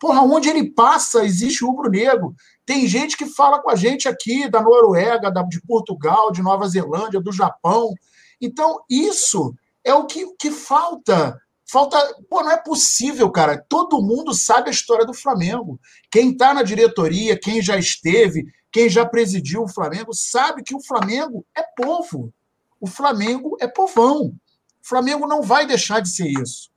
[0.00, 2.34] Porra, onde ele passa, existe rubro-negro.
[2.66, 6.66] Tem gente que fala com a gente aqui da Noruega, da, de Portugal, de Nova
[6.66, 7.94] Zelândia, do Japão.
[8.40, 9.54] Então, isso
[9.84, 11.98] é o que, que falta Falta.
[12.28, 13.64] Pô, não é possível, cara.
[13.68, 15.80] Todo mundo sabe a história do Flamengo.
[16.10, 20.82] Quem está na diretoria, quem já esteve, quem já presidiu o Flamengo, sabe que o
[20.82, 22.34] Flamengo é povo.
[22.80, 24.34] O Flamengo é povão.
[24.82, 26.72] O Flamengo não vai deixar de ser isso.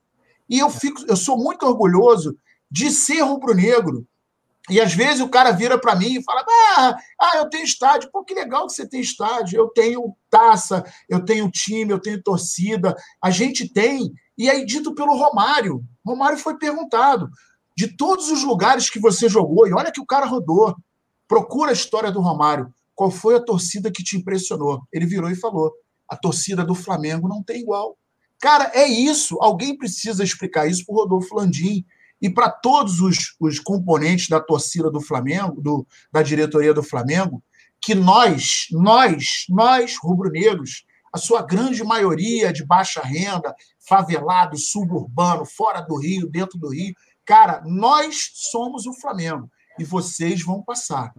[0.47, 2.37] E eu fico, eu sou muito orgulhoso
[2.69, 4.07] de ser rubro-negro.
[4.69, 6.45] E às vezes o cara vira para mim e fala:
[6.77, 8.11] ah, ah, eu tenho estádio.
[8.11, 9.57] Pô, que legal que você tem estádio.
[9.57, 12.95] Eu tenho taça, eu tenho time, eu tenho torcida.
[13.19, 14.13] A gente tem.
[14.37, 15.83] E aí, dito pelo Romário.
[16.05, 17.27] Romário foi perguntado:
[17.75, 20.75] de todos os lugares que você jogou, e olha que o cara rodou,
[21.27, 22.73] procura a história do Romário.
[22.95, 24.81] Qual foi a torcida que te impressionou?
[24.91, 25.71] Ele virou e falou:
[26.07, 27.97] a torcida do Flamengo não tem igual.
[28.39, 29.37] Cara, é isso.
[29.41, 31.85] Alguém precisa explicar isso para o Rodolfo Landim
[32.21, 37.43] e para todos os, os, componentes da torcida do Flamengo, do, da diretoria do Flamengo,
[37.79, 45.81] que nós, nós, nós, rubro-negros, a sua grande maioria de baixa renda, favelado, suburbano, fora
[45.81, 46.93] do Rio, dentro do Rio.
[47.25, 49.49] Cara, nós somos o Flamengo
[49.79, 51.13] e vocês vão passar.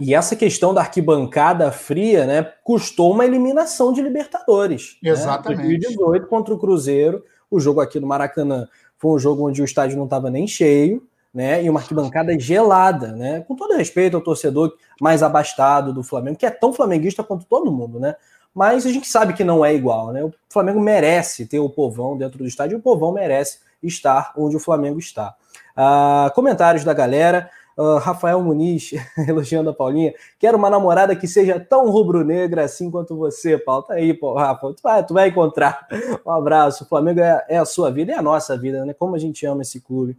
[0.00, 4.96] E essa questão da arquibancada fria, né, custou uma eliminação de Libertadores.
[5.02, 5.10] Né?
[5.10, 5.58] Exatamente.
[5.58, 5.78] Né?
[5.78, 8.66] 2018 contra o Cruzeiro, o jogo aqui no Maracanã
[8.98, 13.12] foi um jogo onde o estádio não estava nem cheio, né, e uma arquibancada gelada,
[13.12, 17.46] né, com todo respeito ao torcedor mais abastado do Flamengo, que é tão flamenguista quanto
[17.46, 18.14] todo mundo, né,
[18.54, 20.22] mas a gente sabe que não é igual, né?
[20.22, 24.56] O Flamengo merece ter o povão dentro do estádio, e o povão merece estar onde
[24.56, 25.34] o Flamengo está.
[25.76, 27.50] Uh, comentários da galera.
[27.76, 28.92] Uh, Rafael Muniz
[29.28, 30.14] elogiando a Paulinha.
[30.38, 33.82] Quero uma namorada que seja tão rubro-negra assim quanto você, Paulo.
[33.82, 34.72] Tá aí, pô, Rafa.
[34.74, 35.86] Tu vai, tu vai encontrar.
[36.24, 36.84] Um abraço.
[36.84, 38.94] O Flamengo é, é, a sua vida, é a nossa vida, né?
[38.94, 40.16] Como a gente ama esse clube.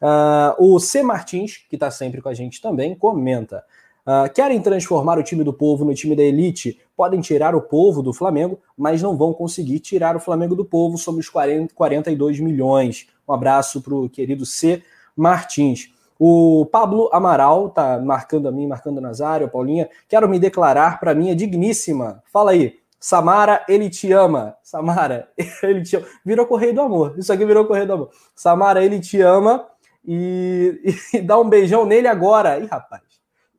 [0.00, 1.02] Uh, o C.
[1.02, 3.64] Martins, que está sempre com a gente também, comenta.
[4.06, 8.02] Uh, querem transformar o time do povo no time da elite, podem tirar o povo
[8.02, 10.96] do Flamengo, mas não vão conseguir tirar o Flamengo do povo.
[10.96, 13.08] Somos 40, 42 milhões.
[13.26, 14.82] Um abraço para o querido C.
[15.16, 15.92] Martins.
[16.18, 19.88] O Pablo Amaral tá marcando a mim, marcando a Nazário, a Paulinha.
[20.08, 22.22] Quero me declarar para minha digníssima.
[22.32, 22.78] Fala aí.
[22.98, 24.56] Samara, ele te ama.
[24.62, 25.28] Samara,
[25.62, 26.06] ele te ama.
[26.24, 27.14] Virou Correio do Amor.
[27.18, 28.10] Isso aqui virou Correio do Amor.
[28.34, 29.66] Samara, ele te ama.
[30.04, 30.80] E,
[31.12, 32.58] e dá um beijão nele agora.
[32.58, 33.02] Ih, rapaz.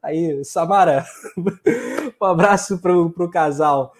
[0.01, 1.05] Aí, Samara,
[2.19, 3.93] um abraço pro, pro casal.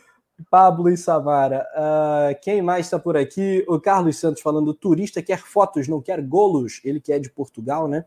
[0.50, 1.66] Pablo e Samara.
[1.76, 3.66] Uh, quem mais está por aqui?
[3.68, 6.80] O Carlos Santos falando: turista quer fotos, não quer golos.
[6.84, 8.06] Ele que é de Portugal, né?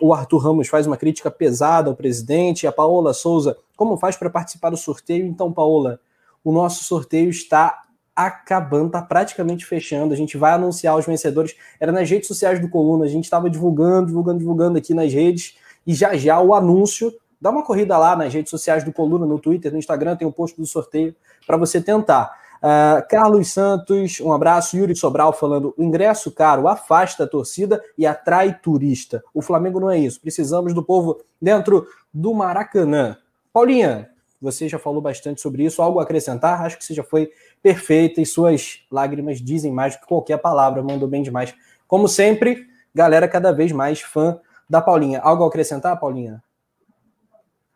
[0.00, 2.66] O Arthur Ramos faz uma crítica pesada ao presidente.
[2.66, 5.26] A Paola Souza, como faz para participar do sorteio?
[5.26, 6.00] Então, Paola,
[6.42, 7.82] o nosso sorteio está
[8.14, 10.12] acabando, está praticamente fechando.
[10.12, 11.56] A gente vai anunciar os vencedores.
[11.80, 15.56] Era nas redes sociais do Coluna, a gente estava divulgando, divulgando, divulgando aqui nas redes
[15.86, 17.12] e já já o anúncio.
[17.40, 20.30] Dá uma corrida lá nas redes sociais do Coluna, no Twitter, no Instagram, tem o
[20.30, 21.14] um post do sorteio
[21.46, 22.43] para você tentar.
[22.64, 24.74] Uh, Carlos Santos, um abraço.
[24.74, 29.22] Yuri Sobral falando: ingresso caro afasta a torcida e atrai turista.
[29.34, 30.18] O Flamengo não é isso.
[30.18, 33.18] Precisamos do povo dentro do Maracanã.
[33.52, 34.08] Paulinha,
[34.40, 35.82] você já falou bastante sobre isso.
[35.82, 36.62] Algo a acrescentar?
[36.62, 37.30] Acho que você já foi
[37.62, 40.82] perfeita e suas lágrimas dizem mais do que qualquer palavra.
[40.82, 41.54] Mandou bem demais.
[41.86, 45.20] Como sempre, galera cada vez mais fã da Paulinha.
[45.20, 46.42] Algo a acrescentar, Paulinha?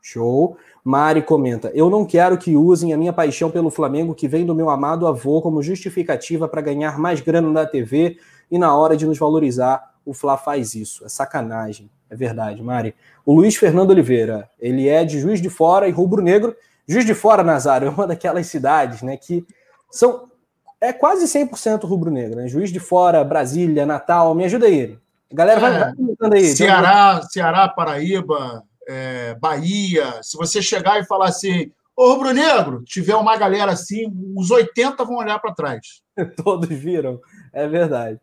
[0.08, 0.56] Show.
[0.82, 4.54] Mari comenta: Eu não quero que usem a minha paixão pelo Flamengo, que vem do
[4.54, 8.18] meu amado avô, como justificativa para ganhar mais grana na TV
[8.50, 11.04] e na hora de nos valorizar, o Fla faz isso.
[11.04, 11.90] É sacanagem.
[12.10, 12.94] É verdade, Mari.
[13.26, 16.56] O Luiz Fernando Oliveira, ele é de Juiz de Fora e Rubro Negro.
[16.86, 19.46] Juiz de Fora, Nazário, é uma daquelas cidades né, que
[19.90, 20.28] são
[20.80, 22.36] é quase 100% rubro-negro.
[22.36, 22.48] Né?
[22.48, 24.96] Juiz de Fora, Brasília, Natal, me ajuda aí.
[25.30, 26.46] Galera, vai, é, vai aí.
[26.46, 30.22] Ceará, Ceará, Paraíba, é, Bahia.
[30.22, 35.04] Se você chegar e falar assim, ô Rubro Negro, tiver uma galera assim, os 80
[35.04, 36.02] vão olhar para trás.
[36.42, 37.20] Todos viram,
[37.52, 38.18] é verdade.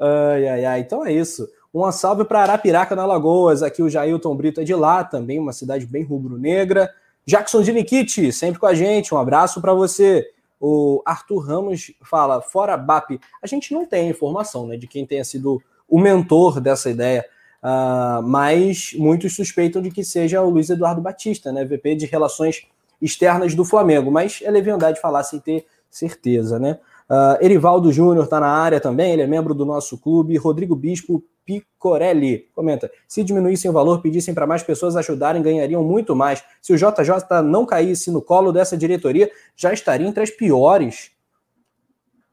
[0.00, 0.80] Ai, ai, ai.
[0.80, 1.46] Então é isso.
[1.72, 3.62] Um salve para Arapiraca, na Lagoas.
[3.62, 6.90] Aqui o Jailton Brito é de lá, também uma cidade bem rubro-negra.
[7.26, 9.14] Jackson de Nikit, sempre com a gente.
[9.14, 10.26] Um abraço para você.
[10.58, 15.22] O Arthur Ramos fala, fora BAP, a gente não tem informação né, de quem tenha
[15.22, 17.26] sido o mentor dessa ideia,
[17.62, 22.66] uh, mas muitos suspeitam de que seja o Luiz Eduardo Batista, né, VP de Relações
[23.00, 26.78] Externas do Flamengo, mas é leviandade falar sem ter certeza, né?
[27.08, 30.36] Uh, Erivaldo Júnior está na área também, ele é membro do nosso clube.
[30.36, 36.16] Rodrigo Bispo Picorelli comenta: se diminuíssem o valor, pedissem para mais pessoas ajudarem, ganhariam muito
[36.16, 36.42] mais.
[36.60, 41.12] Se o JJ não caísse no colo dessa diretoria, já estaria entre as piores.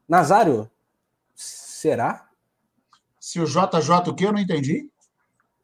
[0.08, 0.68] Nazário,
[1.34, 2.26] será?
[3.20, 4.24] Se o JJ o que?
[4.24, 4.90] Eu não entendi.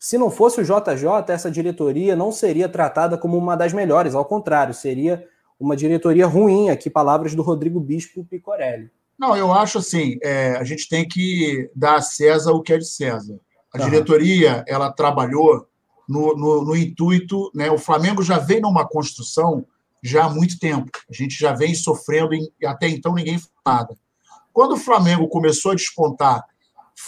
[0.01, 4.25] Se não fosse o JJ, essa diretoria não seria tratada como uma das melhores, ao
[4.25, 5.29] contrário, seria
[5.61, 8.91] uma diretoria ruim, aqui palavras do Rodrigo Bispo Picorelli.
[9.19, 12.79] Não, eu acho assim, é, a gente tem que dar a César o que é
[12.79, 13.39] de César.
[13.75, 13.85] A uhum.
[13.91, 15.69] diretoria, ela trabalhou
[16.09, 17.71] no, no, no, intuito, né?
[17.71, 19.67] O Flamengo já vem numa construção
[20.03, 20.91] já há muito tempo.
[21.11, 23.95] A gente já vem sofrendo e até então ninguém fez nada.
[24.51, 26.43] Quando o Flamengo começou a despontar,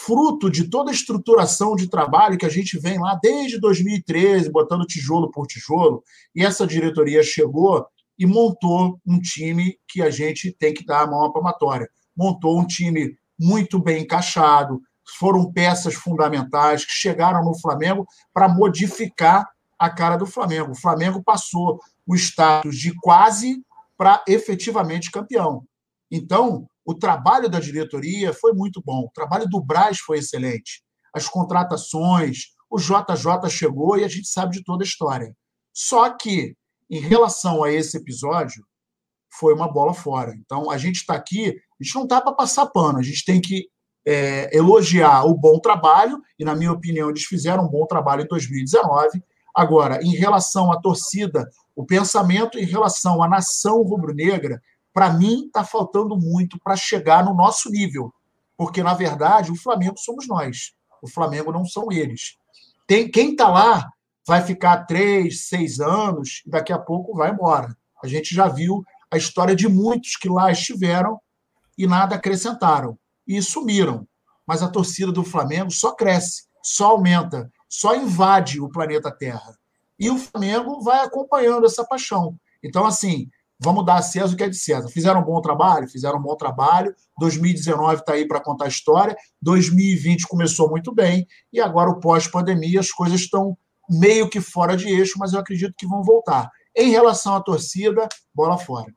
[0.04, 4.86] fruto de toda a estruturação de trabalho que a gente vem lá desde 2013, botando
[4.86, 6.02] tijolo por tijolo,
[6.34, 7.86] e essa diretoria chegou
[8.18, 12.58] e montou um time que a gente tem que dar a mão à palmatória montou
[12.58, 14.80] um time muito bem encaixado,
[15.18, 19.48] foram peças fundamentais que chegaram no Flamengo para modificar
[19.78, 20.72] a cara do Flamengo.
[20.72, 23.62] O Flamengo passou o status de quase
[23.96, 25.64] para efetivamente campeão.
[26.10, 30.82] Então, o trabalho da diretoria foi muito bom, o trabalho do Braz foi excelente.
[31.14, 35.36] As contratações, o JJ chegou e a gente sabe de toda a história.
[35.72, 36.56] Só que,
[36.90, 38.64] em relação a esse episódio,
[39.38, 40.34] foi uma bola fora.
[40.34, 43.40] Então, a gente está aqui a gente não está para passar pano, a gente tem
[43.40, 43.66] que
[44.06, 48.28] é, elogiar o bom trabalho, e, na minha opinião, eles fizeram um bom trabalho em
[48.28, 49.20] 2019.
[49.54, 54.62] Agora, em relação à torcida, o pensamento em relação à nação rubro-negra,
[54.92, 58.12] para mim, está faltando muito para chegar no nosso nível.
[58.56, 60.72] Porque, na verdade, o Flamengo somos nós.
[61.00, 62.36] O Flamengo não são eles.
[62.86, 63.90] Tem, quem está lá
[64.26, 67.76] vai ficar três, seis anos e daqui a pouco vai embora.
[68.02, 71.20] A gente já viu a história de muitos que lá estiveram
[71.76, 72.98] e nada acrescentaram.
[73.26, 74.06] E sumiram.
[74.46, 79.56] Mas a torcida do Flamengo só cresce, só aumenta, só invade o planeta Terra.
[79.98, 82.36] E o Flamengo vai acompanhando essa paixão.
[82.62, 83.28] Então, assim,
[83.62, 84.88] vamos dar a César o que é de César.
[84.88, 85.88] Fizeram um bom trabalho?
[85.88, 86.94] Fizeram um bom trabalho.
[87.18, 89.16] 2019 está aí para contar a história.
[89.40, 91.26] 2020 começou muito bem.
[91.52, 93.56] E agora, o pós-pandemia, as coisas estão
[93.88, 96.50] meio que fora de eixo, mas eu acredito que vão voltar.
[96.74, 98.92] Em relação à torcida, bola fora.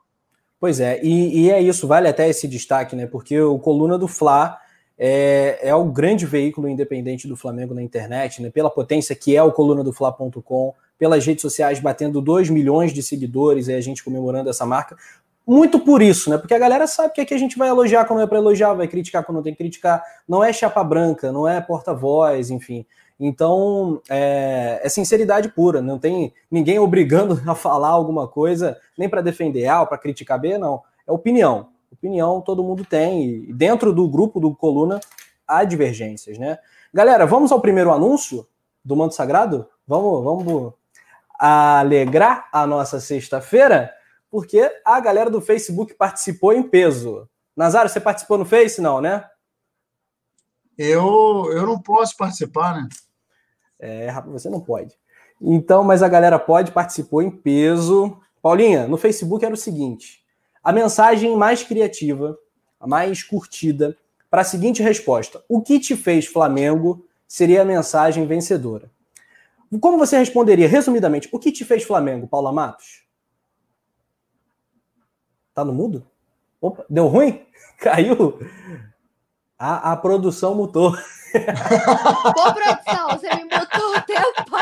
[0.60, 3.06] Pois é, e, e, é isso, vale até esse destaque, né?
[3.06, 4.58] Porque o Coluna do Fla
[4.98, 8.50] é, é o grande veículo independente do Flamengo na internet, né?
[8.50, 13.04] Pela potência que é o coluna do Fla.com, pelas redes sociais batendo 2 milhões de
[13.04, 14.96] seguidores, e a gente comemorando essa marca.
[15.48, 16.38] Muito por isso, né?
[16.38, 18.88] Porque a galera sabe que aqui a gente vai elogiar quando é para elogiar, vai
[18.88, 20.04] criticar quando tem que criticar.
[20.28, 22.86] Não é chapa branca, não é porta-voz, enfim.
[23.20, 29.22] Então, é, é, sinceridade pura, não tem ninguém obrigando a falar alguma coisa, nem para
[29.22, 30.82] defender A ou para criticar B, não.
[31.08, 31.70] É opinião.
[31.92, 35.00] Opinião todo mundo tem, e dentro do grupo do Coluna
[35.48, 36.58] há divergências, né?
[36.94, 38.46] Galera, vamos ao primeiro anúncio
[38.84, 39.68] do Manto Sagrado?
[39.88, 40.74] Vamos, vamos
[41.40, 43.94] alegrar a nossa sexta-feira,
[44.30, 47.30] porque a galera do Facebook participou em peso.
[47.56, 49.26] Nazário, você participou no Face, não, né?
[50.78, 52.90] Eu, eu não posso participar, né?
[53.80, 54.96] É, você não pode.
[55.42, 58.18] Então, mas a galera pode, participou em peso.
[58.42, 60.24] Paulinha, no Facebook era o seguinte:
[60.64, 62.38] a mensagem mais criativa,
[62.80, 63.98] a mais curtida,
[64.30, 68.92] para a seguinte resposta: O que te fez Flamengo seria a mensagem vencedora.
[69.80, 73.06] Como você responderia, resumidamente, o que te fez Flamengo, Paula Matos?
[75.54, 76.06] Tá no mudo?
[76.60, 77.46] Opa, deu ruim?
[77.80, 78.40] Caiu?
[79.58, 80.92] A, a produção mutou.
[80.96, 84.56] Pô, produção, você me mutou o tempo.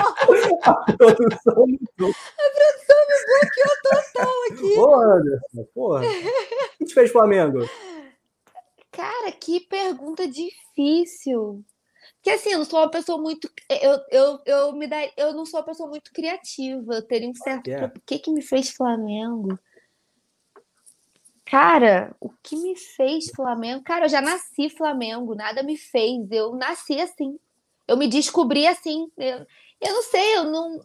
[0.64, 2.10] A produção mutou.
[2.10, 4.76] A produção me bloqueou total aqui.
[4.76, 5.22] Porra,
[5.74, 6.02] porra.
[6.02, 7.68] O que te fez Flamengo?
[8.92, 11.64] Cara, que pergunta difícil.
[12.24, 13.52] Porque assim, eu não sou uma pessoa muito.
[13.70, 16.94] Eu, eu, eu, me dar, eu não sou uma pessoa muito criativa.
[16.94, 17.68] Eu teria um certo.
[17.68, 17.92] Yeah.
[17.94, 19.60] O que, que me fez Flamengo?
[21.46, 23.84] Cara, o que me fez Flamengo?
[23.84, 26.32] Cara, eu já nasci Flamengo, nada me fez.
[26.32, 27.38] Eu nasci assim.
[27.86, 29.12] Eu me descobri assim.
[29.18, 29.46] Eu,
[29.82, 30.80] eu não sei, eu não.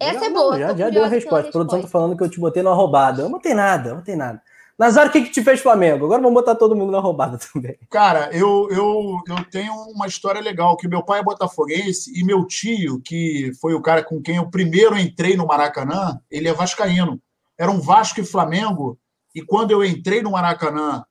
[0.00, 0.58] Essa já, é boa.
[0.58, 1.48] Já, já deu a resposta.
[1.48, 3.22] A produção tá falando que eu te botei numa roubada.
[3.22, 4.42] Eu não tenho nada, eu não tenho nada.
[4.82, 6.06] Nazário, o que, que te fez Flamengo?
[6.06, 7.78] Agora vamos botar todo mundo na roubada também.
[7.88, 12.44] Cara, eu, eu, eu tenho uma história legal, que meu pai é botafoguense e meu
[12.44, 17.22] tio, que foi o cara com quem eu primeiro entrei no Maracanã, ele é vascaíno.
[17.56, 18.98] Era um Vasco e Flamengo,
[19.32, 21.04] e quando eu entrei no Maracanã,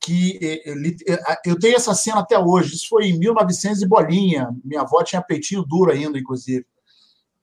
[0.00, 0.38] que
[1.44, 5.20] eu tenho essa cena até hoje, isso foi em 1900 e bolinha, minha avó tinha
[5.20, 6.64] peitinho duro ainda, inclusive.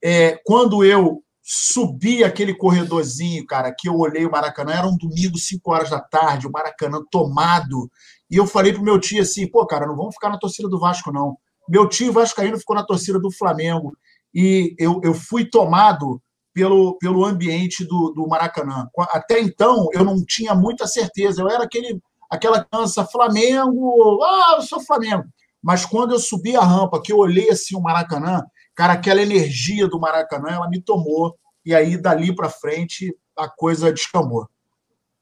[0.02, 5.38] É, quando eu subi aquele corredorzinho, cara, que eu olhei o Maracanã, era um domingo,
[5.38, 7.88] 5 horas da tarde, o Maracanã tomado.
[8.28, 10.80] E eu falei pro meu tio assim, pô, cara, não vamos ficar na torcida do
[10.80, 11.36] Vasco, não.
[11.68, 13.96] Meu tio Vascaíno ficou na torcida do Flamengo.
[14.34, 16.20] E eu, eu fui tomado
[16.52, 18.88] pelo, pelo ambiente do, do Maracanã.
[19.12, 21.42] Até então, eu não tinha muita certeza.
[21.42, 25.24] Eu era aquele, aquela criança Flamengo, ah, eu sou Flamengo.
[25.62, 28.42] Mas quando eu subi a rampa, que eu olhei assim o Maracanã,
[28.76, 31.36] Cara, aquela energia do Maracanã, ela me tomou.
[31.64, 34.46] E aí, dali para frente, a coisa descamou.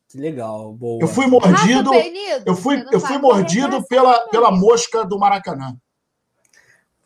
[0.09, 1.01] Que legal, boa.
[1.01, 1.91] Eu fui mordido.
[2.45, 5.77] eu fui, eu fui mordido pela, pela mosca do Maracanã.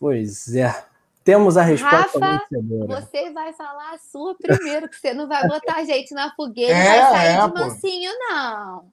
[0.01, 0.85] Pois é.
[1.23, 3.01] Temos a resposta Rafa, vencedora.
[3.03, 6.73] Você vai falar a sua primeiro, que você não vai botar a gente na fogueira
[6.75, 8.93] é, e vai sair é, de mansinho, não.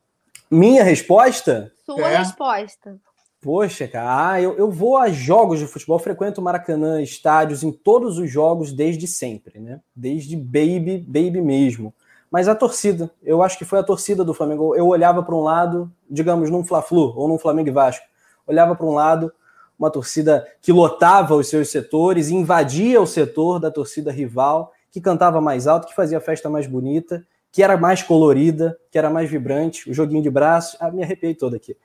[0.51, 1.71] Minha resposta?
[1.85, 2.17] Sua é.
[2.17, 2.99] resposta.
[3.45, 8.17] Poxa, cara, ah, eu, eu vou a jogos de futebol, frequento Maracanã, estádios, em todos
[8.17, 9.81] os jogos desde sempre, né?
[9.95, 11.93] Desde baby, baby mesmo.
[12.31, 14.75] Mas a torcida, eu acho que foi a torcida do Flamengo.
[14.75, 18.03] Eu olhava para um lado, digamos, num Fla-Flu ou num Flamengo e Vasco,
[18.47, 19.31] olhava para um lado,
[19.77, 25.39] uma torcida que lotava os seus setores, invadia o setor da torcida rival, que cantava
[25.39, 29.29] mais alto, que fazia a festa mais bonita, que era mais colorida, que era mais
[29.29, 30.75] vibrante, o joguinho de braços.
[30.79, 31.77] Ah, me arrepiei todo aqui.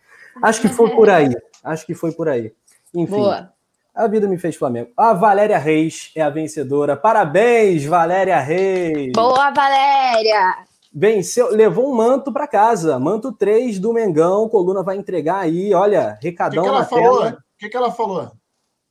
[0.43, 1.29] Acho que foi por aí.
[1.63, 2.53] Acho que foi por aí.
[2.95, 3.17] Enfim.
[3.17, 3.53] Boa.
[3.95, 4.91] A vida me fez Flamengo.
[4.97, 6.97] A Valéria Reis é a vencedora.
[6.97, 9.13] Parabéns, Valéria Reis.
[9.13, 10.65] Boa, Valéria.
[10.93, 12.99] Venceu, levou um manto para casa.
[12.99, 14.49] Manto 3 do Mengão.
[14.49, 17.19] Coluna vai entregar aí, olha, recadão que que na falou?
[17.19, 17.31] tela.
[17.33, 18.33] O que, que ela falou?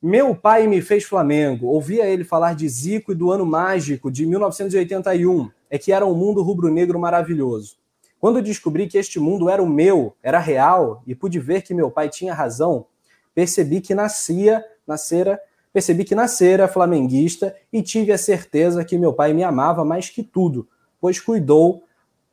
[0.01, 1.67] Meu pai me fez Flamengo.
[1.67, 5.49] Ouvia ele falar de Zico e do ano mágico de 1981.
[5.69, 7.78] É que era um mundo rubro-negro maravilhoso.
[8.19, 11.89] Quando descobri que este mundo era o meu, era real, e pude ver que meu
[11.89, 12.85] pai tinha razão,
[13.33, 15.39] percebi que nascia, nascera,
[15.71, 20.21] percebi que nascera flamenguista e tive a certeza que meu pai me amava mais que
[20.21, 20.67] tudo,
[20.99, 21.83] pois cuidou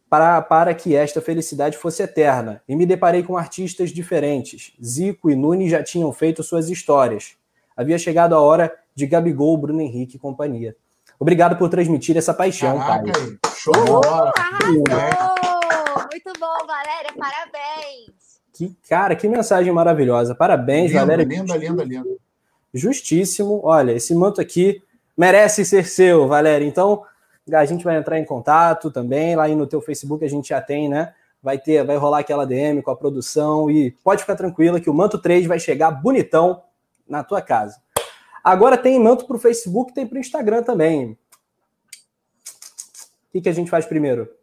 [0.08, 2.62] para, para que esta felicidade fosse eterna.
[2.68, 4.72] E me deparei com artistas diferentes.
[4.82, 7.36] Zico e Nunes já tinham feito suas histórias.
[7.76, 10.74] Havia chegado a hora de Gabigol, Bruno Henrique e companhia.
[11.18, 13.52] Obrigado por transmitir essa paixão, Caraca, pai.
[13.54, 14.32] Show de bola!
[16.26, 18.40] Muito bom, Valéria, parabéns.
[18.52, 20.34] Que, cara, que mensagem maravilhosa.
[20.34, 21.22] Parabéns, Valéria.
[21.22, 22.08] Linda, linda, linda.
[22.74, 23.60] Justíssimo.
[23.62, 24.82] Olha, esse manto aqui
[25.16, 26.66] merece ser seu, Valéria.
[26.66, 27.04] Então,
[27.52, 29.36] a gente vai entrar em contato também.
[29.36, 31.14] Lá aí no teu Facebook a gente já tem, né?
[31.40, 34.94] Vai ter, vai rolar aquela DM com a produção e pode ficar tranquila que o
[34.94, 36.60] manto 3 vai chegar bonitão
[37.08, 37.80] na tua casa.
[38.42, 41.12] Agora tem manto para o Facebook, tem para o Instagram também.
[43.28, 44.35] O que, que a gente faz primeiro?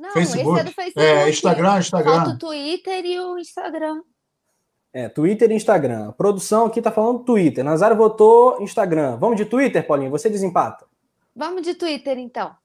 [0.00, 0.50] Não, Facebook.
[0.50, 1.06] esse é do Facebook.
[1.06, 2.14] É, Instagram, Instagram.
[2.14, 4.00] Falta o Twitter e o Instagram.
[4.94, 6.08] É, Twitter e Instagram.
[6.08, 7.62] A produção aqui tá falando Twitter.
[7.62, 9.18] Nazário votou Instagram.
[9.18, 10.10] Vamos de Twitter, Paulinho?
[10.10, 10.86] Você desempata.
[11.36, 12.56] Vamos de Twitter, então.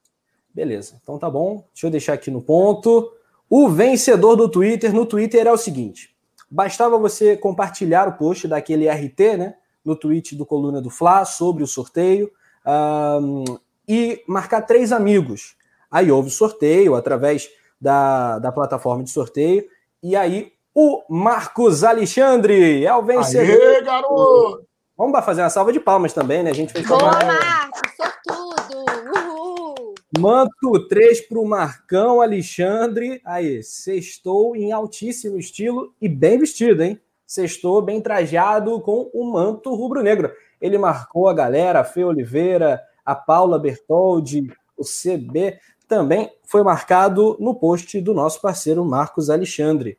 [0.54, 0.98] Beleza.
[1.04, 1.66] Então tá bom.
[1.74, 3.12] Deixa eu deixar aqui no ponto.
[3.50, 6.16] O vencedor do Twitter no Twitter é o seguinte:
[6.50, 9.56] bastava você compartilhar o post daquele RT, né?
[9.84, 12.32] No tweet do Coluna do Fla sobre o sorteio
[12.66, 13.44] um,
[13.88, 15.58] e marcar três amigos.
[15.90, 17.50] Aí houve sorteio através
[17.80, 19.66] da, da plataforma de sorteio.
[20.02, 23.62] E aí o Marcos Alexandre é o vencedor.
[23.62, 24.66] Aê, garoto!
[24.98, 26.52] Vamos fazer uma salva de palmas também, né?
[26.52, 27.82] A gente fez Boa, Marcos!
[27.96, 28.86] Sortudo!
[29.16, 29.96] Uhul!
[30.20, 33.22] Manto 3 para o Marcão Alexandre.
[33.26, 37.00] Aí, sextou em altíssimo estilo e bem vestido, hein?
[37.26, 40.32] Sextou bem trajado com o manto rubro-negro.
[40.62, 44.48] Ele marcou a galera, a Fê Oliveira, a Paula Bertoldi,
[44.78, 45.58] o CB
[45.88, 49.98] também foi marcado no post do nosso parceiro Marcos Alexandre.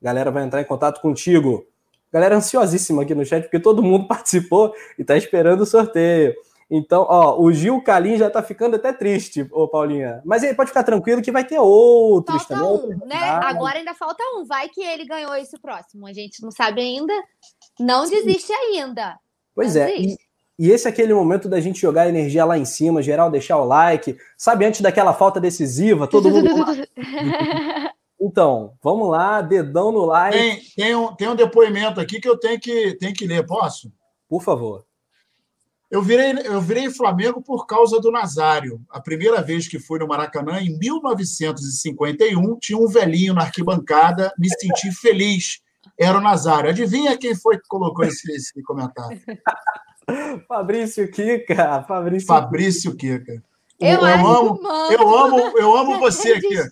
[0.00, 1.66] A galera vai entrar em contato contigo.
[2.12, 6.34] Galera ansiosíssima aqui no chat, porque todo mundo participou e está esperando o sorteio.
[6.74, 10.22] Então, ó, o Gil Calim já tá ficando até triste, ô Paulinha.
[10.24, 12.96] Mas ele pode ficar tranquilo que vai ter outros falta também.
[12.96, 13.28] Um, né?
[13.44, 14.46] Agora ainda falta um.
[14.46, 16.06] Vai que ele ganhou esse próximo.
[16.06, 17.12] A gente não sabe ainda.
[17.78, 18.14] Não Sim.
[18.14, 19.18] desiste ainda.
[19.54, 19.96] Pois não é.
[19.98, 20.16] E,
[20.62, 23.64] e esse é aquele momento da gente jogar energia lá em cima, geral deixar o
[23.64, 26.48] like, sabe, antes daquela falta decisiva, todo mundo.
[28.20, 30.38] então, vamos lá, dedão no like.
[30.38, 33.92] Tem, tem, um, tem um depoimento aqui que eu tenho que, tenho que ler, posso?
[34.28, 34.86] Por favor.
[35.90, 38.80] Eu virei, eu virei Flamengo por causa do Nazário.
[38.88, 44.48] A primeira vez que fui no Maracanã, em 1951, tinha um velhinho na arquibancada, me
[44.48, 45.60] senti feliz.
[45.98, 46.70] Era o Nazário.
[46.70, 49.20] Adivinha quem foi que colocou esse, esse comentário?
[50.48, 51.84] Fabrício Kika.
[51.86, 53.42] Fabrício, Fabrício Kika.
[53.80, 54.60] Eu, eu amo,
[54.90, 56.70] eu amo, eu amo você, Kika.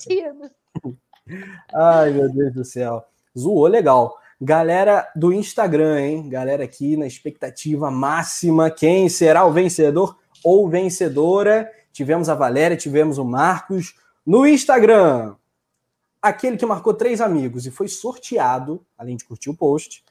[1.75, 3.05] Ai, meu Deus do céu.
[3.39, 4.17] Zoou legal.
[4.41, 6.29] Galera do Instagram, hein?
[6.29, 8.71] Galera aqui na expectativa máxima.
[8.71, 11.71] Quem será o vencedor ou vencedora?
[11.93, 13.95] Tivemos a Valéria, tivemos o Marcos.
[14.25, 15.35] No Instagram,
[16.23, 20.05] aquele que marcou três amigos e foi sorteado, além de curtir o post,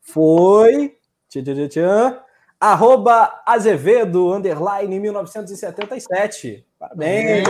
[0.00, 0.96] foi.
[1.28, 2.18] Tchan, tchan, tchan,
[2.60, 6.66] arroba Azevedo, underline 1977.
[6.78, 7.46] Parabéns!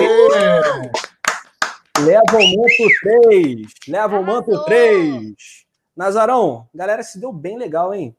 [2.00, 2.88] Leva o manto
[3.30, 3.72] 3.
[3.88, 5.34] Leva o manto 3.
[5.96, 8.16] Nazarão, galera se deu bem legal, hein?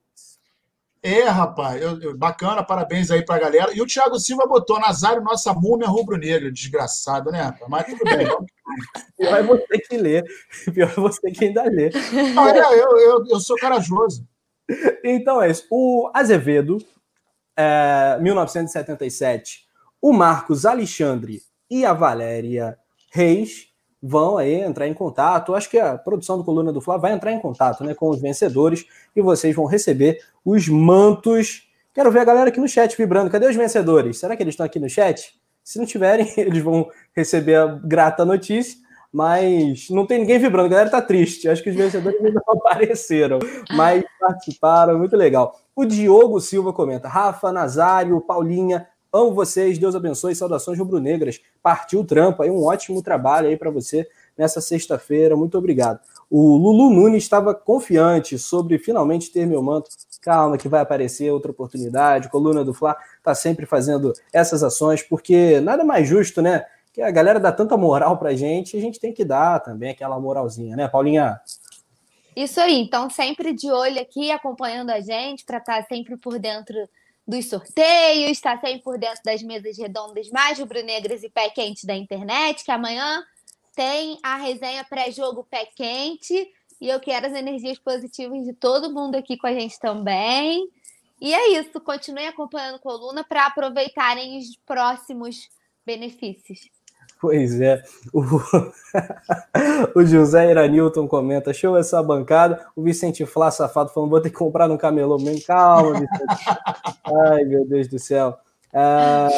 [1.03, 3.71] É, rapaz, eu, eu, bacana, parabéns aí pra galera.
[3.75, 7.55] E o Thiago Silva botou Nazário, nossa múmia rubro-negra, desgraçado, né?
[7.67, 8.25] Mas tudo bem.
[9.15, 10.23] Pior é você que lê.
[10.73, 11.91] Pior é você que ainda lê.
[12.33, 14.27] Não, é, eu, eu, eu sou corajoso.
[15.03, 15.67] Então é isso.
[15.69, 16.79] O Azevedo,
[17.55, 19.65] é, 1977,
[20.01, 22.77] o Marcos Alexandre e a Valéria
[23.11, 23.69] Reis
[24.01, 25.55] vão aí entrar em contato.
[25.55, 28.21] Acho que a produção do Coluna do Fla vai entrar em contato né, com os
[28.21, 28.85] vencedores
[29.15, 31.67] e vocês vão receber os mantos.
[31.93, 33.31] Quero ver a galera aqui no chat vibrando.
[33.31, 34.19] Cadê os vencedores?
[34.19, 35.33] Será que eles estão aqui no chat?
[35.63, 38.77] Se não tiverem, eles vão receber a grata notícia.
[39.15, 41.47] Mas não tem ninguém vibrando, a galera tá triste.
[41.47, 43.39] Acho que os vencedores ainda não apareceram,
[43.71, 45.57] mas participaram, muito legal.
[45.73, 51.39] O Diogo Silva comenta: Rafa, Nazário, Paulinha, Amo vocês, Deus abençoe, saudações rubro-negras.
[51.63, 54.05] Partiu o trampo aí, um ótimo trabalho aí para você
[54.37, 55.37] nessa sexta-feira.
[55.37, 56.01] Muito obrigado.
[56.29, 59.89] O Lulu Nunes estava confiante sobre finalmente ter meu manto.
[60.21, 62.27] Calma, que vai aparecer outra oportunidade.
[62.27, 66.65] Coluna do Fla está sempre fazendo essas ações, porque nada mais justo, né?
[66.95, 70.17] Que a galera dá tanta moral pra gente, a gente tem que dar também aquela
[70.17, 71.37] moralzinha, né, Paulinha?
[72.33, 76.39] Isso aí, então sempre de olho aqui, acompanhando a gente, para estar tá sempre por
[76.39, 76.87] dentro
[77.27, 81.93] dos sorteios, está sempre por dentro das mesas redondas mais rubro-negras e pé quente da
[81.93, 83.21] internet, que amanhã
[83.75, 86.49] tem a resenha pré-jogo pé quente.
[86.79, 90.65] E eu quero as energias positivas de todo mundo aqui com a gente também.
[91.19, 95.49] E é isso, continue acompanhando a coluna para aproveitarem os próximos
[95.85, 96.73] benefícios.
[97.19, 97.81] Pois é.
[98.13, 98.21] O,
[99.95, 102.65] o José Iranilton comenta: show essa bancada.
[102.75, 105.43] O Vicente Flá, safado, falando: vou ter que comprar no camelô mesmo.
[105.45, 106.09] Calma, Vicente.
[107.29, 108.37] Ai, meu Deus do céu.
[108.73, 109.29] Ah,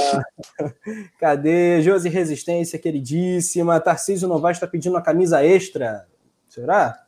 [1.20, 1.82] cadê?
[1.82, 3.80] Josi Resistência, queridíssima.
[3.80, 6.08] Tarcísio Novaes está pedindo uma camisa extra.
[6.50, 7.07] Será?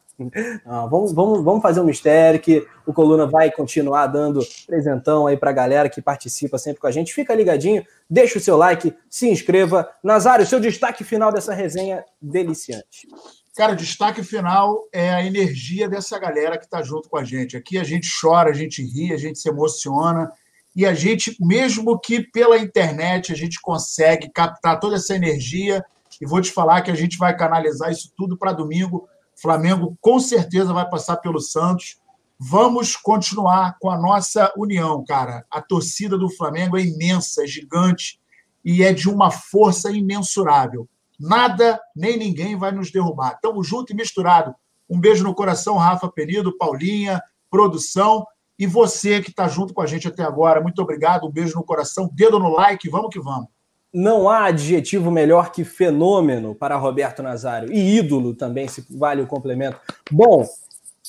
[0.65, 5.37] Não, vamos, vamos, vamos fazer um mistério que o Coluna vai continuar dando presentão aí
[5.37, 7.13] para a galera que participa sempre com a gente.
[7.13, 9.89] Fica ligadinho, deixa o seu like, se inscreva.
[10.03, 13.07] Nazário, seu destaque final dessa resenha deliciante.
[13.55, 17.57] Cara, o destaque final é a energia dessa galera que está junto com a gente.
[17.57, 20.31] Aqui a gente chora, a gente ri, a gente se emociona
[20.75, 25.83] e a gente, mesmo que pela internet, a gente consegue captar toda essa energia.
[26.21, 29.07] E vou te falar que a gente vai canalizar isso tudo para domingo
[29.41, 31.98] Flamengo com certeza vai passar pelo Santos.
[32.40, 35.45] Vamos continuar com a nossa união, cara.
[35.52, 38.20] A torcida do Flamengo é imensa, é gigante
[38.64, 40.88] e é de uma força imensurável.
[41.20, 43.34] Nada nem ninguém vai nos derrubar.
[43.34, 44.53] Estamos juntos e misturados.
[44.90, 47.22] Um beijo no coração, Rafa Penido, Paulinha,
[47.52, 48.26] produção
[48.57, 50.61] e você que está junto com a gente até agora.
[50.61, 51.28] Muito obrigado.
[51.28, 52.90] Um beijo no coração, dedo no like.
[52.90, 53.48] Vamos que vamos.
[53.94, 57.72] Não há adjetivo melhor que fenômeno para Roberto Nazário.
[57.72, 59.80] E ídolo também, se vale o complemento.
[60.11, 60.48] Bom,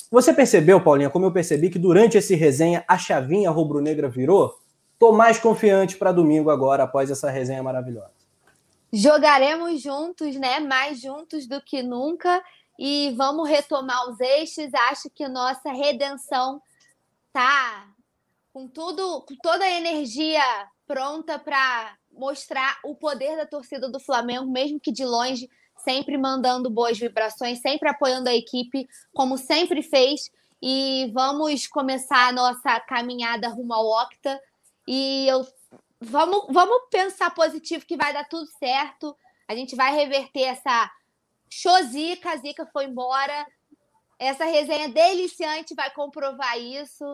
[0.09, 4.59] você percebeu, Paulinha, como eu percebi que durante esse resenha a chavinha rubro-negra virou?
[4.99, 8.11] Tô mais confiante para domingo agora, após essa resenha maravilhosa.
[8.91, 10.59] Jogaremos juntos, né?
[10.59, 12.43] Mais juntos do que nunca.
[12.77, 14.73] E vamos retomar os eixos.
[14.89, 16.61] Acho que nossa redenção
[17.31, 17.87] tá
[18.53, 20.43] com tudo, com toda a energia
[20.85, 26.69] pronta para mostrar o poder da torcida do Flamengo, mesmo que de longe, sempre mandando
[26.69, 30.29] boas vibrações, sempre apoiando a equipe, como sempre fez.
[30.61, 34.39] E vamos começar a nossa caminhada rumo ao Octa.
[34.87, 35.45] E eu
[35.99, 39.15] vamos, vamos pensar positivo que vai dar tudo certo.
[39.47, 40.91] A gente vai reverter essa
[41.49, 43.45] chozica, a Zica foi embora.
[44.17, 47.05] Essa resenha deliciante vai comprovar isso.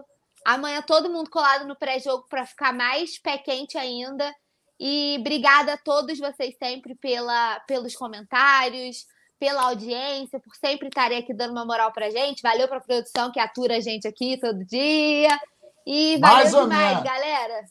[0.46, 4.34] Amanhã todo mundo colado no pré-jogo para ficar mais pé quente ainda.
[4.80, 9.06] E obrigada a todos vocês sempre pela, pelos comentários,
[9.40, 12.42] pela audiência, por sempre estarem aqui dando uma moral pra gente.
[12.42, 15.30] Valeu pra produção que atura a gente aqui todo dia.
[15.86, 17.66] E valeu Mais demais, galera.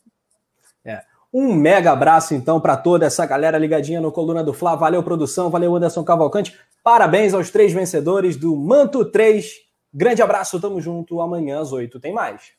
[0.85, 1.05] É.
[1.33, 4.75] Um mega abraço, então, para toda essa galera ligadinha no Coluna do Fla.
[4.75, 5.51] Valeu, produção.
[5.51, 6.59] Valeu, Anderson Cavalcante.
[6.83, 9.67] Parabéns aos três vencedores do Manto 3.
[9.93, 11.21] Grande abraço, tamo junto.
[11.21, 12.56] Amanhã às 8 tem mais.